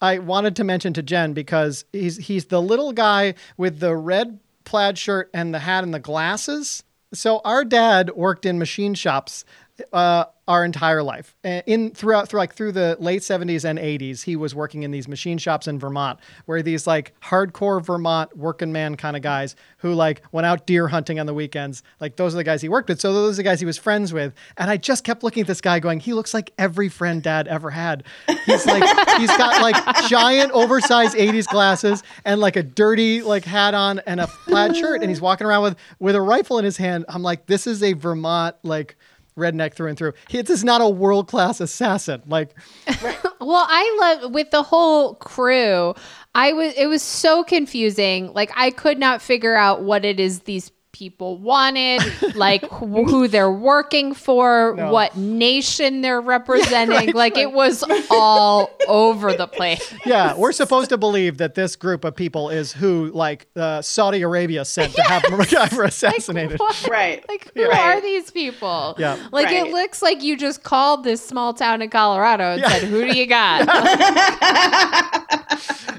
I 0.00 0.18
wanted 0.18 0.56
to 0.56 0.64
mention 0.64 0.92
to 0.94 1.02
Jen 1.02 1.32
because 1.34 1.84
he's 1.92 2.16
he's 2.16 2.46
the 2.46 2.62
little 2.62 2.92
guy 2.92 3.34
with 3.56 3.80
the 3.80 3.94
red 3.96 4.38
plaid 4.64 4.96
shirt 4.96 5.28
and 5.34 5.52
the 5.52 5.58
hat 5.58 5.82
and 5.84 5.92
the 5.92 5.98
glasses. 5.98 6.84
So 7.12 7.40
our 7.44 7.64
dad 7.64 8.10
worked 8.14 8.46
in 8.46 8.58
machine 8.58 8.94
shops 8.94 9.44
uh, 9.92 10.24
our 10.46 10.64
entire 10.64 11.02
life. 11.02 11.36
Uh, 11.44 11.60
In 11.66 11.90
throughout 11.90 12.28
through 12.28 12.38
like 12.38 12.54
through 12.54 12.72
the 12.72 12.96
late 13.00 13.20
70s 13.20 13.64
and 13.64 13.78
80s, 13.78 14.22
he 14.24 14.34
was 14.34 14.54
working 14.54 14.82
in 14.82 14.90
these 14.90 15.06
machine 15.06 15.36
shops 15.38 15.68
in 15.68 15.78
Vermont, 15.78 16.18
where 16.46 16.62
these 16.62 16.86
like 16.86 17.12
hardcore 17.20 17.84
Vermont 17.84 18.36
working 18.36 18.72
man 18.72 18.96
kind 18.96 19.14
of 19.16 19.22
guys 19.22 19.56
who 19.78 19.92
like 19.92 20.22
went 20.32 20.46
out 20.46 20.66
deer 20.66 20.88
hunting 20.88 21.20
on 21.20 21.26
the 21.26 21.34
weekends. 21.34 21.82
Like 22.00 22.16
those 22.16 22.34
are 22.34 22.38
the 22.38 22.44
guys 22.44 22.62
he 22.62 22.68
worked 22.68 22.88
with. 22.88 23.00
So 23.00 23.12
those 23.12 23.34
are 23.34 23.36
the 23.38 23.42
guys 23.42 23.60
he 23.60 23.66
was 23.66 23.76
friends 23.76 24.12
with. 24.12 24.32
And 24.56 24.70
I 24.70 24.78
just 24.78 25.04
kept 25.04 25.22
looking 25.22 25.42
at 25.42 25.46
this 25.46 25.60
guy, 25.60 25.80
going, 25.80 26.00
he 26.00 26.14
looks 26.14 26.32
like 26.32 26.52
every 26.58 26.88
friend 26.88 27.22
dad 27.22 27.46
ever 27.46 27.70
had. 27.70 28.04
He's 28.46 28.64
like 28.66 28.82
he's 29.18 29.36
got 29.36 29.60
like 29.60 30.08
giant 30.08 30.52
oversized 30.52 31.14
80s 31.14 31.46
glasses 31.46 32.02
and 32.24 32.40
like 32.40 32.56
a 32.56 32.62
dirty 32.62 33.22
like 33.22 33.44
hat 33.44 33.74
on 33.74 33.98
and 34.00 34.18
a 34.20 34.26
plaid 34.26 34.76
shirt, 34.76 35.02
and 35.02 35.10
he's 35.10 35.20
walking 35.20 35.46
around 35.46 35.62
with 35.62 35.76
with 35.98 36.14
a 36.14 36.22
rifle 36.22 36.58
in 36.58 36.64
his 36.64 36.78
hand. 36.78 37.04
I'm 37.08 37.22
like, 37.22 37.46
this 37.46 37.66
is 37.66 37.82
a 37.82 37.92
Vermont 37.92 38.56
like 38.62 38.96
redneck 39.38 39.74
through 39.74 39.88
and 39.88 39.96
through. 39.98 40.12
This 40.30 40.50
is 40.50 40.64
not 40.64 40.80
a 40.80 40.88
world 40.88 41.28
class 41.28 41.60
assassin. 41.60 42.22
Like, 42.26 42.54
Well, 43.40 43.64
I 43.66 44.18
love 44.20 44.32
with 44.34 44.50
the 44.50 44.62
whole 44.62 45.14
crew. 45.14 45.94
I 46.34 46.52
was 46.52 46.74
it 46.76 46.86
was 46.86 47.02
so 47.02 47.44
confusing. 47.44 48.32
Like 48.34 48.50
I 48.54 48.70
could 48.70 48.98
not 48.98 49.22
figure 49.22 49.54
out 49.54 49.82
what 49.82 50.04
it 50.04 50.20
is 50.20 50.40
these 50.40 50.70
people 50.92 51.36
wanted, 51.38 52.00
like 52.34 52.64
wh- 52.64 53.06
who 53.08 53.28
they're 53.28 53.50
working 53.50 54.14
for, 54.14 54.74
No. 54.76 54.90
what 54.92 55.16
nation 55.16 56.00
they're 56.00 56.20
representing. 56.20 56.96
right, 56.96 57.14
like 57.14 57.34
right. 57.34 57.42
it 57.42 57.52
was 57.52 57.84
all 58.10 58.70
over 58.88 59.32
the 59.34 59.46
place. 59.46 59.94
yeah, 60.06 60.34
we're 60.34 60.52
supposed 60.52 60.88
to 60.90 60.96
believe 60.98 61.38
that 61.38 61.54
this 61.54 61.76
group 61.76 62.04
of 62.04 62.16
people 62.16 62.48
is 62.50 62.72
who 62.72 63.10
like 63.12 63.46
uh, 63.54 63.82
Saudi 63.82 64.22
Arabia 64.22 64.64
sent 64.64 64.94
to 64.94 65.02
have 65.02 65.22
MacGyver 65.24 65.84
assassinated. 65.86 66.58
What? 66.58 66.88
Right. 66.90 67.24
Like 67.28 67.52
who 67.54 67.68
Right. 67.68 67.78
are 67.96 68.00
these 68.00 68.30
people? 68.30 68.94
Yeah. 68.98 69.16
Like 69.30 69.46
Right. 69.46 69.66
it 69.66 69.72
looks 69.72 70.02
like 70.02 70.22
you 70.22 70.36
just 70.36 70.62
called 70.62 71.04
this 71.04 71.24
small 71.24 71.52
town 71.54 71.82
in 71.82 71.90
Colorado 71.90 72.44
and 72.52 72.60
Yeah. 72.62 72.68
said, 72.70 72.82
"Who 72.84 73.02
do 73.10 73.16
you 73.16 73.26
got?" 73.26 73.68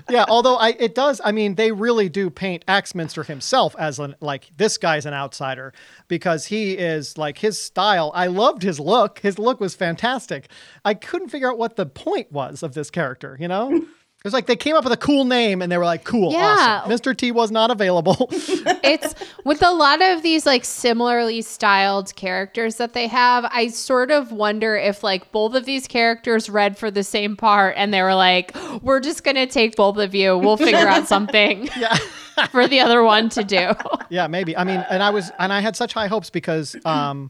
yeah, 0.09 0.25
although 0.27 0.55
I 0.55 0.69
it 0.79 0.95
does. 0.95 1.21
I 1.23 1.31
mean, 1.31 1.55
they 1.55 1.71
really 1.71 2.09
do 2.09 2.29
paint 2.29 2.63
Axminster 2.67 3.23
himself 3.23 3.75
as 3.77 3.99
an 3.99 4.15
like 4.19 4.49
this 4.57 4.77
guy's 4.79 5.05
an 5.05 5.13
outsider 5.13 5.73
because 6.07 6.47
he 6.47 6.73
is 6.73 7.17
like 7.17 7.37
his 7.39 7.61
style. 7.61 8.11
I 8.15 8.27
loved 8.27 8.63
his 8.63 8.79
look. 8.79 9.19
His 9.19 9.37
look 9.37 9.59
was 9.59 9.75
fantastic. 9.75 10.47
I 10.83 10.93
couldn't 10.93 11.29
figure 11.29 11.49
out 11.49 11.57
what 11.57 11.75
the 11.75 11.85
point 11.85 12.31
was 12.31 12.63
of 12.63 12.73
this 12.73 12.89
character. 12.89 13.37
You 13.39 13.47
know. 13.47 13.85
It 14.19 14.25
was 14.25 14.33
like 14.33 14.47
they 14.47 14.57
came 14.57 14.75
up 14.75 14.83
with 14.83 14.91
a 14.91 14.97
cool 14.97 15.23
name 15.23 15.61
and 15.61 15.71
they 15.71 15.77
were 15.77 15.85
like, 15.85 16.03
cool, 16.03 16.33
Yeah. 16.33 16.81
awesome. 16.83 16.91
Mr. 16.91 17.15
T 17.15 17.31
was 17.31 17.51
not 17.51 17.71
available. 17.71 18.27
it's 18.31 19.15
with 19.45 19.63
a 19.63 19.71
lot 19.71 20.01
of 20.01 20.23
these 20.23 20.45
like 20.45 20.65
similarly 20.65 21.41
styled 21.41 22.13
characters 22.17 22.75
that 22.75 22.93
they 22.93 23.07
have 23.07 23.45
i 23.51 23.67
sort 23.67 24.11
of 24.11 24.31
wonder 24.31 24.75
if 24.75 25.03
like 25.03 25.31
both 25.31 25.55
of 25.55 25.65
these 25.65 25.87
characters 25.87 26.49
read 26.49 26.77
for 26.77 26.91
the 26.91 27.03
same 27.03 27.35
part 27.37 27.73
and 27.77 27.93
they 27.93 28.01
were 28.01 28.13
like 28.15 28.53
we're 28.81 28.99
just 28.99 29.23
gonna 29.23 29.47
take 29.47 29.75
both 29.75 29.97
of 29.97 30.13
you 30.13 30.37
we'll 30.37 30.57
figure 30.57 30.87
out 30.87 31.07
something 31.15 31.67
for 32.51 32.67
the 32.67 32.79
other 32.79 33.03
one 33.03 33.29
to 33.29 33.43
do 33.43 33.71
yeah, 34.09 34.25
maybe. 34.27 34.57
I 34.57 34.63
mean, 34.63 34.83
and 34.89 35.03
I 35.03 35.11
was, 35.11 35.31
and 35.37 35.53
I 35.53 35.59
had 35.59 35.75
such 35.75 35.93
high 35.93 36.07
hopes 36.07 36.31
because, 36.31 36.75
um, 36.83 37.29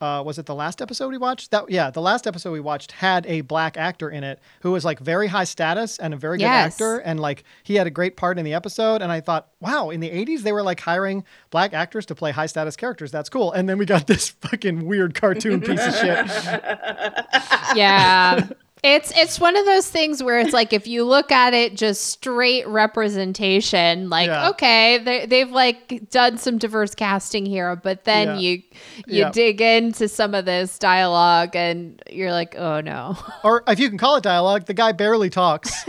uh, 0.00 0.22
was 0.24 0.38
it 0.38 0.46
the 0.46 0.54
last 0.54 0.82
episode 0.82 1.08
we 1.08 1.18
watched? 1.18 1.50
That 1.50 1.70
yeah, 1.70 1.90
the 1.90 2.00
last 2.00 2.26
episode 2.26 2.52
we 2.52 2.60
watched 2.60 2.92
had 2.92 3.26
a 3.26 3.40
black 3.42 3.76
actor 3.76 4.10
in 4.10 4.24
it 4.24 4.40
who 4.60 4.72
was 4.72 4.84
like 4.84 4.98
very 4.98 5.26
high 5.28 5.44
status 5.44 5.98
and 5.98 6.12
a 6.12 6.16
very 6.16 6.38
good 6.38 6.42
Yes. 6.44 6.74
actor, 6.74 6.98
and 6.98 7.18
like 7.20 7.44
he 7.62 7.74
had 7.76 7.86
a 7.86 7.90
great 7.90 8.16
part 8.16 8.38
in 8.38 8.44
the 8.44 8.54
episode. 8.54 9.02
And 9.02 9.10
I 9.10 9.20
thought, 9.20 9.48
wow, 9.60 9.90
in 9.90 10.00
the 10.00 10.10
'80s 10.10 10.42
they 10.42 10.52
were 10.52 10.62
like 10.62 10.80
hiring 10.80 11.24
black 11.50 11.72
actors 11.72 12.06
to 12.06 12.14
play 12.14 12.32
high 12.32 12.46
status 12.46 12.76
characters. 12.76 13.10
That's 13.10 13.28
cool. 13.28 13.52
And 13.52 13.68
then 13.68 13.78
we 13.78 13.86
got 13.86 14.06
this 14.08 14.28
fucking 14.28 14.86
weird 14.86 15.14
cartoon 15.14 15.60
piece 15.60 15.86
of 15.86 15.94
shit. 15.94 16.26
yeah 17.76 18.46
it's 18.84 19.10
it's 19.16 19.40
one 19.40 19.56
of 19.56 19.64
those 19.64 19.88
things 19.88 20.22
where 20.22 20.38
it's 20.38 20.52
like 20.52 20.72
if 20.72 20.86
you 20.86 21.02
look 21.04 21.32
at 21.32 21.54
it 21.54 21.74
just 21.74 22.04
straight 22.04 22.66
representation 22.68 24.10
like 24.10 24.28
Yeah. 24.28 24.50
okay 24.50 24.98
they, 24.98 25.26
they've 25.26 25.50
like 25.50 26.10
done 26.10 26.36
some 26.38 26.58
diverse 26.58 26.94
casting 26.94 27.46
here 27.46 27.74
but 27.76 28.04
then 28.04 28.28
Yeah. 28.28 28.38
you 28.38 28.50
you 28.50 28.62
Yeah. 29.06 29.30
dig 29.30 29.60
into 29.60 30.08
some 30.08 30.34
of 30.34 30.44
this 30.44 30.78
dialogue 30.78 31.56
and 31.56 32.02
you're 32.10 32.32
like 32.32 32.54
oh 32.56 32.80
no 32.80 33.16
Or 33.42 33.64
if 33.66 33.78
you 33.78 33.88
can 33.88 33.98
call 33.98 34.16
it 34.16 34.22
dialogue, 34.22 34.66
the 34.66 34.74
guy 34.74 34.92
barely 34.92 35.30
talks. 35.30 35.84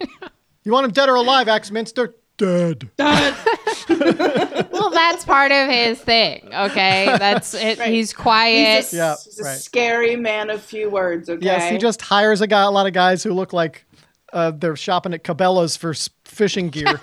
you 0.64 0.72
want 0.72 0.86
him 0.86 0.90
dead 0.92 1.08
or 1.08 1.14
alive, 1.16 1.48
Axminster? 1.48 2.14
Dead. 2.36 2.90
well 2.98 4.90
that's 4.90 5.24
part 5.24 5.52
of 5.52 5.68
his 5.70 6.00
thing 6.00 6.48
okay 6.52 7.06
that's 7.18 7.54
it 7.54 7.78
Right. 7.78 7.88
he's 7.92 8.12
quiet 8.12 8.84
He's 8.84 8.94
a, 8.94 8.96
Yeah, 8.96 9.14
he's 9.24 9.40
a 9.40 9.44
right. 9.44 9.58
scary 9.58 10.16
man 10.16 10.50
of 10.50 10.60
few 10.62 10.90
words, 10.90 11.28
okay? 11.28 11.44
Yes, 11.44 11.70
he 11.70 11.78
just 11.78 12.02
hires 12.02 12.40
a 12.40 12.46
guy, 12.46 12.62
a 12.62 12.70
lot 12.70 12.86
of 12.86 12.92
guys 12.92 13.22
who 13.22 13.32
look 13.32 13.52
like 13.52 13.84
uh, 14.32 14.50
they're 14.50 14.74
shopping 14.74 15.14
at 15.14 15.22
Cabela's 15.22 15.76
for 15.76 15.94
fishing 16.24 16.68
gear. 16.70 16.94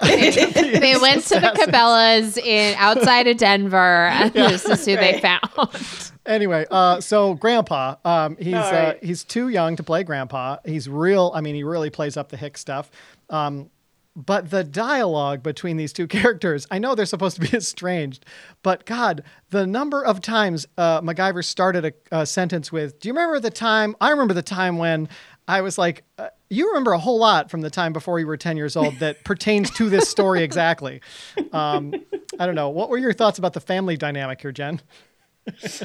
they 0.00 0.96
went 1.00 1.22
to 1.24 1.38
the 1.38 1.52
cabela's 1.56 2.36
in 2.36 2.74
outside 2.78 3.28
of 3.28 3.36
denver 3.36 4.06
and 4.08 4.32
this 4.32 4.64
is 4.64 4.84
who 4.84 4.96
they 4.96 5.20
found 5.20 6.12
anyway, 6.26 6.66
uh, 6.70 7.00
so 7.00 7.34
Grandpa, 7.34 7.96
um, 8.04 8.36
he's 8.38 8.54
All 8.54 8.62
uh, 8.62 8.94
he's 9.02 9.24
too 9.24 9.48
young 9.48 9.76
to 9.76 9.82
play 9.82 10.02
Grandpa. 10.04 10.56
He's 10.64 10.88
real. 10.88 11.30
I 11.34 11.40
mean, 11.40 11.54
he 11.54 11.64
really 11.64 11.90
plays 11.90 12.16
up 12.16 12.28
the 12.30 12.36
Hick 12.36 12.56
stuff. 12.58 12.90
Um, 13.30 13.70
but 14.16 14.50
the 14.50 14.64
dialogue 14.64 15.42
between 15.42 15.76
these 15.76 15.92
two 15.92 16.06
characters, 16.08 16.66
I 16.70 16.78
know 16.78 16.94
they're 16.94 17.06
supposed 17.06 17.36
to 17.36 17.42
be 17.42 17.56
estranged, 17.56 18.24
but 18.62 18.84
God, 18.86 19.22
the 19.50 19.66
number 19.66 20.04
of 20.04 20.20
times 20.20 20.66
uh, 20.78 21.00
MacGyver 21.00 21.44
started 21.44 21.84
a, 21.84 22.20
a 22.20 22.26
sentence 22.26 22.70
with, 22.72 23.00
"Do 23.00 23.08
you 23.08 23.14
remember 23.14 23.40
the 23.40 23.50
time? 23.50 23.96
I 24.00 24.10
remember 24.10 24.34
the 24.34 24.42
time 24.42 24.78
when." 24.78 25.08
I 25.46 25.60
was 25.60 25.76
like, 25.76 26.04
uh, 26.16 26.28
you 26.48 26.68
remember 26.68 26.92
a 26.92 26.98
whole 26.98 27.18
lot 27.18 27.50
from 27.50 27.60
the 27.60 27.68
time 27.68 27.92
before 27.92 28.18
you 28.18 28.26
were 28.26 28.38
10 28.38 28.56
years 28.56 28.76
old 28.76 28.98
that 29.00 29.24
pertains 29.24 29.70
to 29.72 29.90
this 29.90 30.08
story 30.08 30.42
exactly. 30.42 31.02
Um, 31.52 31.94
I 32.38 32.46
don't 32.46 32.54
know. 32.54 32.70
What 32.70 32.88
were 32.88 32.96
your 32.96 33.12
thoughts 33.12 33.38
about 33.38 33.52
the 33.52 33.60
family 33.60 33.98
dynamic 33.98 34.40
here, 34.40 34.52
Jen? 34.52 34.80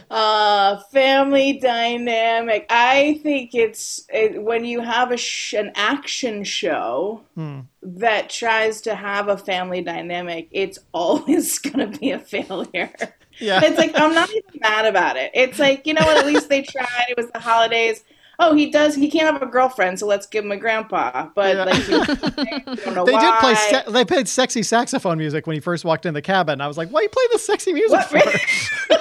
Uh, 0.10 0.80
family 0.92 1.60
dynamic. 1.60 2.66
I 2.70 3.20
think 3.24 3.54
it's 3.54 4.06
it, 4.10 4.42
when 4.42 4.64
you 4.66 4.80
have 4.82 5.12
a 5.12 5.18
sh- 5.18 5.54
an 5.54 5.72
action 5.76 6.44
show 6.44 7.22
Hmm. 7.36 7.62
that 7.82 8.30
tries 8.30 8.82
to 8.82 8.96
have 8.96 9.28
a 9.28 9.38
family 9.38 9.82
dynamic, 9.82 10.48
it's 10.52 10.80
always 10.94 11.60
going 11.60 11.92
to 11.92 12.00
be 12.00 12.12
a 12.12 12.20
failure. 12.20 12.92
Yeah. 13.40 13.62
It's 13.64 13.78
like 13.78 13.92
I'm 14.00 14.14
not 14.14 14.30
even 14.30 14.60
mad 14.62 14.86
about 14.86 15.16
it. 15.18 15.32
It's 15.34 15.60
like 15.60 15.86
you 15.88 15.94
know 15.94 16.04
what? 16.06 16.18
At 16.18 16.26
least 16.26 16.50
they 16.50 16.62
tried. 16.62 17.06
It 17.10 17.18
was 17.18 17.30
the 17.32 17.40
holidays. 17.40 18.04
Oh, 18.42 18.54
he 18.56 18.72
does. 18.72 18.96
He 18.96 19.10
can't 19.12 19.30
have 19.34 19.42
a 19.42 19.46
girlfriend, 19.46 20.00
so 20.00 20.08
let's 20.08 20.26
give 20.26 20.46
him 20.46 20.52
a 20.54 20.58
grandpa. 20.58 21.28
But 21.36 21.58
Yeah. 21.58 21.64
like, 21.66 21.88
know 22.96 23.06
They 23.06 23.12
why. 23.12 23.22
did 23.22 23.40
play. 23.42 23.56
Se- 23.56 23.92
they 23.92 24.06
played 24.06 24.28
sexy 24.30 24.64
saxophone 24.64 25.18
music 25.18 25.46
when 25.46 25.56
he 25.56 25.60
first 25.60 25.84
walked 25.84 26.06
in 26.06 26.14
the 26.14 26.22
cabin. 26.22 26.62
I 26.62 26.68
was 26.68 26.78
like, 26.78 26.90
"Why 26.90 27.00
are 27.02 27.04
you 27.04 27.10
play 27.10 27.24
this 27.34 27.46
sexy 27.46 27.74
music 27.74 28.00
What? 28.00 28.08
for?" 28.08 28.96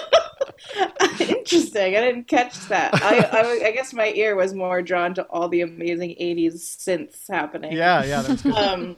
Interesting. 1.20 1.96
I 1.96 2.00
didn't 2.00 2.28
catch 2.28 2.54
that. 2.68 2.94
I, 3.02 3.18
I, 3.18 3.66
I 3.68 3.70
guess 3.72 3.92
my 3.92 4.12
ear 4.14 4.37
was 4.37 4.54
more 4.54 4.83
drawn 4.83 5.14
to 5.14 5.22
all 5.24 5.48
the 5.48 5.62
amazing 5.62 6.11
'80s 6.20 6.54
synths 6.54 7.28
happening. 7.31 7.72
yeah, 7.72 8.04
yeah, 8.04 8.22
that 8.22 8.31
was 8.31 8.42
good. 8.42 8.54
Um. 8.54 8.96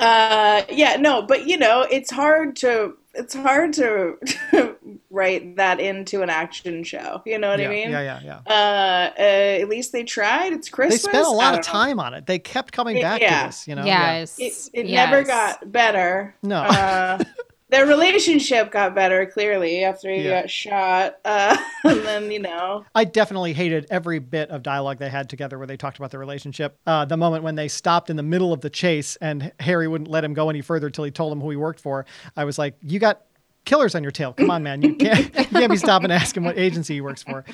Uh. 0.00 0.62
Yeah. 0.70 0.96
No. 0.96 1.22
But 1.22 1.46
you 1.46 1.56
know, 1.56 1.82
it's 1.88 2.10
hard 2.10 2.56
to 2.56 2.94
it's 3.16 3.32
hard 3.34 3.72
to 3.74 4.18
write 5.10 5.54
that 5.56 5.78
into 5.78 6.22
an 6.22 6.30
action 6.30 6.82
show. 6.82 7.22
You 7.24 7.38
know 7.38 7.50
what 7.50 7.60
yeah, 7.60 7.66
I 7.66 7.70
mean? 7.70 7.90
yeah, 7.90 8.00
yeah, 8.02 8.20
yeah. 8.24 8.40
Uh, 8.46 9.10
uh. 9.16 9.22
At 9.62 9.68
least 9.68 9.92
they 9.92 10.02
tried. 10.02 10.52
It's 10.52 10.68
Christmas. 10.68 11.02
They 11.02 11.10
spent 11.10 11.26
a 11.26 11.30
lot 11.30 11.54
of 11.54 11.64
don't 11.64 11.72
know. 11.74 11.80
time 11.80 12.00
on 12.00 12.14
it. 12.14 12.26
They 12.26 12.38
kept 12.40 12.72
coming 12.72 12.96
Y- 12.96 13.02
back 13.02 13.20
yeah. 13.20 13.42
to 13.42 13.46
this. 13.48 13.68
You 13.68 13.76
know. 13.76 13.84
yes 13.84 14.36
It, 14.38 14.70
it 14.72 14.86
yes. 14.86 15.10
never 15.10 15.22
got 15.22 15.70
better. 15.70 16.34
No. 16.42 16.56
Uh, 16.56 17.18
their 17.74 17.86
relationship 17.86 18.70
got 18.70 18.94
better 18.94 19.26
clearly 19.26 19.82
after 19.82 20.08
he 20.08 20.22
Yeah. 20.22 20.42
got 20.42 20.50
shot. 20.50 21.16
Uh, 21.24 21.56
and 21.84 22.00
then 22.02 22.30
you 22.30 22.38
know. 22.38 22.84
I 22.94 23.04
definitely 23.04 23.52
hated 23.52 23.86
every 23.90 24.20
bit 24.20 24.50
of 24.50 24.62
dialogue 24.62 24.98
they 24.98 25.08
had 25.10 25.28
together 25.28 25.58
where 25.58 25.66
they 25.66 25.76
talked 25.76 25.98
about 25.98 26.10
their 26.12 26.20
relationship. 26.20 26.78
Uh, 26.86 27.04
the 27.04 27.16
moment 27.16 27.42
when 27.42 27.56
they 27.56 27.66
stopped 27.68 28.10
in 28.10 28.16
the 28.16 28.22
middle 28.22 28.52
of 28.52 28.60
the 28.60 28.70
chase 28.70 29.16
and 29.16 29.50
Harry 29.58 29.88
wouldn't 29.88 30.08
let 30.08 30.22
him 30.24 30.34
go 30.34 30.50
any 30.50 30.60
further 30.60 30.88
till 30.88 31.04
he 31.04 31.10
told 31.10 31.32
him 31.32 31.40
who 31.40 31.50
he 31.50 31.56
worked 31.56 31.80
for. 31.80 32.06
I 32.36 32.44
was 32.44 32.58
like, 32.58 32.76
"You 32.82 33.00
got 33.00 33.22
killers 33.64 33.94
on 33.94 34.02
your 34.02 34.12
tail. 34.12 34.32
Come 34.34 34.50
on, 34.50 34.62
man. 34.62 34.80
You 34.82 34.94
can't 34.94 35.34
you 35.38 35.44
can't 35.46 35.70
be 35.70 35.76
stopping 35.76 36.08
to 36.08 36.14
ask 36.14 36.36
him 36.36 36.44
what 36.44 36.56
agency 36.56 36.94
he 36.94 37.00
works 37.00 37.22
for." 37.24 37.44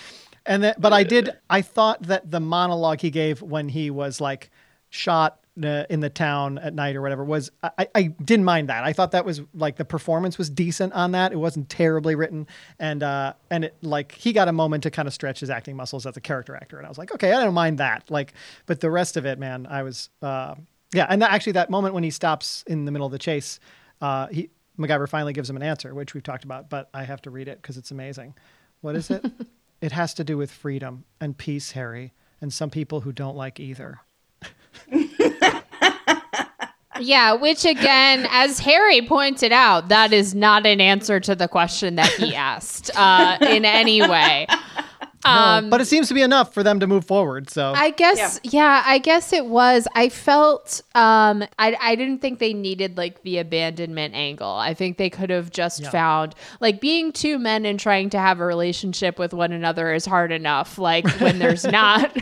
and 0.47 0.63
then, 0.63 0.75
but 0.79 0.93
I 0.93 1.03
did. 1.03 1.31
I 1.49 1.63
thought 1.63 2.03
that 2.05 2.31
the 2.31 2.41
monologue 2.41 3.01
he 3.01 3.11
gave 3.11 3.41
when 3.41 3.69
he 3.71 3.91
was 3.91 4.21
like 4.21 4.51
shot 4.91 5.40
in 5.57 6.01
the 6.01 6.11
town 6.11 6.59
at 6.59 6.75
night 6.75 6.97
or 6.97 7.03
whatever 7.03 7.25
was 7.25 7.51
I, 7.63 7.89
I 7.95 8.03
didn't 8.05 8.45
mind 8.45 8.69
that. 8.69 8.85
I 8.85 8.93
thought 8.93 9.13
that 9.13 9.25
was 9.25 9.43
like 9.55 9.77
the 9.77 9.85
performance 9.85 10.39
was 10.39 10.49
decent 10.49 10.93
on 10.93 11.13
that. 11.13 11.33
It 11.33 11.37
wasn't 11.37 11.69
terribly 11.69 12.15
written, 12.15 12.47
and 12.79 13.03
uh, 13.03 13.35
and 13.51 13.65
it 13.65 13.77
like 13.83 14.13
he 14.13 14.33
got 14.33 14.49
a 14.49 14.53
moment 14.53 14.83
to 14.85 14.91
kind 14.91 15.09
of 15.09 15.15
stretch 15.15 15.41
his 15.41 15.51
acting 15.51 15.77
muscles 15.77 16.07
as 16.07 16.17
a 16.17 16.21
character 16.21 16.55
actor, 16.55 16.77
and 16.77 16.87
I 16.87 16.89
was 16.89 16.99
like, 16.99 17.13
okay, 17.13 17.33
I 17.33 17.45
don't 17.45 17.55
mind 17.55 17.79
that. 17.79 18.11
Like, 18.11 18.35
but 18.67 18.81
the 18.81 18.91
rest 18.91 19.17
of 19.17 19.27
it, 19.27 19.39
man, 19.39 19.67
I 19.69 19.83
was 19.83 20.09
uh, 20.23 20.55
yeah, 20.93 21.07
and 21.09 21.23
that, 21.23 21.31
actually 21.33 21.53
that 21.53 21.71
moment 21.71 21.95
when 21.95 22.05
he 22.05 22.11
stops 22.11 22.65
in 22.67 22.85
the 22.85 22.93
middle 22.93 23.07
of 23.07 23.13
the 23.13 23.19
chase, 23.19 23.61
uh, 24.01 24.29
he 24.29 24.51
MacGyver 24.79 25.09
finally 25.09 25.33
gives 25.33 25.51
him 25.51 25.57
an 25.57 25.63
answer, 25.63 25.95
which 25.95 26.15
we've 26.15 26.23
talked 26.23 26.45
about, 26.45 26.71
but 26.71 26.89
I 26.95 27.05
have 27.05 27.21
to 27.23 27.31
read 27.31 27.49
it 27.49 27.61
because 27.61 27.77
it's 27.77 27.91
amazing. 27.91 28.35
What 28.81 28.97
is 28.97 29.11
it? 29.11 29.25
it 29.81 29.93
has 29.93 30.15
to 30.15 30.25
do 30.25 30.39
with 30.39 30.51
freedom 30.51 31.05
and 31.21 31.37
peace, 31.37 31.73
Harry, 31.73 32.13
and 32.41 32.53
some 32.53 32.71
people 32.71 33.01
who 33.03 33.13
don't 33.13 33.37
like 33.37 33.61
either. 33.61 34.01
Yeah, 37.01 37.35
which 37.35 37.65
again, 37.65 38.27
as 38.31 38.59
Harry 38.61 39.03
pointed 39.03 39.53
out, 39.53 39.89
that 39.89 40.13
is 40.13 40.35
not 40.35 40.67
an 40.67 40.81
answer 40.81 41.21
to 41.21 41.35
the 41.35 41.49
question 41.49 41.97
that 41.97 42.11
he 42.13 42.35
asked 42.35 42.91
uh, 42.97 43.39
in 43.41 43.65
any 43.65 44.01
way. 44.03 44.47
Um, 45.25 45.65
no, 45.65 45.71
but 45.71 45.81
it 45.83 45.85
seems 45.85 46.09
to 46.09 46.15
be 46.15 46.23
enough 46.23 46.55
for 46.55 46.63
them 46.63 46.81
to 46.81 46.87
move 46.87 47.05
forward. 47.05 47.51
So 47.51 47.73
I 47.77 47.91
guess, 47.91 48.41
yeah, 48.43 48.51
yeah 48.53 48.83
I 48.87 48.99
guess 48.99 49.33
it 49.33 49.47
was. 49.47 49.87
I 49.95 50.09
felt, 50.09 50.81
um, 50.95 51.45
I, 51.59 51.77
I 51.79 51.95
didn't 51.95 52.21
think 52.21 52.39
they 52.39 52.55
needed 52.55 52.97
like 52.97 53.23
the 53.23 53.39
abandonment 53.39 54.15
angle. 54.15 54.51
I 54.51 54.73
think 54.73 54.97
they 54.97 55.11
could 55.11 55.29
have 55.29 55.51
just 55.51 55.81
yeah. 55.83 55.91
found 55.91 56.35
like 56.61 56.81
being 56.81 57.13
two 57.13 57.39
men 57.39 57.67
and 57.67 57.79
trying 57.79 58.09
to 58.11 58.19
have 58.19 58.41
a 58.41 58.47
relationship 58.47 59.19
with 59.19 59.35
one 59.35 59.53
another 59.53 59.93
is 59.93 60.07
hard 60.07 60.33
enough. 60.33 60.79
Like 60.79 61.07
when 61.21 61.39
there's 61.39 61.65
not 61.71 62.17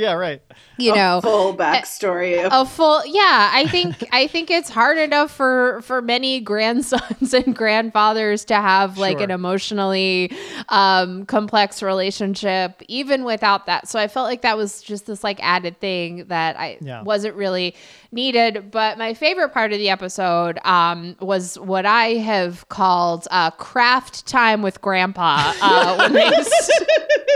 yeah, 0.00 0.14
right. 0.14 0.40
You 0.78 0.94
a 0.94 0.96
know, 0.96 1.20
full 1.20 1.54
backstory. 1.54 2.42
A, 2.42 2.48
a 2.62 2.64
full, 2.64 3.04
yeah. 3.04 3.50
I 3.52 3.66
think 3.66 4.08
I 4.12 4.26
think 4.26 4.50
it's 4.50 4.70
hard 4.70 4.96
enough 4.96 5.30
for 5.30 5.82
for 5.82 6.00
many 6.00 6.40
grandsons 6.40 7.34
and 7.34 7.54
grandfathers 7.54 8.46
to 8.46 8.54
have 8.54 8.96
like 8.96 9.18
sure. 9.18 9.24
an 9.24 9.30
emotionally 9.30 10.32
um, 10.70 11.26
complex 11.26 11.82
relationship, 11.82 12.82
even 12.88 13.24
without 13.24 13.66
that. 13.66 13.88
So 13.88 13.98
I 13.98 14.08
felt 14.08 14.26
like 14.26 14.40
that 14.40 14.56
was 14.56 14.80
just 14.80 15.04
this 15.04 15.22
like 15.22 15.38
added 15.42 15.78
thing 15.80 16.24
that 16.28 16.58
I 16.58 16.78
yeah. 16.80 17.02
wasn't 17.02 17.34
really 17.34 17.74
needed. 18.10 18.70
But 18.70 18.96
my 18.96 19.12
favorite 19.12 19.50
part 19.50 19.72
of 19.74 19.78
the 19.78 19.90
episode 19.90 20.58
um, 20.64 21.14
was 21.20 21.58
what 21.58 21.84
I 21.84 22.14
have 22.14 22.66
called 22.70 23.28
uh, 23.30 23.50
craft 23.50 24.26
time 24.26 24.62
with 24.62 24.80
Grandpa. 24.80 25.52
Uh, 25.60 25.96
when 25.96 26.14
they 26.14 26.30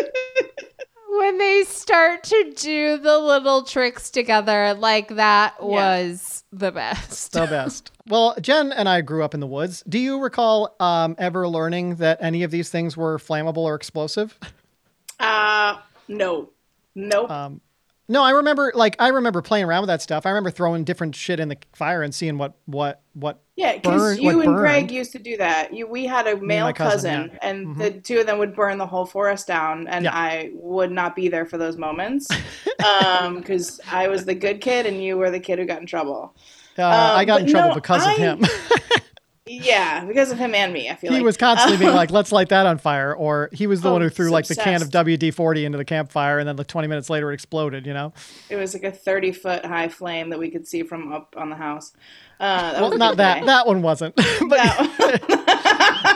when 1.24 1.38
they 1.38 1.64
start 1.64 2.22
to 2.22 2.52
do 2.54 2.98
the 2.98 3.18
little 3.18 3.62
tricks 3.62 4.10
together, 4.10 4.74
like 4.74 5.08
that 5.16 5.54
yeah. 5.58 5.66
was 5.66 6.44
the 6.52 6.70
best. 6.70 7.32
The 7.32 7.46
best. 7.50 7.92
Well, 8.06 8.36
Jen 8.42 8.72
and 8.72 8.90
I 8.90 9.00
grew 9.00 9.24
up 9.24 9.32
in 9.32 9.40
the 9.40 9.46
woods. 9.46 9.82
Do 9.88 9.98
you 9.98 10.20
recall 10.20 10.76
um, 10.80 11.16
ever 11.18 11.48
learning 11.48 11.96
that 11.96 12.18
any 12.20 12.42
of 12.42 12.50
these 12.50 12.68
things 12.68 12.94
were 12.94 13.16
flammable 13.16 13.58
or 13.58 13.74
explosive? 13.74 14.38
Uh, 15.18 15.78
no. 16.08 16.50
Nope. 16.94 17.30
Um, 17.30 17.62
no, 18.06 18.22
I 18.22 18.30
remember 18.30 18.70
like 18.74 18.96
I 18.98 19.08
remember 19.08 19.40
playing 19.40 19.64
around 19.64 19.82
with 19.82 19.88
that 19.88 20.02
stuff. 20.02 20.26
I 20.26 20.30
remember 20.30 20.50
throwing 20.50 20.84
different 20.84 21.14
shit 21.14 21.40
in 21.40 21.48
the 21.48 21.56
fire 21.72 22.02
and 22.02 22.14
seeing 22.14 22.36
what 22.36 22.54
what 22.66 23.00
what. 23.14 23.40
Yeah, 23.56 23.76
because 23.76 24.18
you 24.18 24.30
and 24.30 24.44
burned. 24.44 24.58
Greg 24.58 24.90
used 24.90 25.12
to 25.12 25.18
do 25.18 25.36
that. 25.36 25.72
You, 25.72 25.86
we 25.86 26.04
had 26.04 26.26
a 26.26 26.36
male 26.36 26.72
cousin, 26.72 27.30
cousin 27.30 27.30
yeah. 27.32 27.48
and 27.48 27.66
mm-hmm. 27.66 27.78
the 27.80 27.90
two 27.92 28.18
of 28.18 28.26
them 28.26 28.38
would 28.38 28.54
burn 28.54 28.78
the 28.78 28.86
whole 28.86 29.06
forest 29.06 29.46
down, 29.46 29.86
and 29.86 30.04
yeah. 30.04 30.12
I 30.12 30.50
would 30.54 30.90
not 30.90 31.14
be 31.16 31.28
there 31.28 31.46
for 31.46 31.56
those 31.56 31.78
moments 31.78 32.28
because 32.76 33.80
um, 33.80 33.86
I 33.90 34.08
was 34.08 34.24
the 34.24 34.34
good 34.34 34.60
kid 34.60 34.86
and 34.86 35.02
you 35.02 35.16
were 35.16 35.30
the 35.30 35.40
kid 35.40 35.58
who 35.58 35.64
got 35.64 35.80
in 35.80 35.86
trouble. 35.86 36.34
Uh, 36.76 36.82
um, 36.82 36.92
I 36.92 37.24
got 37.24 37.42
in 37.42 37.46
trouble 37.46 37.68
no, 37.68 37.74
because 37.74 38.04
I, 38.04 38.12
of 38.12 38.18
him. 38.18 38.44
Yeah, 39.46 40.06
because 40.06 40.32
of 40.32 40.38
him 40.38 40.54
and 40.54 40.72
me. 40.72 40.88
I 40.88 40.94
feel 40.96 41.10
like 41.10 41.16
he 41.16 41.20
like. 41.20 41.26
was 41.26 41.36
constantly 41.36 41.76
being 41.76 41.94
like, 41.94 42.10
"Let's 42.10 42.32
light 42.32 42.48
that 42.48 42.64
on 42.64 42.78
fire," 42.78 43.14
or 43.14 43.50
he 43.52 43.66
was 43.66 43.82
the 43.82 43.90
oh, 43.90 43.92
one 43.92 44.00
who 44.00 44.08
threw 44.08 44.30
like 44.30 44.44
obsessed. 44.44 44.60
the 44.60 44.64
can 44.64 44.80
of 44.80 44.88
WD 44.88 45.34
forty 45.34 45.66
into 45.66 45.76
the 45.76 45.84
campfire, 45.84 46.38
and 46.38 46.48
then 46.48 46.56
like 46.56 46.66
twenty 46.66 46.88
minutes 46.88 47.10
later 47.10 47.30
it 47.30 47.34
exploded. 47.34 47.84
You 47.84 47.92
know, 47.92 48.14
it 48.48 48.56
was 48.56 48.72
like 48.72 48.84
a 48.84 48.90
thirty 48.90 49.32
foot 49.32 49.66
high 49.66 49.88
flame 49.88 50.30
that 50.30 50.38
we 50.38 50.50
could 50.50 50.66
see 50.66 50.82
from 50.82 51.12
up 51.12 51.34
on 51.36 51.50
the 51.50 51.56
house. 51.56 51.92
Uh, 52.40 52.78
well, 52.80 52.96
not 52.96 53.18
that. 53.18 53.40
Day. 53.40 53.46
That 53.46 53.66
one 53.66 53.82
wasn't. 53.82 54.16
but 54.16 54.26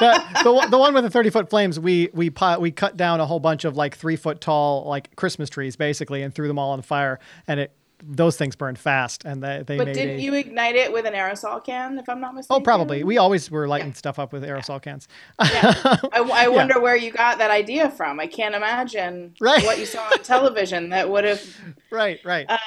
the, 0.00 0.24
the, 0.44 0.68
the 0.70 0.78
one 0.78 0.94
with 0.94 1.04
the 1.04 1.10
thirty 1.10 1.28
foot 1.28 1.50
flames, 1.50 1.78
we 1.78 2.08
we 2.14 2.32
we 2.58 2.70
cut 2.70 2.96
down 2.96 3.20
a 3.20 3.26
whole 3.26 3.40
bunch 3.40 3.66
of 3.66 3.76
like 3.76 3.94
three 3.94 4.16
foot 4.16 4.40
tall 4.40 4.88
like 4.88 5.14
Christmas 5.16 5.50
trees 5.50 5.76
basically, 5.76 6.22
and 6.22 6.34
threw 6.34 6.48
them 6.48 6.58
all 6.58 6.70
on 6.70 6.80
fire, 6.80 7.20
and 7.46 7.60
it 7.60 7.72
those 8.02 8.36
things 8.36 8.56
burn 8.56 8.76
fast, 8.76 9.24
and 9.24 9.42
they 9.42 9.62
they. 9.66 9.76
But 9.76 9.92
didn't 9.92 10.18
a, 10.18 10.22
you 10.22 10.34
ignite 10.34 10.76
it 10.76 10.92
with 10.92 11.06
an 11.06 11.14
aerosol 11.14 11.62
can? 11.64 11.98
If 11.98 12.08
I'm 12.08 12.20
not 12.20 12.34
mistaken. 12.34 12.60
Oh, 12.60 12.64
probably. 12.64 13.04
We 13.04 13.18
always 13.18 13.50
were 13.50 13.66
lighting 13.66 13.88
yeah. 13.88 13.94
stuff 13.94 14.18
up 14.18 14.32
with 14.32 14.42
aerosol 14.42 14.74
yeah. 14.74 14.78
cans. 14.78 15.08
yeah. 15.40 15.96
I, 16.12 16.44
I 16.44 16.48
wonder 16.48 16.74
yeah. 16.76 16.82
where 16.82 16.96
you 16.96 17.10
got 17.10 17.38
that 17.38 17.50
idea 17.50 17.90
from. 17.90 18.20
I 18.20 18.26
can't 18.26 18.54
imagine 18.54 19.34
right. 19.40 19.64
what 19.64 19.78
you 19.78 19.86
saw 19.86 20.02
on 20.02 20.22
television 20.22 20.90
that 20.90 21.08
would 21.08 21.24
have. 21.24 21.42
Right, 21.90 22.20
right. 22.22 22.44
Uh, 22.46 22.58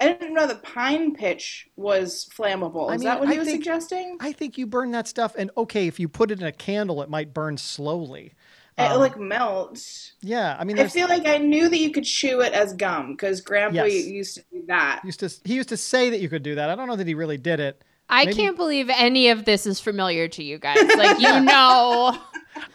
I 0.00 0.12
didn't 0.14 0.34
know 0.34 0.48
the 0.48 0.56
pine 0.56 1.14
pitch 1.14 1.68
was 1.76 2.28
flammable. 2.36 2.86
Is 2.86 2.90
I 2.90 2.96
mean, 2.96 3.04
that 3.04 3.20
what 3.20 3.28
he 3.28 3.36
I 3.36 3.38
was 3.38 3.46
think, 3.46 3.62
suggesting? 3.62 4.16
I 4.18 4.32
think 4.32 4.58
you 4.58 4.66
burn 4.66 4.90
that 4.90 5.06
stuff, 5.06 5.36
and 5.38 5.48
okay, 5.56 5.86
if 5.86 6.00
you 6.00 6.08
put 6.08 6.32
it 6.32 6.40
in 6.40 6.46
a 6.46 6.50
candle, 6.50 7.00
it 7.00 7.08
might 7.08 7.32
burn 7.32 7.56
slowly. 7.56 8.32
It 8.76 8.82
um, 8.82 8.98
like 9.00 9.18
melts. 9.18 10.14
Yeah, 10.20 10.56
I 10.58 10.64
mean, 10.64 10.78
I 10.80 10.88
feel 10.88 11.08
like 11.08 11.26
I 11.26 11.38
knew 11.38 11.68
that 11.68 11.78
you 11.78 11.92
could 11.92 12.04
chew 12.04 12.40
it 12.40 12.52
as 12.52 12.72
gum 12.72 13.12
because 13.12 13.40
Grandpa 13.40 13.84
yes. 13.84 14.06
used 14.06 14.34
to 14.34 14.44
do 14.52 14.64
that. 14.66 15.00
Used 15.04 15.20
to 15.20 15.32
he 15.44 15.54
used 15.54 15.68
to 15.68 15.76
say 15.76 16.10
that 16.10 16.20
you 16.20 16.28
could 16.28 16.42
do 16.42 16.56
that. 16.56 16.70
I 16.70 16.74
don't 16.74 16.88
know 16.88 16.96
that 16.96 17.06
he 17.06 17.14
really 17.14 17.38
did 17.38 17.60
it. 17.60 17.82
I 18.08 18.24
Maybe. 18.24 18.36
can't 18.36 18.56
believe 18.56 18.90
any 18.90 19.28
of 19.28 19.44
this 19.44 19.64
is 19.66 19.78
familiar 19.78 20.26
to 20.28 20.42
you 20.42 20.58
guys. 20.58 20.82
Like 20.96 21.20
you 21.20 21.40
know. 21.40 22.18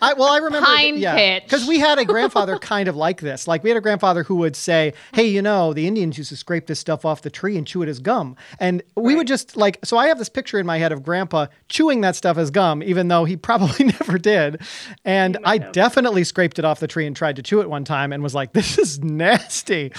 I, 0.01 0.13
well, 0.13 0.29
I 0.29 0.37
remember, 0.37 0.65
Pine 0.65 0.97
yeah, 0.97 1.39
because 1.39 1.67
we 1.67 1.79
had 1.79 1.99
a 1.99 2.05
grandfather 2.05 2.57
kind 2.57 2.87
of 2.87 2.95
like 2.95 3.21
this. 3.21 3.47
Like 3.47 3.63
we 3.63 3.69
had 3.69 3.77
a 3.77 3.81
grandfather 3.81 4.23
who 4.23 4.35
would 4.37 4.55
say, 4.55 4.93
"Hey, 5.13 5.27
you 5.27 5.41
know, 5.41 5.73
the 5.73 5.87
Indians 5.87 6.17
used 6.17 6.29
to 6.29 6.35
scrape 6.35 6.67
this 6.67 6.79
stuff 6.79 7.05
off 7.05 7.21
the 7.21 7.29
tree 7.29 7.57
and 7.57 7.65
chew 7.65 7.81
it 7.81 7.89
as 7.89 7.99
gum," 7.99 8.35
and 8.59 8.83
we 8.95 9.13
right. 9.13 9.19
would 9.19 9.27
just 9.27 9.57
like. 9.57 9.79
So 9.83 9.97
I 9.97 10.07
have 10.07 10.17
this 10.17 10.29
picture 10.29 10.59
in 10.59 10.65
my 10.65 10.77
head 10.77 10.91
of 10.91 11.03
Grandpa 11.03 11.47
chewing 11.67 12.01
that 12.01 12.15
stuff 12.15 12.37
as 12.37 12.51
gum, 12.51 12.83
even 12.83 13.07
though 13.07 13.25
he 13.25 13.37
probably 13.49 13.85
never 13.85 14.17
did. 14.17 14.61
And 15.05 15.37
I 15.43 15.57
have. 15.57 15.71
definitely 15.71 16.23
scraped 16.23 16.59
it 16.59 16.65
off 16.65 16.79
the 16.79 16.87
tree 16.87 17.05
and 17.05 17.15
tried 17.15 17.35
to 17.37 17.43
chew 17.43 17.61
it 17.61 17.69
one 17.69 17.83
time, 17.83 18.13
and 18.13 18.23
was 18.23 18.35
like, 18.35 18.53
"This 18.53 18.77
is 18.77 18.99
nasty." 18.99 19.91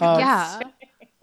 Um, 0.00 0.20
yeah. 0.20 0.60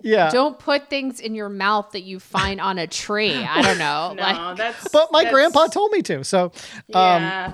Yeah. 0.01 0.29
Don't 0.29 0.59
put 0.59 0.87
things 0.87 1.19
in 1.19 1.33
your 1.33 1.49
mouth 1.49 1.93
that 1.93 2.03
you 2.03 2.19
find 2.19 2.61
on 2.61 2.77
a 2.77 2.85
tree. 2.85 3.33
I 3.33 3.63
don't 3.63 3.79
know. 3.79 4.13
no, 4.15 4.21
like, 4.21 4.57
that's. 4.57 4.87
But 4.89 5.11
my 5.11 5.23
that's... 5.23 5.33
grandpa 5.33 5.65
told 5.67 5.91
me 5.91 6.03
to. 6.03 6.23
So. 6.23 6.51
Um, 6.93 7.23
yeah 7.23 7.53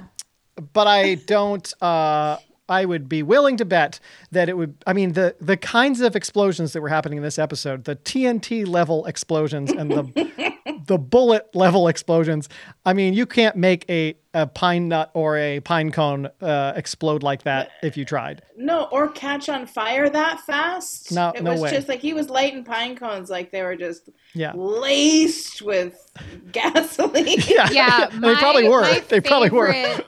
but 0.73 0.87
I 0.87 1.15
don't. 1.15 1.73
Uh, 1.81 2.37
I 2.69 2.85
would 2.85 3.09
be 3.09 3.21
willing 3.21 3.57
to 3.57 3.65
bet 3.65 3.99
that 4.31 4.47
it 4.47 4.55
would. 4.57 4.75
I 4.87 4.93
mean, 4.93 5.13
the 5.13 5.35
the 5.41 5.57
kinds 5.57 6.01
of 6.01 6.15
explosions 6.15 6.73
that 6.73 6.81
were 6.81 6.89
happening 6.89 7.17
in 7.17 7.23
this 7.23 7.37
episode, 7.37 7.83
the 7.83 7.95
TNT 7.97 8.65
level 8.67 9.05
explosions 9.05 9.71
and 9.71 9.91
the 9.91 10.53
the 10.85 10.97
bullet 10.97 11.53
level 11.55 11.87
explosions. 11.87 12.49
I 12.85 12.93
mean, 12.93 13.13
you 13.13 13.25
can't 13.25 13.55
make 13.55 13.85
a, 13.89 14.15
a 14.33 14.47
pine 14.47 14.87
nut 14.87 15.11
or 15.13 15.37
a 15.37 15.59
pine 15.59 15.91
cone 15.91 16.29
uh, 16.41 16.73
explode 16.75 17.23
like 17.23 17.43
that 17.43 17.71
if 17.83 17.97
you 17.97 18.05
tried. 18.05 18.41
No, 18.55 18.85
or 18.91 19.09
catch 19.09 19.49
on 19.49 19.65
fire 19.65 20.09
that 20.09 20.39
fast. 20.41 21.11
No, 21.11 21.31
it 21.35 21.43
no 21.43 21.51
was 21.51 21.61
way. 21.61 21.71
just 21.71 21.89
like 21.89 21.99
he 21.99 22.13
was 22.13 22.29
lighting 22.29 22.63
pine 22.63 22.95
cones 22.95 23.29
like 23.29 23.51
they 23.51 23.63
were 23.63 23.75
just 23.75 24.09
yeah. 24.33 24.53
laced 24.55 25.61
with 25.61 25.97
gasoline. 26.51 27.39
yeah, 27.47 27.69
yeah 27.71 28.09
my, 28.13 28.29
they 28.29 28.35
probably 28.35 28.69
were. 28.69 28.83
They 28.85 28.99
favorite, 29.01 29.25
probably 29.25 29.49
were. 29.49 29.99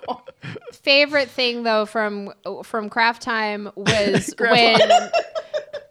favorite 0.72 1.30
thing 1.30 1.64
though 1.64 1.86
from 1.86 2.32
from 2.64 2.90
craft 2.90 3.22
time 3.22 3.70
was 3.76 4.34
when 4.40 4.80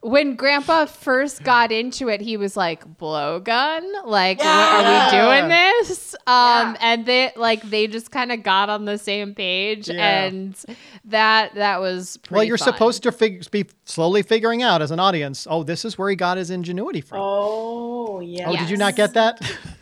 when 0.02 0.34
grandpa 0.34 0.84
first 0.84 1.44
got 1.44 1.70
into 1.70 2.08
it 2.08 2.20
he 2.20 2.36
was 2.36 2.56
like 2.56 2.84
blowgun 2.98 3.88
like 4.04 4.40
yeah. 4.40 4.76
are 4.76 5.36
we 5.36 5.38
doing 5.38 5.48
this 5.48 6.14
um 6.26 6.74
yeah. 6.74 6.76
and 6.80 7.06
they 7.06 7.30
like 7.36 7.62
they 7.62 7.86
just 7.86 8.10
kind 8.10 8.32
of 8.32 8.42
got 8.42 8.68
on 8.68 8.84
the 8.84 8.98
same 8.98 9.32
page 9.32 9.88
yeah. 9.88 10.24
and 10.24 10.64
that 11.04 11.54
that 11.54 11.80
was 11.80 12.18
well 12.32 12.42
you're 12.42 12.58
fun. 12.58 12.72
supposed 12.72 13.04
to 13.04 13.12
fig- 13.12 13.48
be 13.52 13.64
slowly 13.84 14.22
figuring 14.22 14.60
out 14.60 14.82
as 14.82 14.90
an 14.90 14.98
audience 14.98 15.46
oh 15.48 15.62
this 15.62 15.84
is 15.84 15.96
where 15.96 16.10
he 16.10 16.16
got 16.16 16.36
his 16.36 16.50
ingenuity 16.50 17.00
from 17.00 17.18
oh 17.20 18.18
yeah 18.18 18.48
oh 18.48 18.52
yes. 18.52 18.62
did 18.62 18.70
you 18.70 18.76
not 18.76 18.96
get 18.96 19.14
that 19.14 19.40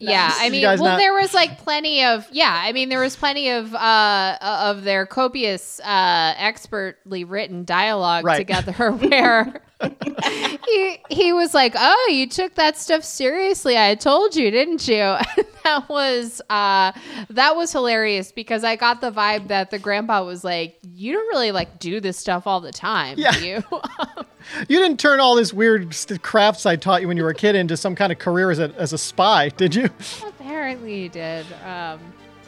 Yeah, 0.00 0.32
I 0.34 0.48
mean, 0.48 0.62
well, 0.62 0.76
not... 0.78 0.98
there 0.98 1.12
was 1.12 1.34
like 1.34 1.58
plenty 1.58 2.04
of 2.04 2.26
yeah. 2.32 2.62
I 2.64 2.72
mean, 2.72 2.88
there 2.88 3.00
was 3.00 3.16
plenty 3.16 3.50
of 3.50 3.74
uh 3.74 4.38
of 4.40 4.82
their 4.82 5.04
copious, 5.04 5.78
uh 5.80 6.34
expertly 6.38 7.24
written 7.24 7.64
dialogue 7.64 8.24
right. 8.24 8.38
together 8.38 8.92
where 8.92 9.62
he 10.66 10.98
he 11.10 11.32
was 11.34 11.52
like, 11.52 11.74
"Oh, 11.76 12.08
you 12.10 12.26
took 12.26 12.54
that 12.54 12.78
stuff 12.78 13.04
seriously. 13.04 13.76
I 13.76 13.94
told 13.94 14.34
you, 14.34 14.50
didn't 14.50 14.88
you?" 14.88 15.16
that 15.64 15.88
was 15.88 16.40
uh 16.50 16.92
that 17.30 17.56
was 17.56 17.72
hilarious 17.72 18.32
because 18.32 18.64
I 18.64 18.76
got 18.76 19.00
the 19.00 19.10
vibe 19.10 19.48
that 19.48 19.70
the 19.70 19.78
grandpa 19.78 20.24
was 20.24 20.44
like, 20.44 20.78
"You 20.94 21.12
don't 21.12 21.28
really 21.28 21.52
like 21.52 21.78
do 21.78 22.00
this 22.00 22.16
stuff 22.16 22.46
all 22.46 22.60
the 22.60 22.72
time, 22.72 23.18
Yeah. 23.18 23.32
do 23.32 23.46
you?" 23.46 23.64
You 24.68 24.78
didn't 24.78 24.98
turn 24.98 25.20
all 25.20 25.34
this 25.36 25.52
weird 25.52 25.94
st- 25.94 26.22
crafts 26.22 26.64
I 26.66 26.74
taught 26.76 27.02
you 27.02 27.08
when 27.08 27.16
you 27.18 27.22
were 27.22 27.28
a 27.30 27.34
kid 27.34 27.54
into 27.54 27.76
some 27.76 27.94
kind 27.94 28.10
of 28.10 28.18
career 28.18 28.50
as 28.50 28.58
a, 28.58 28.72
as 28.78 28.92
a 28.94 28.98
spy, 28.98 29.50
did 29.50 29.74
you? 29.74 29.90
Apparently, 30.26 31.02
he 31.02 31.08
did. 31.08 31.44
Um, 31.64 32.00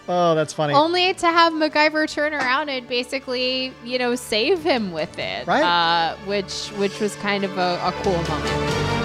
Oh, 0.09 0.35
that's 0.35 0.53
funny. 0.53 0.75
only 0.75 1.15
to 1.15 1.27
have 1.27 1.53
MacGyver 1.53 2.11
turn 2.11 2.33
around 2.35 2.71
and 2.71 2.89
basically, 2.89 3.73
you 3.85 3.99
know, 3.99 4.17
save 4.17 4.63
him 4.65 4.91
with 4.93 5.17
it, 5.19 5.47
Right. 5.47 5.63
Uh, 5.63 6.17
which 6.27 6.69
which 6.79 6.99
was 6.99 7.15
kind 7.17 7.45
of 7.45 7.57
a, 7.57 7.79
a 7.85 7.93
cool 8.03 8.13
moment. 8.15 9.02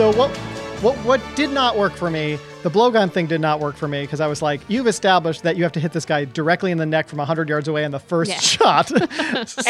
So 0.00 0.10
what 0.14 0.30
what 0.80 0.96
what 1.04 1.20
did 1.36 1.50
not 1.50 1.76
work 1.76 1.92
for 1.92 2.10
me? 2.10 2.38
The 2.62 2.70
blowgun 2.70 3.10
thing 3.10 3.26
did 3.26 3.40
not 3.40 3.58
work 3.58 3.74
for 3.74 3.88
me 3.88 4.02
because 4.02 4.20
I 4.20 4.26
was 4.26 4.42
like, 4.42 4.60
you've 4.68 4.86
established 4.86 5.44
that 5.44 5.56
you 5.56 5.62
have 5.62 5.72
to 5.72 5.80
hit 5.80 5.92
this 5.92 6.04
guy 6.04 6.26
directly 6.26 6.70
in 6.70 6.76
the 6.76 6.84
neck 6.84 7.08
from 7.08 7.16
100 7.16 7.48
yards 7.48 7.68
away 7.68 7.84
in 7.84 7.90
the 7.90 7.98
first 7.98 8.30
Yeah. 8.30 8.38
shot. 8.38 8.88
so, 8.88 8.96
and 8.98 9.06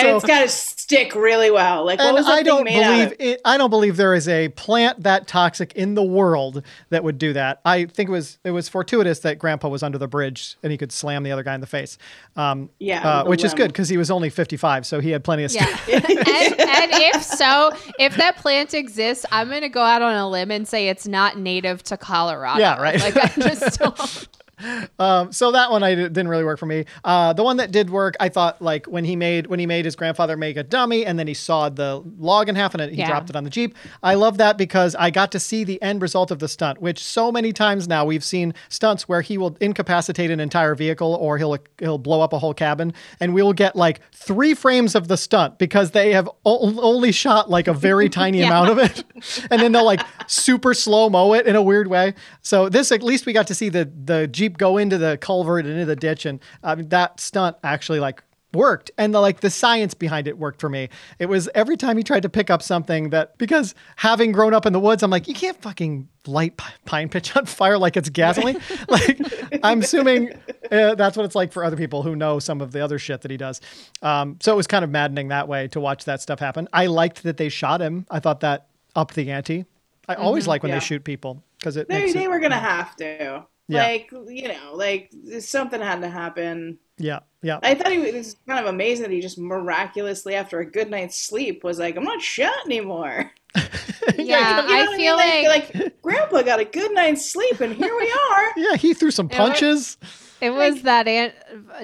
it's 0.09 0.24
got 0.24 0.41
to 0.41 0.49
stick 0.49 1.14
really 1.14 1.53
well. 1.53 1.84
Like, 1.84 2.01
what 2.01 2.14
was 2.14 2.26
that 2.26 2.32
I 2.32 2.43
don't 2.43 2.64
made 2.64 2.82
out 2.82 2.91
believe 2.91 3.07
of? 3.12 3.16
it, 3.20 3.41
I 3.45 3.59
don't 3.59 3.70
believe 3.70 3.97
there 3.97 4.12
is 4.12 4.26
a 4.26 4.49
plant 4.49 5.05
that 5.05 5.28
toxic 5.28 5.72
in 5.74 5.95
the 5.95 6.03
world 6.03 6.64
that 6.88 7.05
would 7.05 7.16
do 7.18 7.32
that. 7.34 7.61
I 7.64 7.84
think 7.84 8.09
it 8.09 8.12
was 8.12 8.38
it 8.43 8.51
was 8.51 8.68
fortuitous 8.68 9.20
that 9.20 9.38
Grandpa 9.38 9.68
was 9.68 9.84
under 9.84 9.97
the 9.99 10.09
bridge 10.09 10.57
and 10.64 10.72
he 10.72 10.76
could 10.76 10.91
slam 10.91 11.22
the 11.22 11.30
other 11.30 11.45
guy 11.45 11.55
in 11.55 11.61
the 11.61 11.68
face. 11.68 11.97
Um, 12.34 12.70
Yeah, 12.80 13.09
uh, 13.09 13.18
with 13.18 13.24
the 13.26 13.30
which 13.30 13.45
is 13.45 13.55
good 13.55 13.68
because 13.68 13.88
he 13.88 13.99
was 13.99 14.11
only 14.11 14.30
55, 14.30 14.84
so 14.84 14.99
he 14.99 15.11
had 15.11 15.22
plenty 15.22 15.45
of. 15.45 15.53
Yeah. 15.53 15.66
And, 15.91 16.61
and 16.61 16.91
if 16.93 17.22
so, 17.22 17.70
if 17.99 18.16
that 18.16 18.36
plant 18.36 18.74
exists, 18.74 19.26
I'm 19.30 19.49
going 19.49 19.61
to 19.62 19.68
go 19.68 19.82
out 19.82 20.03
on 20.03 20.14
a 20.16 20.28
limb 20.28 20.51
and 20.51 20.66
say 20.66 20.88
it's 20.88 21.07
not 21.07 21.36
native 21.38 21.82
to 21.84 21.97
Colorado. 21.97 22.61
Yeah, 22.61 22.80
right. 22.81 23.01
Like, 23.01 23.16
I 23.16 23.26
just 23.28 23.78
don't. 23.78 24.28
Um, 24.98 25.32
so 25.32 25.52
that 25.52 25.70
one 25.70 25.82
I 25.82 25.94
did, 25.94 26.12
didn't 26.12 26.28
really 26.28 26.44
work 26.44 26.58
for 26.58 26.66
me. 26.66 26.84
Uh, 27.04 27.32
the 27.32 27.42
one 27.42 27.56
that 27.58 27.70
did 27.70 27.90
work, 27.90 28.14
I 28.20 28.28
thought 28.28 28.61
like 28.61 28.86
when 28.86 29.04
he 29.04 29.16
made 29.16 29.46
when 29.46 29.58
he 29.58 29.66
made 29.66 29.84
his 29.84 29.96
grandfather 29.96 30.36
make 30.36 30.56
a 30.56 30.62
dummy 30.62 31.04
and 31.06 31.18
then 31.18 31.26
he 31.26 31.34
sawed 31.34 31.76
the 31.76 32.02
log 32.18 32.48
in 32.48 32.54
half 32.54 32.74
and 32.74 32.80
it, 32.82 32.90
he 32.90 32.96
Yeah. 32.98 33.08
dropped 33.08 33.30
it 33.30 33.36
on 33.36 33.44
the 33.44 33.50
jeep. 33.50 33.74
I 34.02 34.14
love 34.14 34.38
that 34.38 34.58
because 34.58 34.94
I 34.96 35.11
got 35.11 35.32
to 35.32 35.40
see 35.40 35.64
the 35.64 35.80
end 35.82 36.02
result 36.02 36.30
of 36.30 36.38
the 36.38 36.48
stunt, 36.48 36.80
which 36.80 37.02
so 37.02 37.32
many 37.32 37.52
times 37.52 37.88
now 37.88 38.04
we've 38.04 38.24
seen 38.24 38.54
stunts 38.68 39.08
where 39.08 39.20
he 39.22 39.38
will 39.38 39.56
incapacitate 39.61 40.30
an 40.30 40.40
entire 40.40 40.74
vehicle 40.74 41.14
or 41.20 41.38
he'll 41.38 41.56
he'll 41.78 41.98
blow 41.98 42.20
up 42.20 42.32
a 42.32 42.38
whole 42.38 42.54
cabin, 42.54 42.92
and 43.20 43.34
we 43.34 43.42
will 43.42 43.52
get 43.52 43.76
like 43.76 44.00
three 44.12 44.54
frames 44.54 44.94
of 44.94 45.08
the 45.08 45.16
stunt 45.16 45.58
because 45.58 45.92
they 45.92 46.12
have 46.12 46.28
o- 46.44 46.80
only 46.80 47.12
shot 47.12 47.48
like 47.50 47.66
a 47.68 47.72
very 47.72 48.08
tiny 48.20 48.38
Yeah. 48.40 48.46
amount 48.46 48.70
of 48.70 48.78
it, 48.78 49.04
and 49.50 49.61
then 49.62 49.72
they'll 49.72 49.84
like 49.84 50.02
super 50.26 50.74
slow 50.74 51.08
mo 51.08 51.32
it 51.34 51.46
in 51.46 51.56
a 51.56 51.62
weird 51.62 51.88
way. 51.88 52.14
So 52.42 52.68
this 52.68 52.92
at 52.92 53.02
least 53.02 53.26
we 53.26 53.32
got 53.32 53.46
to 53.48 53.54
see 53.54 53.68
the 53.68 53.90
the 54.04 54.26
jeep 54.26 54.49
go 54.59 54.76
into 54.76 54.98
the 54.98 55.18
culvert 55.18 55.64
and 55.64 55.74
into 55.74 55.86
the 55.86 55.96
ditch, 55.96 56.26
and 56.26 56.40
mean, 56.62 56.88
that 56.88 57.20
stunt 57.20 57.57
actually 57.62 58.01
like 58.01 58.22
worked. 58.53 58.90
And 58.98 59.14
the 59.14 59.20
like 59.20 59.40
the 59.40 59.51
science 59.51 59.94
behind 59.94 60.26
it 60.26 60.38
worked 60.38 60.61
for 60.61 60.68
me. 60.68 60.88
It 61.18 61.26
was 61.26 61.48
every 61.55 61.76
time 61.76 61.96
he 61.96 62.03
tried 62.03 62.22
to 62.22 62.28
pick 62.28 62.51
up 62.51 62.62
something 62.62 63.11
that 63.11 63.38
because 63.38 63.74
having 63.96 64.32
grown 64.32 64.55
up 64.55 64.66
in 64.66 64.72
the 64.72 64.80
woods 64.80 65.03
i'm 65.03 65.11
like 65.11 65.28
you 65.28 65.34
can't 65.34 65.61
fucking 65.62 66.09
light 66.26 66.57
pi- 66.57 66.72
pine 66.84 67.09
pitch 67.09 67.36
on 67.36 67.46
fire 67.46 67.78
like 67.78 67.96
it's 67.96 68.11
gasoline. 68.11 68.61
Like 68.88 69.20
i'm 69.62 69.80
assuming 69.80 70.32
uh, 70.70 70.94
that's 70.94 71.16
what 71.16 71.24
it's 71.24 71.34
like 71.34 71.53
for 71.53 71.64
other 71.64 71.76
people 71.76 72.03
who 72.03 72.16
know 72.16 72.38
some 72.38 72.61
of 72.61 72.72
the 72.72 72.82
other 72.82 72.98
shit 72.98 73.20
that 73.22 73.30
he 73.30 73.36
does. 73.36 73.61
Um, 74.03 74.38
so 74.40 74.53
it 74.53 74.57
was 74.57 74.66
kind 74.66 74.84
of 74.84 74.90
maddening 74.90 75.28
that 75.28 75.48
way 75.48 75.68
to 75.68 75.80
watch 75.80 76.05
that 76.05 76.20
stuff 76.20 76.38
happen. 76.38 76.68
I 76.72 76.86
liked 76.86 77.22
that 77.22 77.36
they 77.36 77.48
shot 77.48 77.80
him. 77.80 78.07
I 78.11 78.20
thought 78.20 78.40
that 78.40 78.66
upped 78.94 79.14
the 79.14 79.30
ante. 79.30 79.64
I 80.09 80.14
always 80.14 80.46
like 80.46 80.62
when 80.62 80.70
yeah. 80.70 80.78
they 80.78 80.84
shoot 80.84 81.05
people 81.05 81.42
because 81.59 81.76
it 81.76 81.88
They, 81.88 82.12
they 82.12 82.24
it, 82.24 82.30
were 82.30 82.40
gonna 82.40 82.59
have 82.59 82.96
to. 82.96 83.46
Yeah. 83.71 83.83
Like, 83.85 84.11
you 84.29 84.49
know, 84.49 84.75
like 84.75 85.11
something 85.41 85.81
had 85.81 86.01
to 86.03 86.09
happen. 86.09 86.79
yeah 86.99 87.21
yeah 87.43 87.59
I 87.62 87.75
thought 87.75 87.91
he 87.93 87.99
was, 87.99 88.09
it 88.09 88.14
was 88.16 88.37
kind 88.47 88.61
of 88.61 88.66
amazing 88.75 89.05
that 89.05 89.12
he 89.12 89.21
just 89.21 89.39
miraculously, 89.39 90.35
after 90.35 90.59
a 90.61 90.66
good 90.71 90.91
night's 90.91 91.18
sleep, 91.18 91.64
was 91.64 91.79
like, 91.79 91.97
"I'm 91.97 92.05
not 92.05 92.21
shot 92.21 92.66
anymore." 92.66 93.31
Yeah, 94.16 94.62
You 94.62 94.66
know 94.66 94.93
I 94.93 94.97
feel 94.97 95.16
mean? 95.18 95.47
like, 95.47 95.75
like 95.75 96.03
Grandpa 96.03 96.43
got 96.43 96.59
a 96.61 96.64
good 96.64 96.93
night's 96.93 97.31
sleep, 97.31 97.61
and 97.61 97.75
here 97.75 97.95
we 97.97 98.12
are. 98.31 98.45
yeah 98.57 98.77
he 98.77 98.93
threw 98.95 99.11
some 99.11 99.29
Yeah, 99.31 99.41
what- 99.43 99.49
punches 99.53 99.97
it 100.41 100.51
was 100.55 100.83
that 100.83 101.07
an- 101.07 101.33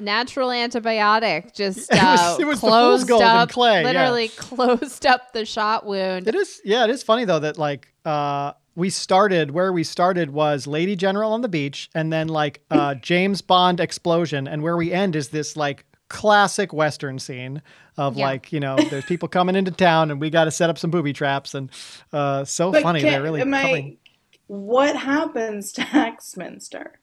natural 0.01 0.49
antibiotic 0.49 1.53
just 1.53 1.91
It 1.91 1.95
was- 2.01 2.19
uh, 2.19 2.37
it 2.39 2.45
was 2.45 2.59
closed 2.59 3.07
gold 3.07 3.21
up, 3.21 3.49
clay, 3.49 3.81
yeah. 3.81 3.87
literally 3.87 4.27
closed 4.29 5.05
up 5.05 5.31
the 5.33 5.45
shot 5.45 5.85
wound. 5.85 6.27
It 6.27 6.33
is, 6.35 6.59
yeah, 6.65 6.83
it 6.85 6.89
is 6.89 7.03
funny 7.03 7.25
though 7.25 7.39
that 7.39 7.57
like 7.59 7.93
uh, 8.03 8.53
we 8.77 8.89
started 8.91 9.51
where 9.51 9.73
we 9.73 9.83
started 9.83 10.29
was 10.29 10.67
Lady 10.67 10.95
General 10.95 11.33
on 11.33 11.41
the 11.41 11.49
beach, 11.49 11.89
and 11.95 12.13
then 12.13 12.27
like 12.29 12.61
uh, 12.71 12.93
James 12.95 13.41
Bond 13.41 13.79
explosion, 13.79 14.47
and 14.47 14.61
where 14.61 14.77
we 14.77 14.91
end 14.93 15.15
is 15.15 15.29
this 15.29 15.57
like 15.57 15.83
classic 16.09 16.71
Western 16.71 17.19
scene 17.19 17.61
of 17.97 18.15
Yeah. 18.17 18.25
like 18.27 18.53
you 18.53 18.59
know 18.59 18.77
there's 18.77 19.03
people 19.05 19.27
coming 19.27 19.55
into 19.55 19.71
town, 19.71 20.11
and 20.11 20.21
we 20.21 20.29
got 20.29 20.45
to 20.45 20.51
set 20.51 20.69
up 20.69 20.77
some 20.77 20.91
booby 20.91 21.11
traps, 21.11 21.53
and 21.55 21.69
uh, 22.13 22.45
so 22.45 22.71
But 22.71 22.83
funny 22.83 23.01
can- 23.01 23.09
they're 23.11 23.23
really 23.23 23.41
am 23.41 23.53
I- 23.53 23.97
What 24.45 24.95
happens 24.95 25.71
to 25.73 25.81
Axminster? 25.93 26.99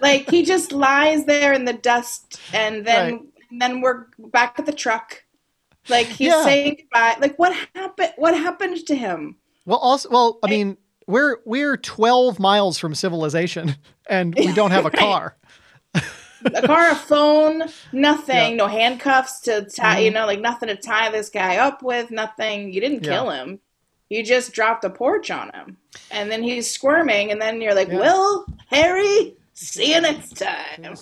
like 0.00 0.28
he 0.30 0.44
just 0.44 0.72
lies 0.72 1.24
there 1.26 1.52
in 1.52 1.64
the 1.64 1.72
dust, 1.74 2.40
and 2.52 2.84
then 2.84 3.12
Right. 3.12 3.22
and 3.50 3.62
then 3.62 3.80
we're 3.80 4.06
back 4.18 4.58
at 4.58 4.66
the 4.66 4.72
truck. 4.72 5.24
Like 5.88 6.06
he's 6.06 6.28
Yeah. 6.28 6.42
saying 6.44 6.76
goodbye. 6.80 7.16
Like 7.20 7.38
what 7.38 7.54
happened? 7.74 8.12
What 8.16 8.34
happened 8.36 8.84
to 8.86 8.94
him? 8.96 9.36
Well, 9.70 9.78
also, 9.78 10.10
well, 10.10 10.38
I 10.42 10.48
mean, 10.50 10.76
we're 11.06 11.36
we're 11.46 11.76
12 11.76 12.40
miles 12.40 12.76
from 12.76 12.92
civilization, 12.92 13.76
and 14.08 14.34
we 14.34 14.52
don't 14.52 14.72
have 14.72 14.84
a 14.84 14.90
car. 15.06 15.36
a 15.94 16.62
car, 16.66 16.90
a 16.90 16.96
phone, 16.96 17.62
nothing, 17.92 18.34
Yeah. 18.36 18.48
Mm-hmm. 18.48 18.56
no 18.56 18.66
handcuffs 18.66 19.38
to 19.42 19.64
tie, 19.66 20.00
you 20.00 20.10
know, 20.10 20.26
like 20.26 20.40
nothing 20.40 20.68
to 20.70 20.74
tie 20.74 21.10
this 21.12 21.30
guy 21.30 21.58
up 21.58 21.84
with, 21.84 22.10
nothing. 22.10 22.72
You 22.72 22.80
didn't 22.80 23.04
Yeah. 23.04 23.12
kill 23.12 23.30
him. 23.30 23.60
You 24.08 24.24
just 24.24 24.52
dropped 24.52 24.82
a 24.84 24.90
porch 24.90 25.30
on 25.30 25.50
him. 25.54 25.76
And 26.10 26.32
then 26.32 26.42
he's 26.42 26.68
squirming, 26.68 27.30
and 27.30 27.40
then 27.40 27.60
you're 27.60 27.74
like, 27.76 27.90
Yeah. 27.90 28.00
Well, 28.00 28.46
Harry, 28.66 29.36
see 29.54 29.94
you 29.94 30.00
next 30.00 30.36
time. 30.36 30.96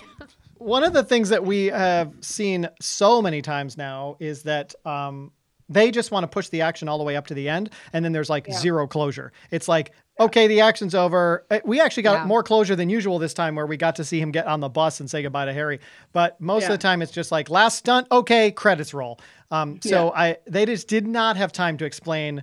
One 0.56 0.82
of 0.82 0.92
the 0.92 1.04
things 1.04 1.28
that 1.28 1.44
we 1.44 1.66
have 1.66 2.12
seen 2.20 2.68
so 2.80 3.22
many 3.22 3.42
times 3.42 3.76
now 3.76 4.16
is 4.18 4.42
that 4.42 4.74
um, 4.84 5.30
they 5.68 5.90
just 5.90 6.10
want 6.10 6.24
to 6.24 6.28
push 6.28 6.48
the 6.48 6.62
action 6.62 6.88
all 6.88 6.98
the 6.98 7.04
way 7.04 7.16
up 7.16 7.26
to 7.28 7.34
the 7.34 7.48
end, 7.48 7.70
and 7.92 8.04
then 8.04 8.12
there's 8.12 8.30
like 8.30 8.46
Yeah. 8.48 8.54
zero 8.58 8.86
closure. 8.86 9.32
It's 9.50 9.68
like, 9.68 9.92
okay, 10.20 10.46
the 10.48 10.60
action's 10.62 10.94
over. 10.94 11.44
Uh, 11.50 11.60
We 11.64 11.80
actually 11.80 12.02
got 12.04 12.20
Yeah. 12.20 12.26
more 12.26 12.42
closure 12.42 12.74
than 12.74 12.88
usual 12.88 13.18
this 13.18 13.34
time, 13.34 13.54
where 13.54 13.66
we 13.66 13.76
got 13.76 13.96
to 13.96 14.04
see 14.04 14.20
him 14.20 14.30
get 14.32 14.46
on 14.46 14.60
the 14.60 14.68
bus 14.68 14.98
and 15.00 15.08
say 15.10 15.22
goodbye 15.22 15.44
to 15.44 15.52
Harry. 15.52 15.80
But 16.12 16.40
most 16.40 16.64
of 16.64 16.70
the 16.70 16.78
time, 16.78 17.02
it's 17.02 17.12
just 17.12 17.30
like 17.30 17.50
last 17.50 17.76
stunt, 17.78 18.06
okay, 18.10 18.50
credits 18.50 18.92
roll. 18.94 19.20
Um, 19.50 19.78
so 19.82 20.12
I 20.14 20.38
they 20.46 20.66
just 20.66 20.88
did 20.88 21.06
not 21.06 21.36
have 21.36 21.52
time 21.52 21.76
to 21.78 21.84
explain. 21.84 22.42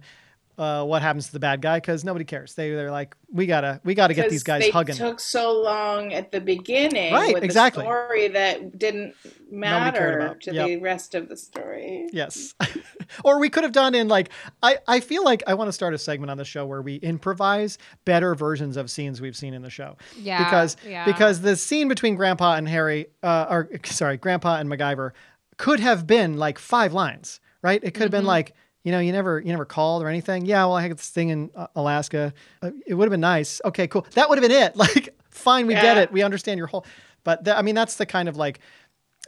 Uh, 0.58 0.86
what 0.86 1.02
happens 1.02 1.28
to 1.28 1.34
the 1.34 1.40
bad 1.40 1.62
guy? 1.62 1.78
Because 1.78 2.04
nobody 2.06 2.24
cares. 2.26 2.56
They 2.56 2.70
they're 2.72 2.92
like, 2.92 3.16
we 3.32 3.46
gotta 3.46 3.82
we 3.84 3.94
gotta 3.94 4.14
get 4.14 4.30
these 4.30 4.44
guys 4.44 4.62
they 4.62 4.70
hugging. 4.72 4.96
took 4.96 5.20
so 5.20 5.62
long 5.62 6.14
at 6.14 6.32
the 6.32 6.40
beginning 6.40 7.14
Right, 7.14 7.34
with 7.34 7.44
exactly. 7.44 7.84
the 7.84 7.88
story 7.90 8.28
that 8.30 8.80
didn't 8.80 9.14
matter 9.52 10.38
to 10.42 10.54
Yep. 10.54 10.68
the 10.68 10.78
rest 10.78 11.16
of 11.16 11.30
the 11.30 11.38
story. 11.38 12.08
Yes. 12.14 12.54
or 13.24 13.40
we 13.40 13.50
could 13.50 13.64
have 13.64 13.74
done 13.74 13.96
in 13.96 14.08
like 14.08 14.30
I, 14.64 14.78
I 14.88 15.00
feel 15.00 15.24
like 15.24 15.44
I 15.48 15.54
want 15.54 15.68
to 15.68 15.72
start 15.74 15.94
a 15.94 15.98
segment 15.98 16.32
on 16.32 16.38
the 16.38 16.46
show 16.46 16.66
where 16.66 16.82
we 16.82 16.96
improvise 16.98 17.78
better 18.06 18.36
versions 18.36 18.78
of 18.78 18.90
scenes 18.90 19.22
we've 19.22 19.36
seen 19.36 19.54
in 19.54 19.62
the 19.62 19.70
show. 19.70 19.98
Yeah, 20.18 20.44
Because 20.44 20.78
yeah. 20.88 21.06
because 21.06 21.42
the 21.42 21.56
scene 21.56 21.88
between 21.88 22.16
Grandpa 22.16 22.56
and 22.56 22.68
Harry 22.68 23.08
uh 23.24 23.46
or 23.50 23.70
sorry, 23.86 24.18
Grandpa 24.18 24.58
and 24.58 24.70
MacGyver 24.70 25.12
could 25.58 25.80
have 25.80 26.06
been 26.08 26.38
like 26.38 26.60
five 26.60 26.94
lines, 26.94 27.40
right? 27.62 27.82
It 27.84 27.92
could 27.92 28.04
have 28.04 28.12
been 28.12 28.22
Mm-hmm. 28.22 28.28
like 28.28 28.54
you 28.86 28.92
know, 28.92 29.00
you 29.00 29.12
never, 29.12 29.40
you 29.40 29.48
never 29.48 29.66
called 29.66 30.04
or 30.04 30.08
anything. 30.08 30.46
Yeah, 30.46 30.64
well, 30.66 30.76
I 30.76 30.84
had 30.84 30.92
this 30.92 31.10
thing 31.10 31.30
in 31.30 31.50
uh, 31.56 31.66
Alaska. 31.76 32.34
Uh, 32.62 32.70
it 32.86 32.94
would 32.94 33.06
have 33.06 33.12
been 33.12 33.20
nice. 33.20 33.60
Okay, 33.66 33.88
cool. 33.88 34.06
That 34.14 34.30
would 34.30 34.38
have 34.38 34.48
been 34.48 34.58
it. 34.58 34.76
Like, 34.86 35.16
fine, 35.32 35.66
we 35.66 35.74
get 35.74 35.98
it. 35.98 36.12
We 36.12 36.22
understand 36.22 36.60
your 36.60 36.68
whole. 36.68 36.86
But 37.24 37.44
th- 37.44 37.58
I 37.58 37.64
mean, 37.64 37.74
that's 37.74 37.96
the 37.96 38.06
kind 38.06 38.30
of 38.30 38.38
like 38.38 38.60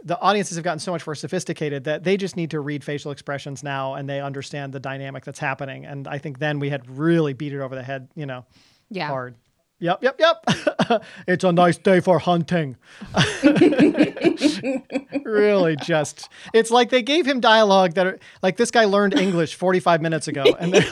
the 0.04 0.20
audiences 0.20 0.56
have 0.58 0.64
gotten 0.64 0.78
so 0.78 0.92
much 0.92 1.08
more 1.08 1.16
sophisticated 1.16 1.86
that 1.86 2.04
they 2.04 2.16
just 2.16 2.38
need 2.38 2.52
to 2.52 2.60
read 2.60 2.84
facial 2.84 3.12
expressions 3.12 3.64
now 3.64 3.96
and 3.96 4.08
they 4.08 4.22
understand 4.22 4.72
the 4.72 4.80
dynamic 4.80 5.26
that's 5.26 5.40
happening. 5.40 5.86
And 5.88 6.08
I 6.08 6.20
think 6.20 6.38
then 6.38 6.60
we 6.60 6.70
had 6.70 6.88
really 6.88 7.34
beat 7.34 7.54
it 7.54 7.60
over 7.60 7.74
the 7.74 7.82
head, 7.82 8.10
you 8.14 8.28
know, 8.28 8.46
yeah. 8.92 9.08
hard. 9.08 9.36
Yep, 9.80 10.04
yep, 10.04 10.20
yep. 10.20 11.04
it's 11.28 11.44
a 11.44 11.52
nice 11.52 11.78
day 11.78 12.00
for 12.00 12.20
hunting. 12.20 12.78
really 15.24 15.76
just 15.76 16.30
it's 16.54 16.72
like 16.72 16.90
they 16.90 17.02
gave 17.02 17.28
him 17.28 17.40
dialogue 17.40 17.94
that 17.94 18.08
are, 18.08 18.20
like 18.42 18.58
this 18.58 18.72
guy 18.72 18.86
learned 18.86 19.14
English 19.14 19.56
45 19.56 20.02
minutes 20.02 20.28
ago 20.28 20.44
and 20.60 20.74
they're 20.74 20.82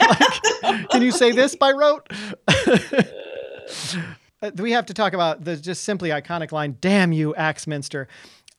like 0.62 0.88
can 0.90 1.02
you 1.02 1.10
say 1.10 1.32
this 1.32 1.56
by 1.56 1.72
rote? 1.72 2.08
Uh, 4.42 4.50
we 4.58 4.72
have 4.72 4.86
to 4.86 4.94
talk 4.94 5.14
about 5.14 5.44
the 5.44 5.56
just 5.56 5.84
simply 5.84 6.10
iconic 6.10 6.52
line, 6.52 6.76
damn 6.80 7.12
you, 7.12 7.34
Axminster. 7.34 8.06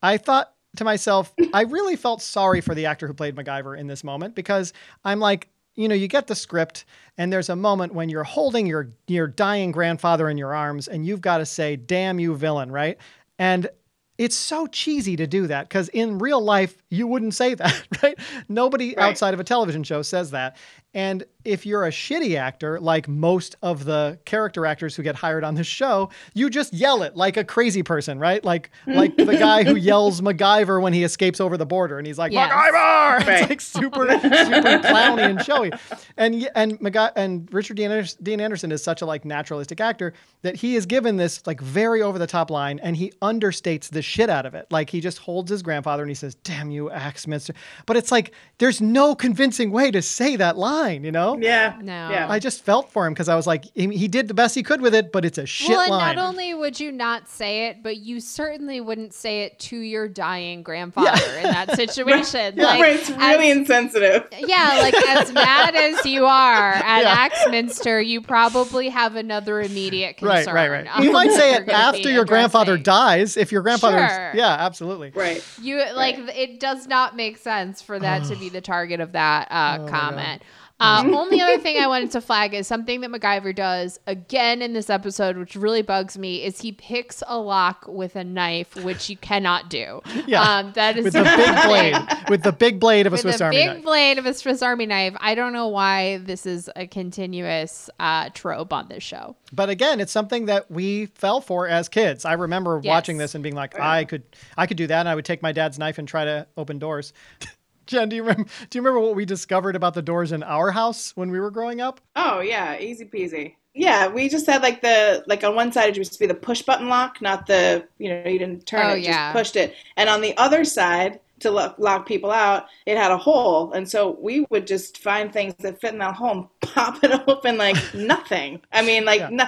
I 0.01 0.17
thought 0.17 0.51
to 0.77 0.83
myself, 0.83 1.33
I 1.53 1.63
really 1.63 1.95
felt 1.95 2.21
sorry 2.21 2.61
for 2.61 2.73
the 2.73 2.87
actor 2.87 3.07
who 3.07 3.13
played 3.13 3.35
MacGyver 3.35 3.77
in 3.77 3.87
this 3.87 4.03
moment 4.03 4.35
because 4.35 4.73
I'm 5.05 5.19
like, 5.19 5.49
you 5.77 5.87
know, 5.87 5.95
you 5.95 6.07
get 6.09 6.27
the 6.27 6.35
script 6.35 6.83
and 7.17 7.31
there's 7.31 7.49
a 7.49 7.55
moment 7.55 7.93
when 7.93 8.09
you're 8.09 8.25
holding 8.25 8.65
your 8.65 8.89
your 9.07 9.27
dying 9.27 9.71
grandfather 9.71 10.29
in 10.29 10.37
your 10.37 10.53
arms 10.53 10.87
and 10.89 11.05
you've 11.05 11.21
got 11.21 11.37
to 11.37 11.45
say, 11.45 11.77
"Damn 11.77 12.19
you 12.19 12.35
villain," 12.35 12.71
right? 12.71 12.97
And 13.39 13.69
it's 14.17 14.35
so 14.35 14.67
cheesy 14.67 15.15
to 15.15 15.27
do 15.27 15.47
that 15.47 15.69
because 15.69 15.89
in 15.89 16.17
real 16.17 16.41
life 16.41 16.81
you 16.89 17.07
wouldn't 17.07 17.33
say 17.33 17.53
that, 17.55 17.83
right? 18.03 18.17
Nobody 18.49 18.95
Right. 18.95 19.09
outside 19.09 19.33
of 19.33 19.39
a 19.39 19.43
television 19.43 19.83
show 19.83 20.01
says 20.01 20.31
that. 20.31 20.57
And 20.93 21.25
if 21.45 21.65
you're 21.65 21.85
a 21.85 21.91
shitty 21.91 22.37
actor, 22.37 22.79
like 22.79 23.07
most 23.07 23.55
of 23.61 23.85
the 23.85 24.17
character 24.25 24.65
actors 24.65 24.95
who 24.95 25.03
get 25.03 25.13
hired 25.15 25.43
on 25.43 25.53
this 25.53 25.67
show, 25.67 26.09
you 26.33 26.49
just 26.49 26.73
yell 26.73 27.03
it 27.03 27.15
like 27.15 27.37
a 27.37 27.43
crazy 27.43 27.83
person, 27.83 28.17
right? 28.17 28.43
Like 28.43 28.71
like 28.87 29.15
the 29.15 29.37
guy 29.37 29.63
who 29.63 29.75
yells 29.91 30.21
MacGyver 30.21 30.81
when 30.81 30.93
he 30.93 31.03
escapes 31.03 31.39
over 31.39 31.55
the 31.57 31.65
border, 31.67 31.97
and 31.99 32.07
he's 32.07 32.17
like 32.17 32.31
Yes. 32.31 32.51
MacGyver. 32.51 33.27
It's 33.27 33.49
like 33.49 33.61
super 33.61 34.09
super 34.19 34.79
clowny 34.87 35.29
and 35.29 35.41
showy. 35.43 35.71
And 36.17 36.49
and 36.55 36.79
MacGy- 36.79 37.11
and 37.15 37.47
Richard 37.53 37.77
Dean 37.77 37.91
Anderson, 37.91 38.23
Dean 38.23 38.41
Anderson 38.41 38.71
is 38.71 38.81
such 38.83 39.01
a 39.01 39.05
like 39.05 39.23
naturalistic 39.25 39.79
actor 39.79 40.13
that 40.41 40.55
he 40.55 40.75
is 40.75 40.85
given 40.85 41.17
this 41.17 41.45
like 41.45 41.61
very 41.61 42.01
over 42.01 42.17
the 42.17 42.27
top 42.27 42.49
line, 42.49 42.79
and 42.79 42.95
he 42.97 43.11
understates 43.21 43.89
the 43.89 44.01
shit 44.01 44.29
out 44.29 44.45
of 44.45 44.55
it. 44.55 44.65
Like 44.71 44.89
he 44.89 44.99
just 45.01 45.19
holds 45.19 45.51
his 45.51 45.61
grandfather 45.61 46.01
and 46.03 46.09
he 46.09 46.15
says, 46.15 46.33
"Damn 46.35 46.71
you, 46.71 46.76
Axminster," 46.91 47.53
but 47.85 47.97
it's 47.97 48.11
like 48.11 48.31
there's 48.59 48.81
no 48.81 49.13
convincing 49.15 49.71
way 49.71 49.91
to 49.91 50.01
say 50.01 50.35
that 50.35 50.57
line, 50.57 51.03
you 51.03 51.11
know? 51.11 51.37
Yeah. 51.39 51.75
No. 51.81 52.09
Yeah. 52.09 52.27
I 52.29 52.39
just 52.39 52.63
felt 52.63 52.91
for 52.91 53.05
him 53.05 53.13
because 53.13 53.29
I 53.29 53.35
was 53.35 53.45
like, 53.45 53.65
he, 53.75 53.87
he 53.95 54.07
did 54.07 54.27
the 54.27 54.33
best 54.33 54.55
he 54.55 54.63
could 54.63 54.81
with 54.81 54.95
it, 54.95 55.11
but 55.11 55.25
it's 55.25 55.37
a 55.37 55.45
shit 55.45 55.69
well, 55.69 55.81
and 55.81 55.91
line. 55.91 56.15
not 56.15 56.25
only 56.25 56.53
would 56.55 56.79
you 56.79 56.91
not 56.91 57.27
say 57.29 57.67
it, 57.67 57.83
but 57.83 57.97
you 57.97 58.19
certainly 58.19 58.81
wouldn't 58.81 59.13
say 59.13 59.43
it 59.43 59.59
to 59.59 59.77
your 59.77 60.07
dying 60.07 60.63
grandfather 60.63 61.09
in 61.37 61.43
that 61.43 61.75
situation. 61.75 62.55
Yeah. 62.57 62.63
Like, 62.65 62.81
right, 62.81 62.95
it's 62.99 63.09
really 63.11 63.51
as- 63.51 63.57
insensitive. 63.57 64.27
yeah, 64.39 64.79
like 64.81 64.95
as 64.95 65.31
mad 65.31 65.75
as 65.75 66.03
you 66.05 66.25
are 66.25 66.71
at 66.73 67.01
Yeah. 67.03 67.13
Axminster, 67.15 68.01
you 68.01 68.21
probably 68.21 68.89
have 68.89 69.15
another 69.15 69.61
immediate 69.61 70.17
concern. 70.17 70.53
right, 70.55 70.69
right, 70.69 70.85
right. 70.87 71.03
You 71.03 71.11
might 71.11 71.31
say 71.31 71.53
it 71.55 71.69
after 71.69 72.09
your 72.09 72.25
grandfather 72.25 72.77
dies. 72.77 73.37
If 73.37 73.51
your 73.51 73.61
grandfather, 73.61 73.97
Sure. 74.07 74.31
yeah, 74.33 74.49
absolutely. 74.59 75.11
Right. 75.13 75.43
You 75.61 75.83
like 75.95 76.17
it 76.35 76.59
does 76.75 76.87
not 76.87 77.15
make 77.15 77.37
sense 77.37 77.81
for 77.81 77.97
that 77.99 78.25
to 78.25 78.35
be 78.35 78.49
the 78.57 78.61
target 78.61 78.99
of 78.99 79.13
that 79.13 79.47
uh, 79.49 79.77
Oh 79.81 79.87
comment. 79.87 80.41
Uh, 80.79 81.03
only 81.11 81.41
other 81.41 81.57
thing 81.57 81.77
I 81.77 81.87
wanted 81.87 82.11
to 82.11 82.21
flag 82.21 82.53
is 82.53 82.67
something 82.67 83.01
that 83.01 83.09
MacGyver 83.09 83.55
does 83.55 83.99
again 84.05 84.61
in 84.61 84.73
this 84.73 84.89
episode, 84.91 85.35
which 85.35 85.55
really 85.55 85.81
bugs 85.81 86.17
me, 86.19 86.43
is 86.43 86.61
he 86.61 86.71
picks 86.71 87.23
a 87.25 87.39
lock 87.39 87.85
with 87.87 88.15
a 88.15 88.23
knife, 88.23 88.75
which 88.83 89.09
you 89.09 89.17
cannot 89.17 89.69
do. 89.69 90.01
Yeah. 90.27 90.41
um, 90.41 90.73
that 90.73 90.97
is 90.97 91.05
With 91.05 91.13
the 91.13 91.23
big 91.23 91.65
blade, 91.65 91.95
with 92.29 92.43
the 92.43 92.51
big 92.51 92.79
blade 92.79 93.07
of 93.07 93.13
a 93.13 93.17
Swiss 93.17 93.39
Army 93.41 93.55
big 93.57 93.67
knife. 93.67 93.83
blade 93.83 94.17
of 94.19 94.25
a 94.25 94.33
Swiss 94.33 94.61
Army 94.61 94.85
knife. 94.85 95.15
I 95.19 95.35
don't 95.35 95.53
know 95.53 95.67
why 95.69 96.17
this 96.17 96.45
is 96.45 96.69
a 96.75 96.85
continuous 96.85 97.89
uh, 97.99 98.29
trope 98.33 98.73
on 98.73 98.87
this 98.89 99.03
show. 99.03 99.35
But 99.53 99.69
again, 99.69 99.99
it's 100.01 100.11
something 100.11 100.45
that 100.47 100.69
we 100.69 101.05
fell 101.07 101.39
for 101.41 101.67
as 101.67 101.87
kids. 101.89 102.25
I 102.25 102.33
remember 102.33 102.79
Yes. 102.83 102.89
watching 102.91 103.17
this 103.17 103.33
and 103.35 103.41
being 103.43 103.55
like, 103.55 103.79
I 103.79 104.03
could, 104.05 104.23
I 104.57 104.67
could 104.67 104.77
do 104.77 104.85
that, 104.87 104.99
and 104.99 105.09
I 105.09 105.15
would 105.15 105.25
take 105.25 105.41
my 105.41 105.53
dad's 105.53 105.79
knife 105.79 105.97
and 105.97 106.07
try 106.07 106.25
to 106.25 106.45
open 106.57 106.77
doors. 106.77 107.13
Jen, 107.87 108.09
do 108.09 108.15
you 108.15 108.23
remember? 108.23 108.49
Do 108.69 108.77
you 108.77 108.81
remember 108.81 108.99
what 108.99 109.15
we 109.15 109.25
discovered 109.25 109.75
about 109.75 109.93
the 109.93 110.01
doors 110.01 110.31
in 110.31 110.43
our 110.43 110.71
house 110.71 111.15
when 111.15 111.31
we 111.31 111.39
were 111.39 111.51
growing 111.51 111.81
up? 111.81 112.01
Oh 112.15 112.39
yeah, 112.39 112.77
easy 112.79 113.05
peasy. 113.05 113.55
Yeah, 113.73 114.07
we 114.07 114.27
just 114.27 114.47
had 114.47 114.63
like 114.63 114.81
the 114.81 115.23
like 115.27 115.43
on 115.43 115.55
one 115.55 115.71
side 115.71 115.89
it 115.89 115.97
used 115.97 116.13
to 116.13 116.19
be 116.19 116.25
the 116.25 116.33
push 116.33 116.63
button 116.63 116.89
lock, 116.89 117.21
not 117.21 117.45
the 117.45 117.87
you 117.99 118.09
know 118.09 118.23
you 118.27 118.39
didn't 118.39 118.65
turn 118.65 118.89
Oh, 118.89 118.89
it, 118.89 119.03
yeah. 119.03 119.31
just 119.31 119.31
pushed 119.31 119.55
it, 119.55 119.75
and 119.97 120.09
on 120.09 120.21
the 120.21 120.35
other 120.37 120.65
side 120.65 121.19
to 121.41 121.51
lock, 121.51 121.75
lock 121.77 122.07
people 122.07 122.31
out, 122.31 122.65
it 122.87 122.97
had 122.97 123.11
a 123.11 123.17
hole, 123.17 123.71
and 123.73 123.87
so 123.87 124.17
we 124.19 124.45
would 124.49 124.65
just 124.65 124.97
find 124.97 125.31
things 125.31 125.53
that 125.59 125.79
fit 125.79 125.93
in 125.93 125.99
that 125.99 126.15
hole 126.15 126.31
and 126.31 126.47
pop 126.73 127.03
it 127.03 127.11
open 127.27 127.57
like 127.57 127.77
nothing. 127.93 128.61
I 128.71 128.81
mean, 128.81 129.05
like 129.05 129.21
Yeah. 129.21 129.29
no, 129.29 129.45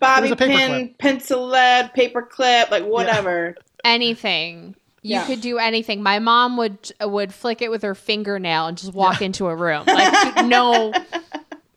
bobby 0.00 0.20
It 0.20 0.20
was 0.22 0.30
a 0.32 0.36
paper 0.36 0.58
pin, 0.58 0.60
clip. 0.60 0.98
pencil 0.98 1.46
lead, 1.46 1.92
paper 1.92 2.22
clip, 2.22 2.70
like 2.70 2.84
whatever. 2.84 3.58
Anything. 3.84 4.76
You 5.06 5.14
Yeah. 5.14 5.26
could 5.26 5.40
do 5.40 5.58
anything. 5.58 6.02
My 6.02 6.18
mom 6.18 6.56
would 6.56 6.92
would 7.00 7.32
flick 7.32 7.62
it 7.62 7.70
with 7.70 7.82
her 7.82 7.94
fingernail 7.94 8.66
and 8.66 8.76
just 8.76 8.92
walk 8.92 9.22
into 9.22 9.46
a 9.46 9.54
room. 9.54 9.84
Like 9.86 10.36
no 10.44 10.92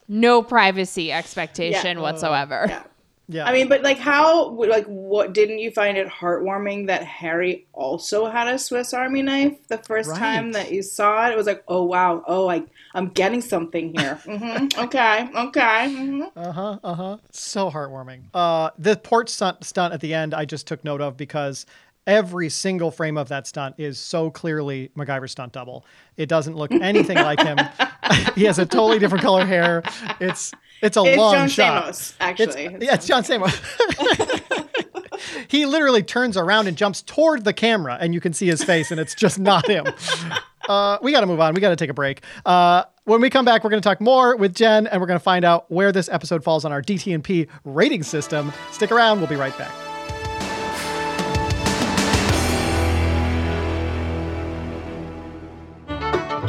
no 0.07 0.41
privacy 0.41 1.11
expectation 1.11 1.97
Yeah. 1.97 2.03
whatsoever. 2.03 2.65
Yeah. 2.67 2.83
Yeah. 3.31 3.45
I 3.45 3.53
mean, 3.53 3.69
but 3.69 3.83
like, 3.83 3.99
how, 3.99 4.49
like, 4.49 4.87
what 4.87 5.33
didn't 5.33 5.59
you 5.59 5.69
find 5.69 5.99
it 5.99 6.07
heartwarming 6.07 6.87
that 6.87 7.03
Harry 7.03 7.67
also 7.73 8.25
had 8.25 8.47
a 8.47 8.57
Swiss 8.57 8.91
Army 8.91 9.21
knife 9.21 9.55
the 9.67 9.77
first 9.77 10.09
Right. 10.09 10.17
time 10.17 10.51
that 10.53 10.71
you 10.71 10.81
saw 10.81 11.27
it? 11.27 11.33
It 11.33 11.37
was 11.37 11.45
like, 11.45 11.63
oh 11.67 11.83
wow, 11.83 12.23
oh, 12.27 12.49
I, 12.49 12.63
I'm 12.95 13.09
getting 13.09 13.41
something 13.41 13.93
here. 13.95 14.15
hmm 14.25 14.67
Okay, 14.79 15.29
okay. 15.35 15.93
hmm 15.93 16.23
Uh 16.35 16.51
huh. 16.51 16.79
Uh 16.83 16.93
huh. 16.95 17.17
So 17.31 17.69
heartwarming. 17.69 18.23
Uh, 18.33 18.71
the 18.79 18.97
port 18.97 19.29
stunt, 19.29 19.63
stunt 19.63 19.93
at 19.93 20.01
the 20.01 20.15
end, 20.15 20.33
I 20.33 20.45
just 20.45 20.65
took 20.65 20.83
note 20.83 20.99
of 21.01 21.15
because 21.15 21.67
every 22.09 22.49
single 22.49 22.89
frame 22.91 23.17
of 23.17 23.29
that 23.29 23.45
stunt 23.47 23.75
is 23.77 23.99
so 23.99 24.31
clearly 24.31 24.89
MacGyver's 24.97 25.31
stunt 25.31 25.53
double. 25.53 25.85
It 26.17 26.27
doesn't 26.27 26.55
look 26.55 26.71
anything 26.73 27.15
like 27.17 27.39
him. 27.39 27.57
he 28.35 28.43
has 28.45 28.57
a 28.59 28.65
totally 28.65 28.99
different 28.99 29.23
color 29.23 29.45
hair. 29.45 29.83
It's 30.19 30.51
it's 30.81 30.97
a 30.97 31.03
It's 31.03 31.17
long 31.17 31.33
John 31.35 31.49
shot. 31.49 31.83
Stamos, 31.83 31.89
It's, 31.89 32.15
actually. 32.19 32.63
yeah, 32.85 32.95
it's 32.95 33.05
John 33.07 33.23
Stamos. 33.23 33.53
he 35.49 35.65
literally 35.65 36.03
turns 36.03 36.35
around 36.35 36.67
and 36.67 36.75
jumps 36.75 37.01
toward 37.03 37.43
the 37.45 37.53
camera, 37.53 37.97
and 38.01 38.13
you 38.13 38.19
can 38.21 38.33
see 38.33 38.47
his 38.47 38.63
face, 38.63 38.89
and 38.91 38.99
it's 38.99 39.13
just 39.15 39.39
not 39.39 39.67
him. 39.67 39.85
Uh, 40.67 40.99
we 41.01 41.11
got 41.11 41.21
to 41.21 41.25
move 41.25 41.39
on. 41.39 41.55
We 41.55 41.61
got 41.61 41.69
to 41.69 41.75
take 41.75 41.89
a 41.89 41.95
break. 41.95 42.21
Uh, 42.45 42.83
when 43.05 43.21
we 43.21 43.31
come 43.31 43.43
back, 43.43 43.63
we're 43.63 43.71
going 43.71 43.81
to 43.81 43.89
talk 43.89 43.99
more 43.99 44.35
with 44.35 44.53
Jen, 44.53 44.85
and 44.85 45.01
we're 45.01 45.07
going 45.07 45.17
to 45.17 45.23
find 45.23 45.43
out 45.43 45.65
where 45.71 45.91
this 45.91 46.07
episode 46.09 46.43
falls 46.43 46.63
on 46.63 46.71
our 46.71 46.83
DT&P 46.83 47.47
rating 47.65 48.03
system. 48.03 48.53
Stick 48.71 48.91
around. 48.91 49.17
We'll 49.17 49.29
be 49.29 49.35
right 49.35 49.57
back. 49.57 49.71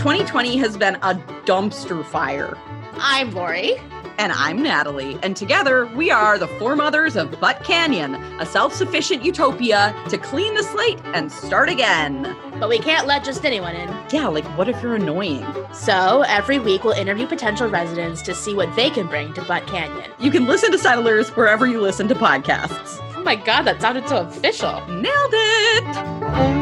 Twenty 0.01 0.24
twenty 0.24 0.57
has 0.57 0.78
been 0.78 0.94
a 1.03 1.14
dumpster 1.44 2.03
fire. 2.03 2.57
I'm 2.94 3.32
Lori. 3.34 3.76
And 4.16 4.32
I'm 4.32 4.62
Natalie, 4.62 5.18
and 5.22 5.36
together 5.36 5.84
we 5.94 6.11
are 6.11 6.38
the 6.38 6.48
four 6.48 6.74
mothers 6.74 7.16
of 7.16 7.38
Butt 7.38 7.62
Canyon, 7.64 8.14
a 8.40 8.46
self 8.46 8.72
sufficient 8.72 9.22
utopia 9.22 9.94
to 10.09 10.16
clean 10.16 10.55
the 10.55 10.62
slate 10.62 10.98
and 11.12 11.30
start 11.30 11.68
again. 11.68 12.34
But 12.59 12.70
we 12.70 12.78
can't 12.78 13.07
let 13.07 13.24
just 13.24 13.44
anyone 13.44 13.76
in. 13.76 13.90
Yeah, 14.11 14.28
like 14.28 14.46
what 14.57 14.70
if 14.70 14.82
you're 14.82 14.94
annoying? 14.94 15.44
So 15.74 16.22
every 16.22 16.59
week 16.59 16.82
we'll 16.82 16.94
interview 16.94 17.26
potential 17.26 17.68
residents 17.68 18.22
to 18.22 18.34
see 18.34 18.55
what 18.55 18.74
they 18.76 18.88
can 18.88 19.07
bring 19.07 19.34
to 19.34 19.42
Butt 19.42 19.66
Canyon. 19.66 20.11
You 20.18 20.30
can 20.30 20.46
listen 20.46 20.72
to 20.72 20.78
Settlers 20.78 21.28
wherever 21.36 21.66
you 21.66 21.78
listen 21.78 22.09
to 22.09 22.14
podcasts. 22.14 22.96
Oh 23.16 23.22
my 23.22 23.36
god, 23.36 23.64
that 23.64 23.82
sounded 23.82 24.09
so 24.09 24.26
official. 24.26 24.80
Nailed 24.86 25.34
it! 25.34 26.61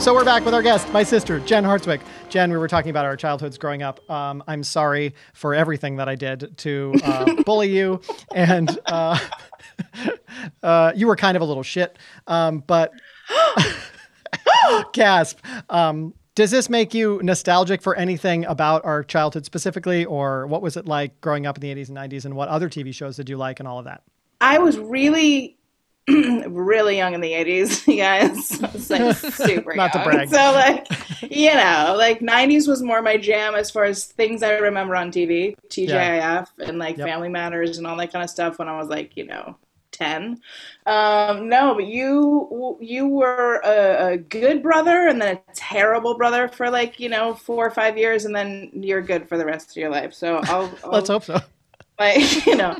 So 0.00 0.14
we're 0.14 0.24
back 0.24 0.46
with 0.46 0.54
our 0.54 0.62
guest, 0.62 0.90
my 0.94 1.02
sister, 1.02 1.40
Jen 1.40 1.62
Hartswick. 1.62 2.00
Jen, 2.30 2.50
we 2.50 2.56
were 2.56 2.68
talking 2.68 2.88
about 2.88 3.04
our 3.04 3.18
childhoods 3.18 3.58
growing 3.58 3.82
up. 3.82 4.10
Um, 4.10 4.42
I'm 4.48 4.64
sorry 4.64 5.14
for 5.34 5.54
everything 5.54 5.96
that 5.96 6.08
I 6.08 6.14
did 6.14 6.56
to 6.56 6.94
uh, 7.04 7.42
bully 7.44 7.68
you, 7.68 8.00
and 8.34 8.78
uh, 8.86 9.18
uh, 10.62 10.92
you 10.96 11.06
were 11.06 11.16
kind 11.16 11.36
of 11.36 11.42
a 11.42 11.44
little 11.44 11.62
shit. 11.62 11.98
Um, 12.26 12.64
but 12.66 12.94
gasp. 14.94 15.38
Um, 15.68 16.14
does 16.34 16.50
this 16.50 16.70
make 16.70 16.94
you 16.94 17.20
nostalgic 17.22 17.82
for 17.82 17.94
anything 17.94 18.46
about 18.46 18.82
our 18.86 19.04
childhood 19.04 19.44
specifically, 19.44 20.06
or 20.06 20.46
what 20.46 20.62
was 20.62 20.78
it 20.78 20.86
like 20.86 21.20
growing 21.20 21.44
up 21.44 21.58
in 21.58 21.60
the 21.60 21.74
80s 21.74 21.90
and 21.90 21.98
90s, 21.98 22.24
and 22.24 22.34
what 22.34 22.48
other 22.48 22.70
TV 22.70 22.94
shows 22.94 23.16
did 23.16 23.28
you 23.28 23.36
like, 23.36 23.60
and 23.60 23.68
all 23.68 23.78
of 23.78 23.84
that? 23.84 24.02
I 24.40 24.60
was 24.60 24.78
really, 24.78 25.58
really 26.08 26.96
young 26.96 27.14
in 27.14 27.20
the 27.20 27.34
80s, 27.34 27.86
you 27.86 27.96
guys. 27.96 28.60
I 28.62 28.70
was 28.72 28.90
like 28.90 29.10
super 29.32 29.74
Not 29.74 29.92
to 29.92 29.98
young. 29.98 30.00
brag. 30.00 30.28
So, 30.28 30.36
like, 30.36 30.86
you 31.30 31.54
know, 31.54 31.94
like 31.96 32.20
90s 32.20 32.66
was 32.68 32.82
more 32.82 33.02
my 33.02 33.16
jam 33.16 33.54
as 33.54 33.70
far 33.70 33.84
as 33.84 34.06
things 34.06 34.42
I 34.42 34.52
remember 34.58 34.96
on 34.96 35.10
TV, 35.12 35.56
TGIF, 35.68 36.48
and 36.58 36.78
like 36.78 36.98
Yep. 36.98 37.02
Family 37.02 37.28
Matters 37.28 37.78
and 37.78 37.86
all 37.86 37.96
that 37.98 38.12
kind 38.12 38.24
of 38.24 38.30
stuff 38.30 38.58
when 38.58 38.68
I 38.68 38.76
was 38.78 38.88
like, 38.88 39.16
you 39.16 39.26
know, 39.26 39.56
10. 39.92 40.40
Um, 40.86 41.48
no, 41.48 41.74
but 41.74 41.86
you 41.86 42.78
you 42.80 43.06
were 43.08 43.60
a, 43.64 44.12
a 44.14 44.16
good 44.18 44.62
brother 44.62 45.08
and 45.08 45.20
then 45.20 45.36
a 45.36 45.40
terrible 45.54 46.16
brother 46.16 46.48
for 46.48 46.70
like, 46.70 46.98
you 47.00 47.08
know, 47.08 47.34
four 47.34 47.66
or 47.66 47.70
five 47.70 47.98
years, 47.98 48.24
and 48.24 48.34
then 48.34 48.70
you're 48.72 49.02
good 49.02 49.28
for 49.28 49.36
the 49.38 49.44
rest 49.46 49.70
of 49.70 49.76
your 49.76 49.90
life. 49.90 50.14
So 50.14 50.38
I'll, 50.46 50.78
I'll 50.84 50.90
Let's 50.92 51.08
hope 51.08 51.24
so. 51.24 51.40
Like 52.00 52.46
you 52.46 52.56
know, 52.56 52.78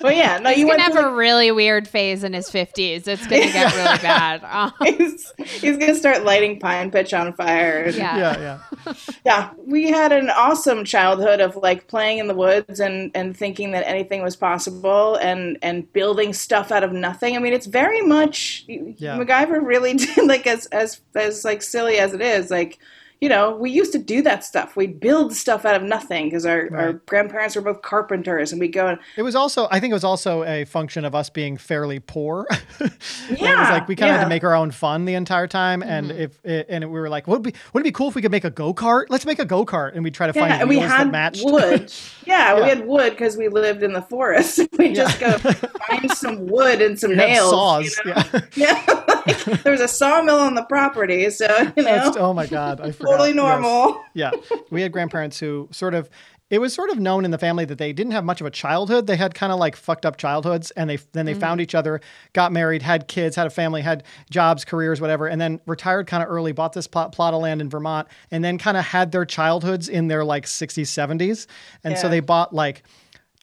but 0.00 0.16
yeah, 0.16 0.38
no, 0.38 0.48
He's 0.48 0.60
you 0.60 0.64
gonna 0.64 0.78
went 0.78 0.80
have 0.80 0.92
to 0.94 1.08
a 1.08 1.14
really 1.14 1.52
weird 1.52 1.86
phase 1.86 2.24
in 2.24 2.32
his 2.32 2.48
fifties. 2.48 3.06
It's 3.06 3.26
gonna 3.26 3.42
get 3.52 3.74
really 3.74 3.98
bad. 3.98 4.40
Uh, 4.42 4.70
he's, 4.96 5.32
he's 5.60 5.76
gonna 5.76 5.94
start 5.94 6.24
lighting 6.24 6.58
pine 6.58 6.90
pitch 6.90 7.12
on 7.12 7.34
fire. 7.34 7.90
yeah. 7.90 8.16
Yeah, 8.16 8.58
yeah. 8.86 8.94
Yeah, 9.26 9.50
we 9.58 9.90
had 9.90 10.12
an 10.12 10.30
awesome 10.30 10.86
childhood 10.86 11.40
of 11.42 11.56
like 11.56 11.88
playing 11.88 12.18
in 12.18 12.26
the 12.26 12.34
woods 12.34 12.80
and 12.80 13.10
and 13.14 13.36
thinking 13.36 13.72
that 13.72 13.86
anything 13.86 14.22
was 14.22 14.34
possible 14.34 15.16
and 15.16 15.58
and 15.60 15.92
building 15.92 16.32
stuff 16.32 16.72
out 16.72 16.82
of 16.82 16.90
nothing. 16.92 17.36
I 17.36 17.40
mean, 17.40 17.52
it's 17.52 17.66
very 17.66 18.00
much 18.00 18.64
Yeah. 18.66 19.18
MacGyver 19.18 19.62
really 19.62 19.92
did 19.94 20.26
like 20.26 20.46
as 20.46 20.64
as 20.66 21.02
as 21.14 21.44
like 21.44 21.60
silly 21.60 21.98
as 21.98 22.14
it 22.14 22.22
is, 22.22 22.50
like 22.50 22.78
you 23.20 23.28
know, 23.28 23.56
we 23.56 23.70
used 23.70 23.92
to 23.92 23.98
do 23.98 24.20
that 24.22 24.44
stuff. 24.44 24.76
We'd 24.76 25.00
build 25.00 25.34
stuff 25.34 25.64
out 25.64 25.74
of 25.76 25.82
nothing 25.82 26.26
because 26.26 26.44
our, 26.44 26.68
our 26.76 26.92
grandparents 27.06 27.56
were 27.56 27.62
both 27.62 27.80
carpenters 27.82 28.52
and 28.52 28.60
we 28.60 28.68
go 28.68 28.86
and 28.88 28.98
It 29.16 29.22
was 29.22 29.34
also, 29.34 29.66
I 29.70 29.80
think 29.80 29.92
it 29.92 29.94
was 29.94 30.04
also 30.04 30.42
a 30.44 30.64
function 30.64 31.04
of 31.04 31.14
us 31.14 31.30
being 31.30 31.56
fairly 31.56 32.00
poor. 32.00 32.46
it 32.80 32.92
was 33.30 33.40
Yeah, 33.40 33.70
like 33.70 33.88
we 33.88 33.96
kind 33.96 34.10
of 34.12 34.18
had 34.18 34.24
to 34.24 34.28
make 34.28 34.44
our 34.44 34.54
own 34.54 34.70
fun 34.70 35.04
the 35.04 35.14
entire 35.14 35.46
time, 35.46 35.82
and 35.82 36.10
mm-hmm. 36.10 36.20
if 36.20 36.44
it, 36.44 36.66
and 36.68 36.84
we 36.92 37.00
were 37.00 37.08
like, 37.08 37.26
would 37.26 37.46
it 37.46 37.52
be 37.54 37.54
would 37.72 37.80
it 37.80 37.84
be 37.84 37.92
cool 37.92 38.08
if 38.08 38.14
we 38.14 38.22
could 38.22 38.32
make 38.32 38.44
a 38.44 38.50
go 38.50 38.74
kart? 38.74 39.06
Let's 39.08 39.24
make 39.26 39.38
a 39.38 39.44
go 39.44 39.64
kart, 39.64 39.94
and 39.94 40.02
we 40.04 40.10
try 40.10 40.26
to 40.30 40.32
yeah, 40.38 40.48
find 40.48 40.60
and 40.60 40.68
we 40.68 40.78
had 40.78 41.10
matched. 41.10 41.44
wood. 41.44 41.92
Yeah, 42.26 42.54
Yeah. 42.56 42.62
we 42.62 42.68
had 42.68 42.86
wood 42.86 43.10
because 43.10 43.36
we 43.36 43.48
lived 43.48 43.82
in 43.82 43.92
the 43.92 44.02
forest. 44.02 44.60
we 44.78 44.92
just 44.92 45.18
go 45.20 45.38
find 45.38 46.10
some 46.12 46.46
wood 46.46 46.82
and 46.82 46.98
some 46.98 47.10
We 47.10 47.16
nails. 47.16 47.50
saws. 47.50 48.00
you 48.04 48.10
know? 48.14 48.22
Yeah, 48.56 48.82
Yeah, 48.86 49.04
like, 49.26 49.62
there 49.62 49.72
was 49.72 49.80
a 49.80 49.88
sawmill 49.88 50.38
on 50.38 50.54
the 50.54 50.64
property, 50.64 51.30
so 51.30 51.46
you 51.76 51.82
know, 51.82 51.84
That's, 51.84 52.16
oh 52.16 52.32
my 52.34 52.46
god, 52.46 52.80
I 52.80 52.90
forgot. 53.04 53.18
totally 53.18 53.30
Yes. 53.30 53.36
normal. 53.36 54.00
Yeah, 54.14 54.30
we 54.70 54.80
had 54.82 54.92
grandparents 54.92 55.40
who 55.40 55.68
sort 55.72 55.94
of. 55.94 56.08
It 56.50 56.60
was 56.60 56.72
sort 56.72 56.90
of 56.90 57.00
known 57.00 57.24
in 57.24 57.32
the 57.32 57.38
family 57.38 57.64
that 57.64 57.78
they 57.78 57.92
didn't 57.92 58.12
have 58.12 58.22
much 58.22 58.40
of 58.40 58.46
a 58.46 58.50
childhood. 58.50 59.08
They 59.08 59.16
had 59.16 59.34
kind 59.34 59.50
of 59.50 59.58
like 59.58 59.74
fucked 59.74 60.06
up 60.06 60.16
childhoods, 60.18 60.70
and 60.72 60.88
they 60.88 60.98
then 61.12 61.26
they 61.26 61.34
found 61.34 61.58
mm. 61.58 61.64
each 61.64 61.74
other, 61.74 62.00
got 62.32 62.52
married, 62.52 62.82
had 62.82 63.08
kids, 63.08 63.34
had 63.34 63.46
a 63.46 63.50
family, 63.50 63.80
had 63.82 64.04
jobs, 64.30 64.64
careers, 64.64 65.00
whatever, 65.00 65.26
and 65.26 65.40
then 65.40 65.60
retired 65.66 66.06
kind 66.06 66.22
of 66.22 66.28
early. 66.28 66.52
Bought 66.52 66.74
this 66.74 66.86
plot, 66.86 67.12
plot 67.12 67.34
of 67.34 67.40
land 67.40 67.60
in 67.60 67.70
Vermont, 67.70 68.06
and 68.30 68.44
then 68.44 68.58
kind 68.58 68.76
of 68.76 68.84
had 68.84 69.10
their 69.10 69.24
childhoods 69.24 69.88
in 69.88 70.06
their 70.08 70.24
like 70.24 70.44
60s, 70.44 70.82
70s, 70.82 71.46
and 71.82 71.98
so 71.98 72.08
they 72.08 72.20
bought 72.20 72.54
like 72.54 72.84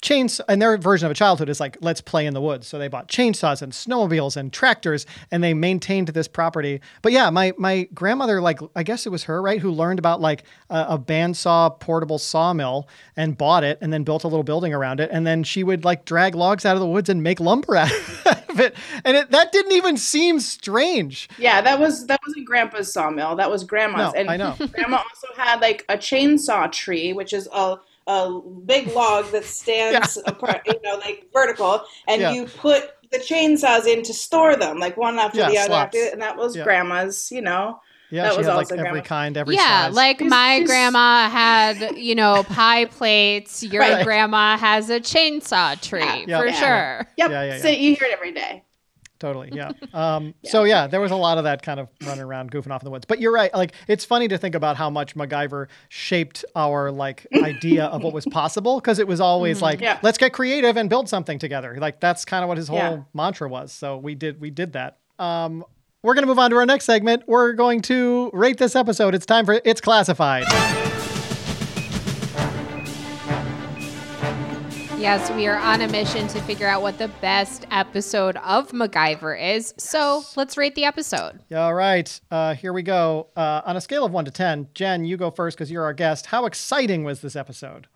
chains 0.02 0.40
and 0.48 0.62
their 0.62 0.78
version 0.78 1.06
of 1.06 1.12
a 1.12 1.16
childhood 1.16 1.50
is 1.50 1.60
like 1.60 1.78
let's 1.82 2.02
play 2.02 2.26
in 2.26 2.34
the 2.34 2.42
woods 2.42 2.68
so 2.68 2.78
they 2.78 2.88
bought 2.88 3.08
chainsaws 3.08 3.62
and 3.62 3.72
snowmobiles 3.72 4.36
and 4.36 4.52
tractors 4.52 5.06
and 5.30 5.44
they 5.44 5.54
maintained 5.54 6.08
this 6.10 6.28
property 6.28 6.82
but 7.02 7.12
yeah 7.12 7.30
my 7.30 7.54
my 7.58 7.88
grandmother 7.94 8.42
like 8.42 8.60
i 8.76 8.84
guess 8.84 9.06
it 9.06 9.10
was 9.10 9.24
her 9.24 9.42
right 9.42 9.62
who 9.62 9.72
learned 9.72 10.00
about 10.00 10.20
like 10.20 10.44
a, 10.70 10.86
a 10.90 11.00
bandsaw 11.00 11.80
portable 11.80 12.18
sawmill 12.18 12.88
and 13.16 13.38
bought 13.38 13.64
it 13.64 13.78
and 13.82 13.94
then 13.94 14.04
built 14.04 14.24
a 14.24 14.28
little 14.28 14.44
building 14.44 14.74
around 14.74 15.00
it 15.00 15.10
and 15.12 15.26
then 15.26 15.44
she 15.44 15.64
would 15.64 15.86
like 15.86 16.06
drag 16.06 16.36
logs 16.36 16.66
out 16.66 16.76
of 16.76 16.80
the 16.80 16.88
woods 16.88 17.10
and 17.10 17.22
make 17.22 17.40
lumber 17.40 17.76
out 17.76 17.92
of 18.50 18.60
it 18.60 18.76
and 19.06 19.16
it, 19.16 19.32
that 19.32 19.52
didn't 19.52 19.74
even 19.74 19.98
seem 19.98 20.40
strange 20.40 21.30
Yeah, 21.38 21.62
that 21.62 21.80
was 21.80 22.08
that 22.08 22.20
wasn't 22.26 22.46
Grandpa's 22.46 22.92
sawmill. 22.92 23.36
That 23.36 23.50
was 23.50 23.64
Grandma's. 23.64 24.14
No, 24.14 24.20
and 24.20 24.30
I 24.30 24.38
know. 24.38 24.56
Grandma 24.74 24.98
also 24.98 25.28
had 25.36 25.62
like 25.62 25.86
a 25.90 25.98
chainsaw 25.98 26.72
tree, 26.72 27.14
which 27.14 27.34
is 27.34 27.48
a 27.54 27.78
a 28.16 28.42
big 28.66 28.88
log 29.00 29.24
that 29.32 29.46
stands 29.62 30.18
apart, 30.26 30.62
you 30.66 30.80
know, 30.84 30.96
like 30.98 31.28
vertical, 31.34 31.74
and 32.08 32.22
Yeah. 32.22 32.32
you 32.34 32.46
put 32.46 32.82
the 33.12 33.20
chainsaws 33.20 33.86
in 33.88 34.04
to 34.04 34.14
store 34.14 34.56
them, 34.56 34.80
like 34.80 34.96
one 34.98 35.20
after 35.20 35.40
Yeah, 35.40 35.50
the 35.50 35.58
other, 35.60 35.74
after, 35.74 36.04
and 36.12 36.22
that 36.22 36.36
was 36.38 36.56
Yeah. 36.56 36.64
Grandma's. 36.64 37.30
You 37.32 37.42
know, 37.42 37.80
yeah 38.10 38.24
That 38.24 38.32
she 38.34 38.38
was 38.40 38.48
had 38.48 38.54
like 38.54 38.64
also 38.66 38.76
every 38.76 38.90
grandma. 39.02 39.06
kind 39.06 39.38
every 39.38 39.56
yeah, 39.56 39.86
size 39.88 39.94
like 39.96 40.20
She's- 40.20 40.30
my 40.30 40.56
she's- 40.58 40.68
grandma 40.70 41.30
had, 41.30 41.98
you 41.98 42.16
know, 42.16 42.44
pie 42.44 42.86
plates. 42.86 43.64
Your 43.64 43.82
Right. 43.82 44.04
grandma 44.06 44.58
has 44.58 44.90
a 44.90 45.00
chainsaw 45.00 45.80
tree 45.82 46.26
Yeah. 46.28 46.40
for 46.40 46.48
Yeah. 46.48 46.54
sure. 46.64 47.08
yep. 47.18 47.30
Yeah, 47.32 47.44
yeah, 47.44 47.58
So 47.60 47.68
you 47.70 47.96
hear 47.96 48.08
it 48.08 48.14
every 48.14 48.32
day. 48.34 48.64
Totally, 49.22 49.52
yeah. 49.54 49.72
Um, 49.94 50.34
So 50.44 50.64
yeah, 50.64 50.88
there 50.88 51.00
was 51.00 51.12
a 51.12 51.16
lot 51.16 51.38
of 51.38 51.44
that 51.44 51.62
kind 51.62 51.80
of 51.80 51.88
running 52.06 52.24
around, 52.24 52.52
goofing 52.52 52.72
off 52.72 52.82
in 52.82 52.86
the 52.86 52.90
woods. 52.92 53.06
But 53.06 53.22
you're 53.22 53.32
right. 53.32 53.54
Like 53.54 53.74
it's 53.88 54.04
funny 54.04 54.28
to 54.30 54.38
think 54.40 54.56
about 54.56 54.78
how 54.78 54.90
much 54.90 55.16
MacGyver 55.16 55.68
shaped 55.90 56.44
our 56.56 56.92
like 56.92 57.28
idea 57.44 57.86
of 57.86 58.02
what 58.04 58.14
was 58.14 58.26
possible 58.26 58.80
because 58.80 58.98
it 58.98 59.08
was 59.08 59.22
always 59.22 59.62
like, 59.62 59.80
Yeah. 59.80 60.00
let's 60.02 60.18
get 60.18 60.34
creative 60.34 60.76
and 60.76 60.90
build 60.90 61.08
something 61.08 61.38
together. 61.38 61.78
Like 61.80 62.00
that's 62.00 62.26
kind 62.26 62.44
of 62.44 62.48
what 62.50 62.58
his 62.58 62.68
whole 62.68 62.80
Yeah. 62.80 63.02
mantra 63.14 63.48
was. 63.48 63.72
So 63.72 63.98
we 63.98 64.16
did 64.16 64.42
we 64.42 64.50
did 64.50 64.74
that. 64.74 64.98
Um, 65.20 65.64
we're 66.02 66.16
gonna 66.16 66.26
move 66.26 66.40
on 66.40 66.50
to 66.50 66.56
our 66.56 66.66
next 66.66 66.86
segment. 66.86 67.22
We're 67.28 67.54
going 67.54 67.82
to 67.84 68.32
rate 68.34 68.58
this 68.58 68.76
episode. 68.76 69.14
It's 69.14 69.28
time 69.28 69.46
for 69.46 69.62
it's 69.64 69.82
classified. 69.82 70.46
Yes, 75.02 75.32
we 75.32 75.48
are 75.48 75.58
on 75.58 75.82
a 75.82 75.88
mission 75.88 76.28
to 76.28 76.40
figure 76.42 76.68
out 76.68 76.84
what 76.84 77.00
the 77.00 77.08
best 77.22 77.66
episode 77.72 78.38
of 78.38 78.70
MacGyver 78.72 79.56
is. 79.56 79.74
So 79.78 80.24
let's 80.36 80.58
rate 80.58 80.76
the 80.76 80.86
episode. 80.86 81.40
All 81.56 81.74
right, 81.74 82.22
uh, 82.30 82.54
here 82.54 82.72
we 82.72 82.84
go. 82.84 83.28
Uh, 83.36 83.62
on 83.66 83.76
a 83.76 83.82
scale 83.82 84.06
of 84.06 84.12
one 84.12 84.26
to 84.26 84.32
ten, 84.32 84.68
Jen, 84.76 85.04
you 85.04 85.18
go 85.18 85.32
first 85.32 85.58
because 85.58 85.72
you're 85.72 85.84
our 85.84 85.94
guest. 85.94 86.28
How 86.28 86.46
exciting 86.46 87.04
was 87.04 87.22
this 87.22 87.36
episode? 87.36 87.88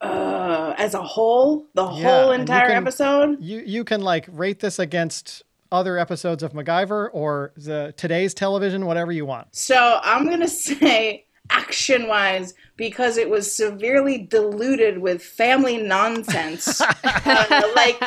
Uh, 0.00 0.74
as 0.78 0.94
a 0.94 1.02
whole, 1.02 1.68
the 1.74 1.84
Yeah, 1.84 2.22
whole 2.22 2.30
and 2.32 2.40
you 2.40 2.54
entire 2.54 2.68
can- 2.70 2.76
episode. 2.78 3.36
You 3.40 3.60
you 3.64 3.84
can 3.84 4.00
like 4.00 4.26
rate 4.32 4.58
this 4.58 4.80
against 4.80 5.44
other 5.70 5.96
episodes 5.96 6.42
of 6.42 6.54
MacGyver 6.54 7.10
or 7.12 7.52
the 7.56 7.94
today's 7.96 8.34
television, 8.34 8.84
whatever 8.86 9.12
you 9.12 9.26
want. 9.26 9.54
So 9.54 10.00
I'm 10.02 10.28
gonna 10.28 10.48
say 10.48 11.26
action 11.50 12.08
wise 12.08 12.54
because 12.76 13.16
it 13.16 13.28
was 13.28 13.54
severely 13.54 14.18
diluted 14.18 14.98
with 14.98 15.22
family 15.22 15.76
nonsense, 15.76 16.80
uh, 17.04 17.62
like 17.76 18.02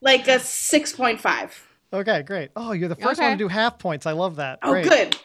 like 0.00 0.26
a 0.28 0.38
six 0.40 0.92
point 0.92 1.20
five. 1.20 1.64
Okay, 1.92 2.22
great. 2.22 2.50
Oh, 2.56 2.72
you're 2.72 2.88
the 2.88 2.96
first 2.96 3.18
Okay. 3.20 3.28
one 3.28 3.38
to 3.38 3.44
do 3.44 3.48
half 3.48 3.78
points. 3.78 4.04
I 4.06 4.12
love 4.12 4.36
that. 4.36 4.58
Oh, 4.62 4.72
Great. 4.72 4.88
good. 4.88 5.16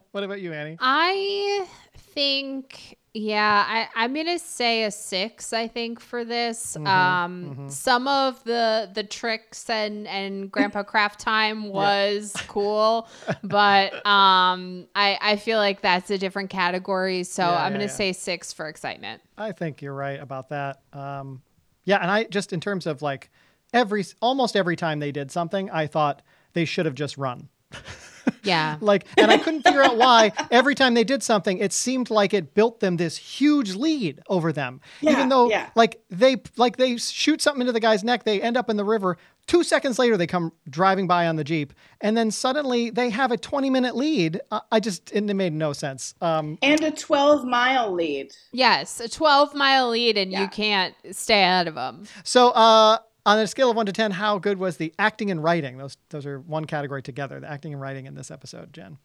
what 0.12 0.24
about 0.24 0.40
you, 0.40 0.52
Annie? 0.52 0.76
I 0.80 1.66
think, 1.96 2.95
yeah, 3.18 3.64
I, 3.66 4.04
I'm 4.04 4.12
gonna 4.12 4.38
say 4.38 4.84
a 4.84 4.90
six. 4.90 5.52
I 5.54 5.68
think 5.68 6.00
for 6.00 6.22
this, 6.24 6.76
um, 6.76 7.68
some 7.70 8.06
of 8.06 8.44
the 8.44 8.90
the 8.92 9.04
tricks 9.04 9.70
and 9.70 10.06
and 10.06 10.50
Grandpa 10.52 10.82
Craft 10.82 11.20
time 11.20 11.68
was 11.72 12.34
cool, 12.46 13.08
but 13.42 13.94
um, 14.06 14.86
I 14.94 15.18
I 15.20 15.36
feel 15.36 15.58
like 15.58 15.80
that's 15.80 16.10
a 16.10 16.18
different 16.18 16.50
category. 16.50 17.24
So 17.24 17.42
Yeah, 17.42 17.48
I'm 17.56 17.72
yeah, 17.72 17.78
gonna 17.78 17.84
yeah. 17.84 17.88
say 17.88 18.12
six 18.12 18.52
for 18.52 18.68
excitement. 18.68 19.22
I 19.38 19.52
think 19.52 19.80
you're 19.80 19.94
right 19.94 20.20
about 20.20 20.50
that. 20.50 20.80
Um, 20.92 21.42
yeah, 21.84 21.98
and 22.02 22.10
I 22.10 22.24
just 22.24 22.52
in 22.52 22.60
terms 22.60 22.86
of 22.86 23.00
like 23.00 23.30
every 23.72 24.04
almost 24.20 24.56
every 24.56 24.76
time 24.76 24.98
they 25.00 25.12
did 25.12 25.30
something, 25.30 25.70
I 25.70 25.86
thought 25.86 26.20
they 26.52 26.64
should 26.64 26.84
have 26.86 26.94
just 26.94 27.16
run. 27.16 27.48
Yeah. 28.42 28.76
Like, 28.80 29.06
and 29.16 29.30
I 29.30 29.38
couldn't 29.38 29.62
figure 29.62 29.82
out 29.82 29.96
why 29.96 30.32
every 30.50 30.74
time 30.74 30.94
they 30.94 31.04
did 31.04 31.22
something, 31.22 31.58
it 31.58 31.72
seemed 31.72 32.10
like 32.10 32.34
it 32.34 32.54
built 32.54 32.80
them 32.80 32.96
this 32.96 33.16
huge 33.16 33.74
lead 33.74 34.20
over 34.28 34.52
them. 34.52 34.80
Yeah, 35.00 35.12
Even 35.12 35.28
though, 35.28 35.48
yeah. 35.48 35.70
like 35.74 36.00
they 36.10 36.36
like 36.56 36.76
they 36.76 36.96
shoot 36.96 37.40
something 37.40 37.60
into 37.60 37.72
the 37.72 37.80
guy's 37.80 38.02
neck, 38.02 38.24
they 38.24 38.40
end 38.42 38.56
up 38.56 38.68
in 38.70 38.76
the 38.76 38.84
river. 38.84 39.16
Two 39.46 39.62
seconds 39.62 39.96
later, 39.98 40.16
they 40.16 40.26
come 40.26 40.52
driving 40.68 41.06
by 41.06 41.28
on 41.28 41.36
the 41.36 41.44
jeep, 41.44 41.72
and 42.00 42.16
then 42.16 42.32
suddenly 42.32 42.90
they 42.90 43.10
have 43.10 43.30
a 43.30 43.36
20 43.36 43.70
minute 43.70 43.94
lead. 43.94 44.40
I, 44.50 44.60
I 44.72 44.80
just 44.80 45.12
it 45.12 45.22
made 45.22 45.52
no 45.52 45.72
sense. 45.72 46.14
Um, 46.20 46.58
And 46.62 46.82
a 46.82 46.90
12 46.90 47.44
mile 47.44 47.92
lead. 47.92 48.32
Yes, 48.52 48.98
a 48.98 49.08
12 49.08 49.54
mile 49.54 49.88
lead, 49.90 50.18
and 50.18 50.32
you 50.32 50.48
can't 50.48 50.94
stay 51.12 51.44
out 51.44 51.68
of 51.68 51.76
them. 51.76 52.06
so, 52.24 52.50
uh, 52.50 52.98
on 53.26 53.38
a 53.38 53.46
scale 53.46 53.68
of 53.70 53.76
one 53.76 53.84
to 53.84 53.92
ten, 53.92 54.12
how 54.12 54.38
good 54.38 54.56
was 54.58 54.78
the 54.78 54.94
acting 54.98 55.30
and 55.30 55.44
writing? 55.44 55.76
Those 55.76 55.98
those 56.08 56.24
are 56.24 56.40
one 56.40 56.64
category 56.64 57.02
together. 57.02 57.38
The 57.40 57.50
acting 57.50 57.74
and 57.74 57.82
writing 57.82 58.06
in 58.06 58.14
this 58.14 58.30
episode, 58.30 58.72
Jen. 58.72 58.96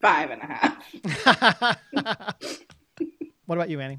Five 0.00 0.30
and 0.30 0.42
a 0.42 0.46
half. 0.46 1.78
What 3.46 3.56
about 3.56 3.70
you, 3.70 3.80
Annie? 3.80 3.98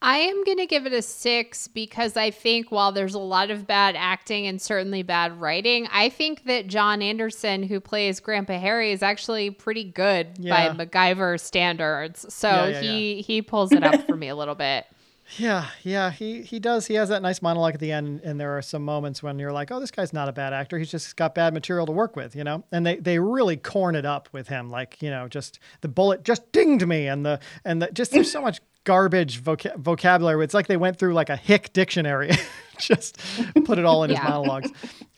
I 0.00 0.18
am 0.18 0.42
going 0.44 0.58
to 0.58 0.66
give 0.66 0.86
it 0.86 0.92
a 0.92 1.02
six 1.02 1.68
because 1.68 2.16
I 2.16 2.30
think 2.30 2.70
while 2.72 2.92
there's 2.92 3.14
a 3.14 3.18
lot 3.18 3.50
of 3.50 3.66
bad 3.66 3.94
acting 3.96 4.46
and 4.46 4.60
certainly 4.60 5.02
bad 5.02 5.38
writing, 5.40 5.86
I 5.92 6.08
think 6.08 6.44
that 6.44 6.66
John 6.68 7.02
Anderson, 7.02 7.62
who 7.64 7.78
plays 7.80 8.20
Grandpa 8.20 8.58
Harry, 8.58 8.92
is 8.92 9.02
actually 9.02 9.50
pretty 9.50 9.84
good 9.84 10.28
Yeah. 10.38 10.72
by 10.72 10.84
MacGyver 10.86 11.38
standards. 11.40 12.32
So 12.32 12.48
Yeah, 12.48 12.68
yeah, 12.68 12.80
he 12.80 13.22
he 13.22 13.42
pulls 13.42 13.70
it 13.72 13.82
up 13.84 14.06
for 14.06 14.16
me 14.16 14.28
a 14.28 14.36
little 14.36 14.54
bit. 14.54 14.86
Yeah, 15.36 15.66
yeah, 15.82 16.10
he 16.10 16.42
he 16.42 16.58
does. 16.58 16.86
He 16.86 16.94
has 16.94 17.10
that 17.10 17.20
nice 17.20 17.42
monologue 17.42 17.74
at 17.74 17.80
the 17.80 17.92
end, 17.92 18.22
and 18.24 18.40
there 18.40 18.56
are 18.56 18.62
some 18.62 18.82
moments 18.82 19.22
when 19.22 19.38
you're 19.38 19.52
like, 19.52 19.70
"Oh, 19.70 19.78
this 19.78 19.90
guy's 19.90 20.12
not 20.12 20.28
a 20.28 20.32
bad 20.32 20.52
actor. 20.54 20.78
He's 20.78 20.90
just 20.90 21.16
got 21.16 21.34
bad 21.34 21.52
material 21.52 21.84
to 21.86 21.92
work 21.92 22.16
with," 22.16 22.34
you 22.34 22.44
know. 22.44 22.64
And 22.72 22.86
they 22.86 22.96
they 22.96 23.18
really 23.18 23.56
corn 23.58 23.94
it 23.94 24.06
up 24.06 24.28
with 24.32 24.48
him, 24.48 24.70
like 24.70 25.02
you 25.02 25.10
know, 25.10 25.28
just 25.28 25.58
the 25.82 25.88
bullet 25.88 26.24
just 26.24 26.50
dinged 26.52 26.86
me, 26.86 27.08
and 27.08 27.26
the 27.26 27.40
and 27.64 27.82
the 27.82 27.90
just 27.92 28.10
there's 28.12 28.32
so 28.32 28.40
much 28.40 28.60
garbage 28.84 29.42
voca- 29.42 29.76
vocabulary. 29.76 30.42
It's 30.44 30.54
like 30.54 30.66
they 30.66 30.78
went 30.78 30.98
through 30.98 31.12
like 31.12 31.28
a 31.28 31.36
hick 31.36 31.74
dictionary, 31.74 32.30
just 32.78 33.18
put 33.66 33.78
it 33.78 33.84
all 33.84 34.04
in 34.04 34.10
his 34.10 34.18
monologues. 34.20 34.70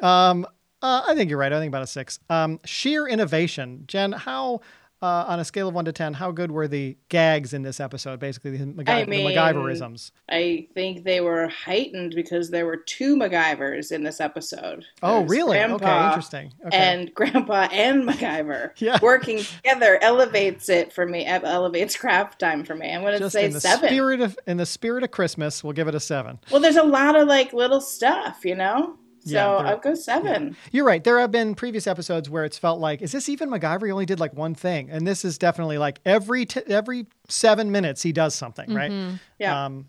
Um, 0.02 0.44
uh, 0.82 1.02
I 1.06 1.14
think 1.14 1.30
you're 1.30 1.38
right. 1.38 1.52
I 1.52 1.58
think 1.60 1.70
about 1.70 1.82
a 1.82 1.86
six. 1.86 2.18
Um, 2.28 2.58
sheer 2.64 3.06
innovation, 3.06 3.84
Jen. 3.86 4.12
How 4.12 4.60
uh, 5.02 5.24
on 5.28 5.40
a 5.40 5.44
scale 5.44 5.68
of 5.68 5.74
one 5.74 5.84
to 5.86 5.92
ten, 5.92 6.14
how 6.14 6.30
good 6.30 6.50
were 6.50 6.68
the 6.68 6.96
gags 7.08 7.52
in 7.54 7.62
this 7.62 7.80
episode? 7.80 8.20
Basically, 8.20 8.56
the, 8.56 8.64
MacGy- 8.66 8.88
I 8.88 9.04
the 9.04 9.10
mean- 9.10 9.30
MacGyverisms. 9.30 10.10
I 10.28 10.68
think 10.74 11.04
they 11.04 11.20
were 11.20 11.48
heightened 11.48 12.14
because 12.14 12.50
there 12.50 12.66
were 12.66 12.76
two 12.76 13.16
MacGyvers 13.16 13.92
in 13.92 14.02
this 14.04 14.20
episode. 14.20 14.84
Oh, 15.02 15.20
There's 15.20 15.30
really? 15.30 15.58
okay, 15.58 16.06
interesting. 16.06 16.52
Okay. 16.66 16.76
And 16.76 17.14
Grandpa 17.14 17.68
and 17.72 18.08
MacGyver 18.08 18.70
Yeah. 18.78 18.98
working 19.02 19.38
together 19.38 19.98
elevates 20.02 20.68
it 20.68 20.92
for 20.92 21.06
me. 21.06 21.24
Elevates 21.26 21.96
craft 21.96 22.38
time 22.38 22.64
for 22.64 22.74
me. 22.74 22.92
I'm 22.92 23.02
going 23.02 23.18
to 23.18 23.30
say 23.30 23.46
in 23.46 23.52
the 23.52 23.60
seven. 23.60 23.88
spirit 23.88 24.20
of 24.20 24.38
in 24.46 24.56
the 24.58 24.66
spirit 24.66 25.02
of 25.02 25.10
Christmas, 25.10 25.64
we'll 25.64 25.72
give 25.72 25.88
it 25.88 25.94
a 25.94 26.00
seven. 26.00 26.38
Well, 26.50 26.60
there's 26.60 26.76
a 26.76 26.82
lot 26.82 27.16
of 27.16 27.26
like 27.28 27.52
little 27.52 27.80
stuff, 27.80 28.44
you 28.44 28.54
know. 28.54 28.96
So 29.24 29.32
Yeah, 29.32 29.48
I'll 29.48 29.78
go 29.78 29.94
seven. 29.94 30.56
You're 30.72 30.84
right. 30.84 31.02
There 31.04 31.18
have 31.18 31.30
been 31.30 31.54
previous 31.54 31.86
episodes 31.86 32.30
where 32.30 32.44
it's 32.44 32.58
felt 32.58 32.80
like, 32.80 33.02
is 33.02 33.12
this 33.12 33.28
even 33.28 33.50
MacGyver? 33.50 33.86
He 33.86 33.92
only 33.92 34.06
did 34.06 34.18
like 34.20 34.34
one 34.34 34.54
thing, 34.54 34.90
and 34.90 35.06
this 35.06 35.24
is 35.24 35.36
definitely 35.38 35.78
like 35.78 36.00
every 36.04 36.46
t- 36.46 36.62
every 36.66 37.06
seven 37.28 37.70
minutes 37.70 38.02
he 38.02 38.12
does 38.12 38.34
something, 38.34 38.72
right? 38.72 39.18
Yeah. 39.38 39.66
Um, 39.66 39.86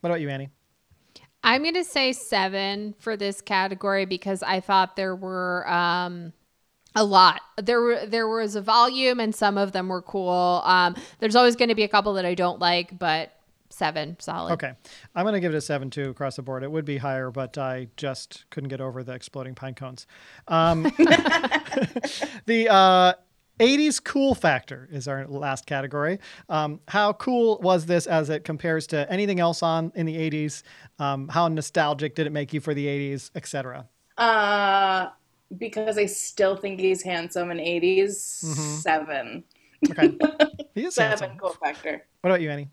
what 0.00 0.10
about 0.10 0.20
you, 0.20 0.28
Annie? 0.28 0.50
I'm 1.42 1.62
going 1.62 1.74
to 1.74 1.84
say 1.84 2.12
seven 2.12 2.94
for 2.98 3.16
this 3.16 3.40
category 3.40 4.04
because 4.04 4.42
I 4.42 4.60
thought 4.60 4.96
there 4.96 5.14
were 5.14 5.68
um, 5.70 6.32
a 6.96 7.04
lot. 7.04 7.40
There 7.62 7.80
were 7.80 8.04
there 8.04 8.26
was 8.26 8.56
a 8.56 8.60
volume, 8.60 9.20
and 9.20 9.34
some 9.34 9.56
of 9.56 9.72
them 9.72 9.88
were 9.88 10.02
cool. 10.02 10.62
Um, 10.64 10.96
there's 11.20 11.36
always 11.36 11.54
going 11.54 11.68
to 11.68 11.74
be 11.74 11.84
a 11.84 11.88
couple 11.88 12.14
that 12.14 12.24
I 12.24 12.34
don't 12.34 12.58
like, 12.58 12.98
but 12.98 13.32
seven 13.76 14.16
solid. 14.18 14.52
Okay, 14.54 14.72
I'm 15.14 15.24
going 15.24 15.34
to 15.34 15.40
give 15.40 15.52
it 15.54 15.56
a 15.56 15.60
seven 15.60 15.90
too 15.90 16.10
across 16.10 16.36
the 16.36 16.42
board. 16.42 16.62
It 16.62 16.70
would 16.70 16.84
be 16.84 16.96
higher, 16.96 17.30
but 17.30 17.58
I 17.58 17.88
just 17.96 18.46
couldn't 18.50 18.68
get 18.68 18.80
over 18.80 19.02
the 19.04 19.12
exploding 19.12 19.54
pine 19.54 19.74
cones. 19.74 20.06
Um, 20.48 20.82
the 22.46 22.68
uh, 22.70 23.12
80s 23.60 24.02
cool 24.02 24.34
factor 24.34 24.88
is 24.90 25.06
our 25.06 25.26
last 25.26 25.66
category. 25.66 26.18
Um, 26.48 26.80
how 26.88 27.12
cool 27.14 27.58
was 27.62 27.86
this 27.86 28.06
as 28.06 28.30
it 28.30 28.44
compares 28.44 28.86
to 28.88 29.10
anything 29.10 29.40
else 29.40 29.62
on 29.62 29.92
in 29.94 30.06
the 30.06 30.16
80s? 30.16 30.62
Um, 30.98 31.28
how 31.28 31.48
nostalgic 31.48 32.14
did 32.14 32.26
it 32.26 32.32
make 32.32 32.52
you 32.52 32.60
for 32.60 32.72
the 32.72 32.86
80s, 32.86 33.30
etc. 33.34 33.86
Uh, 34.16 35.08
because 35.58 35.98
I 35.98 36.06
still 36.06 36.56
think 36.56 36.80
he's 36.80 37.02
handsome 37.02 37.50
in 37.50 37.58
80s. 37.58 38.44
Mm-hmm. 38.44 38.76
Seven. 38.76 39.44
Okay, 39.90 40.16
he 40.74 40.84
is 40.84 40.94
Seven 40.96 41.18
handsome. 41.18 41.38
cool 41.38 41.50
factor. 41.62 42.06
What 42.22 42.30
about 42.30 42.40
you, 42.40 42.50
Annie? 42.50 42.70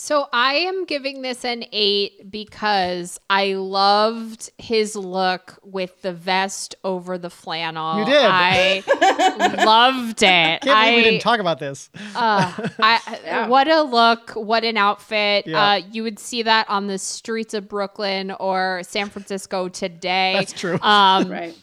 So 0.00 0.28
I 0.32 0.54
am 0.54 0.84
giving 0.84 1.22
this 1.22 1.44
an 1.44 1.64
eight 1.72 2.30
because 2.30 3.18
I 3.28 3.54
loved 3.54 4.48
his 4.56 4.94
look 4.94 5.58
with 5.64 6.02
the 6.02 6.12
vest 6.12 6.76
over 6.84 7.18
the 7.18 7.30
flannel. 7.30 7.98
You 7.98 8.04
did. 8.04 8.24
I 8.24 8.84
loved 9.66 10.22
it. 10.22 10.60
Can't 10.60 10.62
believe 10.62 10.76
I, 10.76 10.94
we 10.94 11.02
didn't 11.02 11.20
talk 11.22 11.40
about 11.40 11.58
this. 11.58 11.90
Uh, 12.14 12.68
I, 12.78 13.00
Yeah. 13.24 13.48
What 13.48 13.66
a 13.66 13.82
look! 13.82 14.30
What 14.34 14.62
an 14.62 14.76
outfit! 14.76 15.48
Yeah. 15.48 15.64
Uh, 15.70 15.74
you 15.90 16.04
would 16.04 16.20
see 16.20 16.44
that 16.44 16.70
on 16.70 16.86
the 16.86 16.98
streets 16.98 17.52
of 17.52 17.66
Brooklyn 17.68 18.30
or 18.30 18.82
San 18.84 19.10
Francisco 19.10 19.68
today. 19.68 20.34
That's 20.36 20.52
true. 20.52 20.78
Um, 20.80 21.28
Right. 21.28 21.56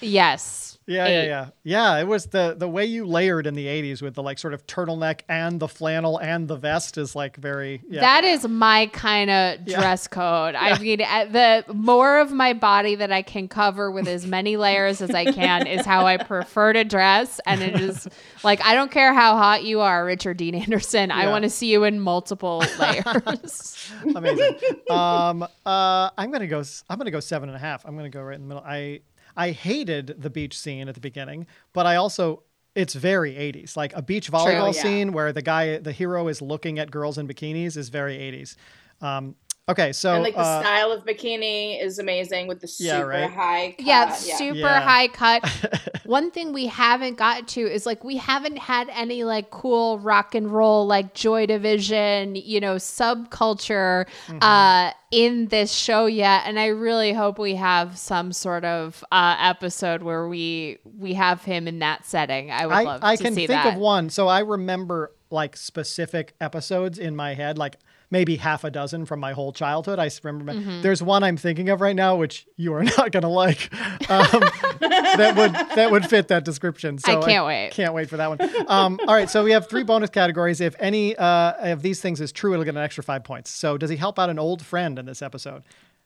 Yes. 0.00 0.75
Yeah, 0.88 1.08
yeah, 1.08 1.22
yeah, 1.24 1.46
yeah. 1.64 1.98
It 1.98 2.06
was 2.06 2.26
the 2.26 2.54
the 2.56 2.68
way 2.68 2.84
you 2.84 3.06
layered 3.06 3.46
in 3.48 3.54
the 3.54 3.66
'80s 3.66 4.02
with 4.02 4.14
the 4.14 4.22
like 4.22 4.38
sort 4.38 4.54
of 4.54 4.64
turtleneck 4.68 5.22
and 5.28 5.58
the 5.58 5.66
flannel 5.66 6.18
and 6.18 6.46
the 6.46 6.54
vest 6.56 6.96
is 6.96 7.16
like 7.16 7.36
very. 7.36 7.82
Yeah. 7.88 8.02
That 8.02 8.22
is 8.24 8.46
my 8.46 8.86
kind 8.92 9.28
of 9.28 9.58
Yeah. 9.66 9.80
dress 9.80 10.06
code. 10.06 10.54
I 10.54 10.78
mean, 10.78 10.98
the 10.98 11.64
more 11.74 12.20
of 12.20 12.30
my 12.30 12.52
body 12.52 12.94
that 12.94 13.10
I 13.10 13.22
can 13.22 13.48
cover 13.48 13.90
with 13.90 14.06
as 14.06 14.26
many 14.28 14.56
layers 14.56 15.00
as 15.02 15.10
I 15.10 15.24
can 15.32 15.66
is 15.66 15.84
how 15.84 16.06
I 16.06 16.18
prefer 16.18 16.72
to 16.74 16.84
dress. 16.84 17.40
And 17.46 17.62
it 17.62 17.80
is 17.80 18.06
like 18.44 18.64
I 18.64 18.74
don't 18.76 18.92
care 18.92 19.12
how 19.12 19.36
hot 19.36 19.64
you 19.64 19.80
are, 19.80 20.04
Richard 20.04 20.36
Dean 20.36 20.54
Anderson. 20.54 21.10
I 21.10 21.26
want 21.30 21.42
to 21.42 21.50
see 21.50 21.66
you 21.66 21.82
in 21.82 21.98
multiple 21.98 22.62
layers. 22.78 23.90
amazing. 24.14 24.54
um, 24.90 25.42
uh, 25.42 26.10
I'm 26.16 26.30
gonna 26.30 26.46
go. 26.46 26.60
s- 26.60 26.84
I'm 26.88 26.98
gonna 26.98 27.10
go 27.10 27.18
seven 27.20 27.48
and 27.48 27.56
a 27.56 27.60
half. 27.60 27.84
I'm 27.84 27.96
gonna 27.96 28.08
go 28.08 28.22
right 28.22 28.36
in 28.36 28.42
the 28.42 28.46
middle. 28.54 28.62
I 28.64 29.00
I 29.36 29.50
hated 29.50 30.16
the 30.18 30.30
beach 30.30 30.58
scene 30.58 30.88
at 30.88 30.94
the 30.94 31.00
beginning, 31.00 31.46
but 31.72 31.86
I 31.86 31.96
also 31.96 32.42
it's 32.74 32.94
very 32.94 33.32
80s. 33.32 33.76
Like 33.76 33.94
a 33.96 34.02
beach 34.02 34.30
volleyball 34.30 34.74
yeah. 34.74 34.82
scene 34.82 35.12
where 35.12 35.32
the 35.32 35.42
guy, 35.42 35.78
the 35.78 35.92
hero, 35.92 36.28
is 36.28 36.42
looking 36.42 36.78
at 36.78 36.90
girls 36.90 37.16
in 37.16 37.26
bikinis 37.26 37.76
is 37.76 37.88
very 37.88 38.18
80s. 38.18 38.56
Um, 39.00 39.34
okay, 39.68 39.92
so 39.92 40.14
and 40.14 40.22
like 40.22 40.34
the 40.34 40.40
uh, 40.40 40.60
style 40.62 40.92
of 40.92 41.04
bikini 41.04 41.82
is 41.82 41.98
amazing 41.98 42.46
with 42.46 42.60
the 42.60 42.68
super 42.68 42.88
Yeah, 42.88 43.00
right. 43.02 43.30
high 43.30 43.74
cut. 43.78 43.86
yeah, 43.86 44.12
super 44.12 44.56
Yeah. 44.58 44.80
high 44.80 45.08
cut. 45.08 45.92
One 46.06 46.30
thing 46.30 46.52
we 46.52 46.66
haven't 46.66 47.16
got 47.18 47.48
to 47.48 47.60
is 47.60 47.84
like 47.84 48.04
we 48.04 48.16
haven't 48.16 48.58
had 48.58 48.88
any 48.90 49.24
like 49.24 49.50
cool 49.50 49.98
rock 49.98 50.36
and 50.36 50.50
roll 50.52 50.86
like 50.86 51.14
Joy 51.14 51.46
Division, 51.46 52.36
you 52.36 52.60
know, 52.60 52.76
subculture 52.76 54.06
Mm-hmm. 54.26 54.38
uh 54.42 54.90
in 55.12 55.46
this 55.48 55.72
show 55.72 56.06
yet 56.06 56.42
and 56.46 56.58
I 56.58 56.66
really 56.66 57.12
hope 57.12 57.38
we 57.38 57.54
have 57.54 57.96
some 57.96 58.32
sort 58.32 58.64
of 58.64 59.04
uh 59.12 59.36
episode 59.38 60.02
where 60.02 60.28
we 60.28 60.78
we 60.98 61.14
have 61.14 61.42
him 61.44 61.66
in 61.68 61.78
that 61.80 62.04
setting. 62.04 62.50
I 62.50 62.66
would 62.66 62.74
I, 62.74 62.82
love 62.82 63.00
I 63.04 63.16
to 63.16 63.22
can 63.22 63.34
see 63.34 63.46
think 63.46 63.62
that. 63.62 63.74
of 63.74 63.80
one. 63.80 64.10
So 64.10 64.28
I 64.28 64.40
remember 64.40 65.12
like 65.30 65.56
specific 65.56 66.34
episodes 66.40 66.98
in 66.98 67.14
my 67.16 67.34
head, 67.34 67.58
like 67.58 67.76
maybe 68.10 68.36
half 68.36 68.64
a 68.64 68.70
dozen 68.70 69.04
from 69.06 69.20
my 69.20 69.32
whole 69.32 69.52
childhood. 69.52 69.98
I 69.98 70.06
s- 70.06 70.22
remember 70.22 70.52
Mm-hmm. 70.52 70.82
there's 70.82 71.02
one 71.02 71.22
I'm 71.24 71.36
thinking 71.36 71.68
of 71.70 71.80
right 71.80 71.96
now, 71.96 72.16
which 72.16 72.46
you 72.56 72.72
are 72.74 72.82
not 72.98 73.10
going 73.12 73.22
to 73.22 73.28
like. 73.28 73.72
Um, 74.10 74.42
that 74.80 75.34
would 75.36 75.52
that 75.76 75.90
would 75.90 76.06
fit 76.06 76.28
that 76.28 76.44
description. 76.44 76.98
So 76.98 77.20
I 77.20 77.24
can't 77.24 77.46
wait. 77.46 77.70
Can't 77.72 77.94
wait 77.94 78.08
for 78.08 78.16
that 78.16 78.28
one. 78.28 78.38
Um, 78.68 78.98
all 79.06 79.14
right, 79.14 79.28
so 79.28 79.42
we 79.44 79.50
have 79.52 79.68
three 79.68 79.82
bonus 79.82 80.10
categories. 80.10 80.60
If 80.60 80.76
any 80.78 81.16
uh, 81.16 81.72
of 81.72 81.82
these 81.82 82.00
things 82.00 82.20
is 82.20 82.32
true, 82.32 82.52
it'll 82.52 82.64
get 82.64 82.76
an 82.76 82.82
extra 82.82 83.02
five 83.04 83.24
points. 83.24 83.50
So 83.50 83.76
does 83.78 83.90
he 83.90 83.96
help 83.96 84.18
out 84.18 84.30
an 84.30 84.38
old 84.38 84.64
friend 84.64 84.98
in 84.98 85.06
this 85.06 85.22
episode? 85.22 85.62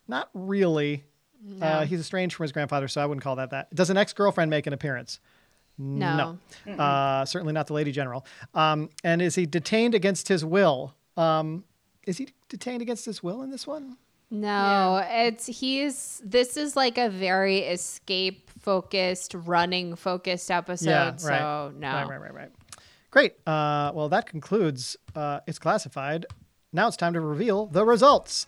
Not 0.08 0.30
really. 0.34 1.04
Uh, 1.60 1.86
he's 1.86 2.00
estranged 2.00 2.34
from 2.36 2.44
his 2.44 2.52
grandfather, 2.52 2.86
so 2.88 3.00
I 3.00 3.06
wouldn't 3.06 3.22
call 3.24 3.36
that 3.36 3.50
that. 3.50 3.74
Does 3.74 3.88
an 3.90 3.96
ex 3.96 4.12
girlfriend 4.12 4.50
make 4.50 4.66
an 4.66 4.72
appearance? 4.72 5.20
No. 5.78 6.36
Uh, 6.78 7.24
certainly 7.24 7.54
not 7.54 7.66
the 7.66 7.72
lady 7.72 7.92
general. 7.92 8.26
Um, 8.54 8.90
and 9.02 9.22
is 9.22 9.34
he 9.34 9.46
detained 9.46 9.94
against 9.94 10.28
his 10.28 10.44
will? 10.44 10.94
Um, 11.16 11.64
is 12.06 12.18
he 12.18 12.28
detained 12.48 12.82
against 12.82 13.04
his 13.04 13.20
will 13.22 13.42
in 13.42 13.50
this 13.50 13.66
one? 13.66 13.96
No, 14.30 15.04
it's 15.10 15.46
he's 15.46 16.22
this 16.24 16.56
is 16.56 16.76
like 16.76 16.96
a 16.98 17.10
very 17.10 17.58
escape 17.58 18.48
focused, 18.60 19.34
running 19.34 19.96
focused 19.96 20.50
episode. 20.50 20.88
Yeah, 20.88 21.10
right. 21.10 21.18
So 21.18 21.72
no. 21.76 21.92
Right, 21.92 22.08
right, 22.08 22.20
right, 22.20 22.34
right. 22.34 22.50
Great. 23.10 23.32
Uh, 23.44 23.90
well, 23.92 24.08
that 24.08 24.26
concludes 24.26 24.96
uh, 25.16 25.40
It's 25.48 25.58
Classified. 25.58 26.26
Now 26.72 26.86
it's 26.86 26.96
time 26.96 27.14
to 27.14 27.20
reveal 27.20 27.66
the 27.66 27.84
results. 27.84 28.46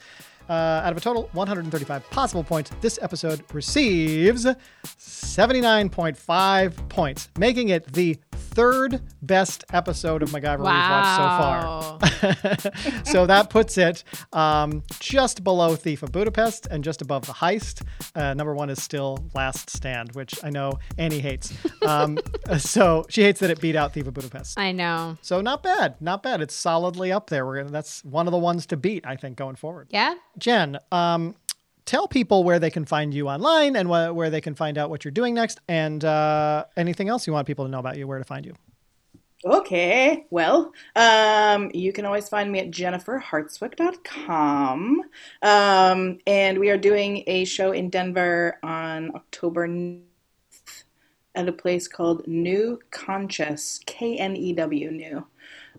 Uh, 0.48 0.52
out 0.52 0.92
of 0.92 0.96
a 0.96 1.00
total 1.00 1.28
135 1.32 2.08
possible 2.10 2.44
points, 2.44 2.70
this 2.80 2.96
episode 3.02 3.42
receives 3.52 4.44
79.5 4.44 6.88
points, 6.88 7.28
making 7.38 7.70
it 7.70 7.92
the 7.92 8.16
third 8.54 9.00
best 9.22 9.64
episode 9.72 10.22
of 10.22 10.30
MacGyver 10.30 10.58
we've 10.58 10.66
watched 10.66 11.16
so 11.16 12.68
far. 12.72 13.02
So 13.04 13.26
that 13.26 13.50
puts 13.50 13.78
it 13.78 14.04
um, 14.32 14.82
just 15.00 15.42
below 15.44 15.76
Thief 15.76 16.02
of 16.02 16.12
Budapest 16.12 16.66
and 16.70 16.84
just 16.84 17.02
above 17.02 17.26
The 17.26 17.32
Heist. 17.32 17.82
Uh, 18.14 18.34
number 18.34 18.54
one 18.54 18.70
is 18.70 18.82
still 18.82 19.24
Last 19.34 19.70
Stand, 19.70 20.14
which 20.14 20.34
I 20.44 20.50
know 20.50 20.78
Annie 20.98 21.18
hates. 21.18 21.52
Um, 21.86 22.18
so 22.58 23.04
she 23.08 23.22
hates 23.22 23.40
that 23.40 23.50
it 23.50 23.60
beat 23.60 23.76
out 23.76 23.92
Thief 23.92 24.06
of 24.06 24.14
Budapest. 24.14 24.58
I 24.58 24.72
know. 24.72 25.18
So 25.22 25.40
not 25.40 25.62
bad, 25.62 26.00
not 26.00 26.22
bad. 26.22 26.40
It's 26.40 26.54
solidly 26.54 27.12
up 27.12 27.28
there. 27.28 27.44
We're 27.44 27.58
gonna, 27.58 27.70
that's 27.70 28.04
one 28.04 28.26
of 28.26 28.32
the 28.32 28.38
ones 28.38 28.66
to 28.66 28.76
beat, 28.76 29.06
I 29.06 29.16
think, 29.16 29.36
going 29.36 29.56
forward. 29.56 29.88
Yeah. 29.90 30.14
Jen, 30.38 30.78
um, 30.90 31.34
tell 31.92 32.08
people 32.08 32.42
where 32.42 32.58
they 32.58 32.70
can 32.70 32.86
find 32.86 33.12
you 33.12 33.28
online 33.28 33.76
and 33.76 33.86
wh- 33.86 34.16
where 34.16 34.30
they 34.30 34.40
can 34.40 34.54
find 34.54 34.78
out 34.78 34.88
what 34.88 35.04
you're 35.04 35.12
doing 35.12 35.34
next, 35.34 35.60
and 35.68 36.02
uh, 36.02 36.64
anything 36.74 37.10
else 37.10 37.26
you 37.26 37.34
want 37.34 37.46
people 37.46 37.66
to 37.66 37.70
know 37.70 37.80
about 37.80 37.98
you, 37.98 38.08
where 38.08 38.18
to 38.18 38.24
find 38.24 38.46
you. 38.46 38.54
Okay. 39.44 40.24
Well, 40.30 40.72
um, 40.96 41.70
you 41.74 41.92
can 41.92 42.06
always 42.06 42.30
find 42.30 42.50
me 42.50 42.60
at 42.60 42.70
jenniferhartswick.com. 42.70 45.02
Um, 45.42 46.18
and 46.26 46.58
we 46.58 46.70
are 46.70 46.78
doing 46.78 47.24
a 47.26 47.44
show 47.44 47.72
in 47.72 47.90
Denver 47.90 48.58
on 48.62 49.14
October 49.14 49.68
9th 49.68 50.00
at 51.34 51.46
a 51.46 51.52
place 51.52 51.88
called 51.88 52.26
Knew 52.26 52.80
Conscious, 52.90 53.80
K 53.84 54.16
N 54.16 54.34
E 54.34 54.54
W, 54.54 54.90
Knew. 54.92 55.26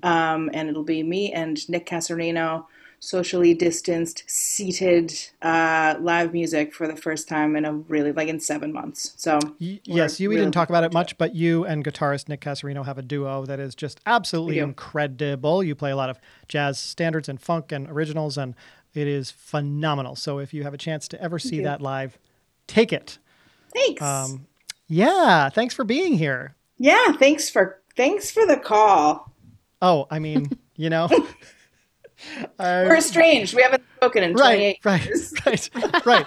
Um, 0.04 0.52
and 0.54 0.70
it'll 0.70 0.84
be 0.84 1.02
me 1.02 1.32
and 1.32 1.68
Nick 1.70 1.88
Cassarino, 1.88 2.68
socially 3.04 3.54
distanced, 3.54 4.24
seated, 4.28 5.14
uh, 5.42 5.96
live 6.00 6.32
music 6.32 6.74
for 6.74 6.88
the 6.88 6.96
first 6.96 7.28
time 7.28 7.56
in 7.56 7.66
a 7.66 7.74
really, 7.74 8.12
like 8.12 8.30
in 8.30 8.40
seven 8.40 8.72
months. 8.72 9.14
So, 9.18 9.40
Y- 9.60 9.82
yes, 9.84 10.20
you 10.20 10.30
we 10.30 10.36
really 10.36 10.46
didn't 10.46 10.54
talk 10.54 10.70
about 10.70 10.84
it 10.84 10.94
much, 10.94 11.18
but 11.18 11.36
you 11.36 11.66
and 11.66 11.84
guitarist 11.84 12.30
Nick 12.30 12.42
Cassarino 12.42 12.86
have 12.86 12.98
a 12.98 13.02
duo 13.02 13.46
that 13.46 13.60
is 13.60 13.76
just 13.76 14.00
absolutely 14.06 14.60
incredible. 14.60 15.64
You 15.64 15.76
play 15.76 15.92
a 15.92 15.96
lot 15.96 16.10
of 16.10 16.20
jazz 16.48 16.80
standards 16.80 17.28
and 17.28 17.42
funk 17.42 17.72
and 17.72 17.90
originals, 17.90 18.38
and 18.38 18.56
it 18.94 19.08
is 19.08 19.32
phenomenal. 19.32 20.16
So 20.16 20.40
if 20.40 20.54
you 20.54 20.64
have 20.64 20.74
a 20.74 20.78
chance 20.78 21.08
to 21.10 21.22
ever 21.22 21.40
see 21.40 21.60
that 21.62 21.82
live, 21.82 22.18
take 22.68 22.94
it. 22.94 23.18
Thanks. 23.74 24.02
Um, 24.02 24.48
yeah, 24.88 25.50
thanks 25.50 25.74
for 25.74 25.84
being 25.84 26.18
here. 26.18 26.56
Yeah, 26.78 27.14
thanks 27.14 27.50
for 27.50 27.82
Thanks 27.96 28.32
for 28.32 28.46
the 28.46 28.58
call. 28.58 29.32
Oh, 29.82 30.08
I 30.10 30.20
mean, 30.20 30.50
you 30.76 30.90
know. 30.90 31.10
I- 32.60 32.84
We're 32.84 32.98
estranged. 32.98 33.56
We 33.56 33.62
haven't 33.62 33.84
spoken 33.98 34.24
in 34.24 34.34
28 34.34 34.80
right, 34.84 35.00
right, 35.00 35.06
years. 35.06 35.34
right, 35.46 36.06
right. 36.06 36.26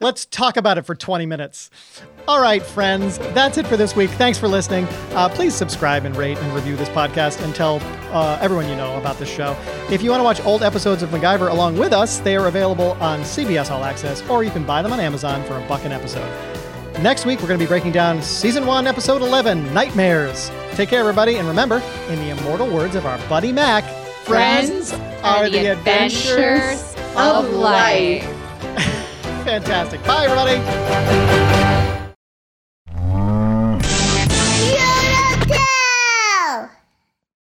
Let's 0.00 0.24
talk 0.26 0.56
about 0.56 0.78
it 0.78 0.86
for 0.86 0.94
20 0.94 1.26
minutes. 1.26 1.70
All 2.26 2.40
right, 2.40 2.62
friends, 2.62 3.18
that's 3.18 3.58
it 3.58 3.66
for 3.66 3.76
this 3.76 3.94
week. 3.94 4.08
Thanks 4.10 4.38
for 4.38 4.48
listening. 4.48 4.86
Uh, 5.12 5.28
please 5.28 5.54
subscribe 5.54 6.04
and 6.04 6.16
rate 6.16 6.38
and 6.38 6.54
review 6.54 6.74
this 6.76 6.88
podcast 6.90 7.42
and 7.44 7.54
tell 7.54 7.80
uh, 8.12 8.38
everyone 8.40 8.68
you 8.68 8.76
know 8.76 8.96
about 8.98 9.18
this 9.18 9.28
show. 9.28 9.56
If 9.90 10.02
you 10.02 10.10
want 10.10 10.20
to 10.20 10.24
watch 10.24 10.40
old 10.46 10.62
episodes 10.62 11.02
of 11.02 11.10
MacGyver 11.10 11.50
along 11.50 11.76
with 11.76 11.92
us, 11.92 12.18
they 12.20 12.36
are 12.36 12.46
available 12.46 12.92
on 12.92 13.20
CBS 13.20 13.70
All 13.70 13.84
Access, 13.84 14.26
or 14.28 14.42
you 14.42 14.50
can 14.50 14.64
buy 14.64 14.80
them 14.80 14.92
on 14.92 15.00
Amazon 15.00 15.44
for 15.44 15.58
a 15.58 15.68
buck 15.68 15.84
an 15.84 15.92
episode. 15.92 16.30
Next 17.02 17.24
week, 17.26 17.40
we're 17.40 17.48
going 17.48 17.58
to 17.58 17.64
be 17.64 17.68
breaking 17.68 17.92
down 17.92 18.22
Season 18.22 18.66
1, 18.66 18.86
Episode 18.86 19.22
11 19.22 19.72
Nightmares. 19.72 20.50
Take 20.72 20.88
care, 20.90 21.00
everybody, 21.00 21.36
and 21.36 21.46
remember, 21.48 21.82
in 22.08 22.16
the 22.16 22.30
immortal 22.30 22.68
words 22.68 22.94
of 22.94 23.06
our 23.06 23.18
buddy 23.28 23.52
Mac, 23.52 23.84
Friends 24.30 24.92
are 25.24 25.50
the 25.50 25.72
adventures 25.72 26.94
of 27.16 27.50
life. 27.50 28.22
Fantastic. 29.44 30.04
Bye, 30.04 30.26
everybody. 30.26 31.69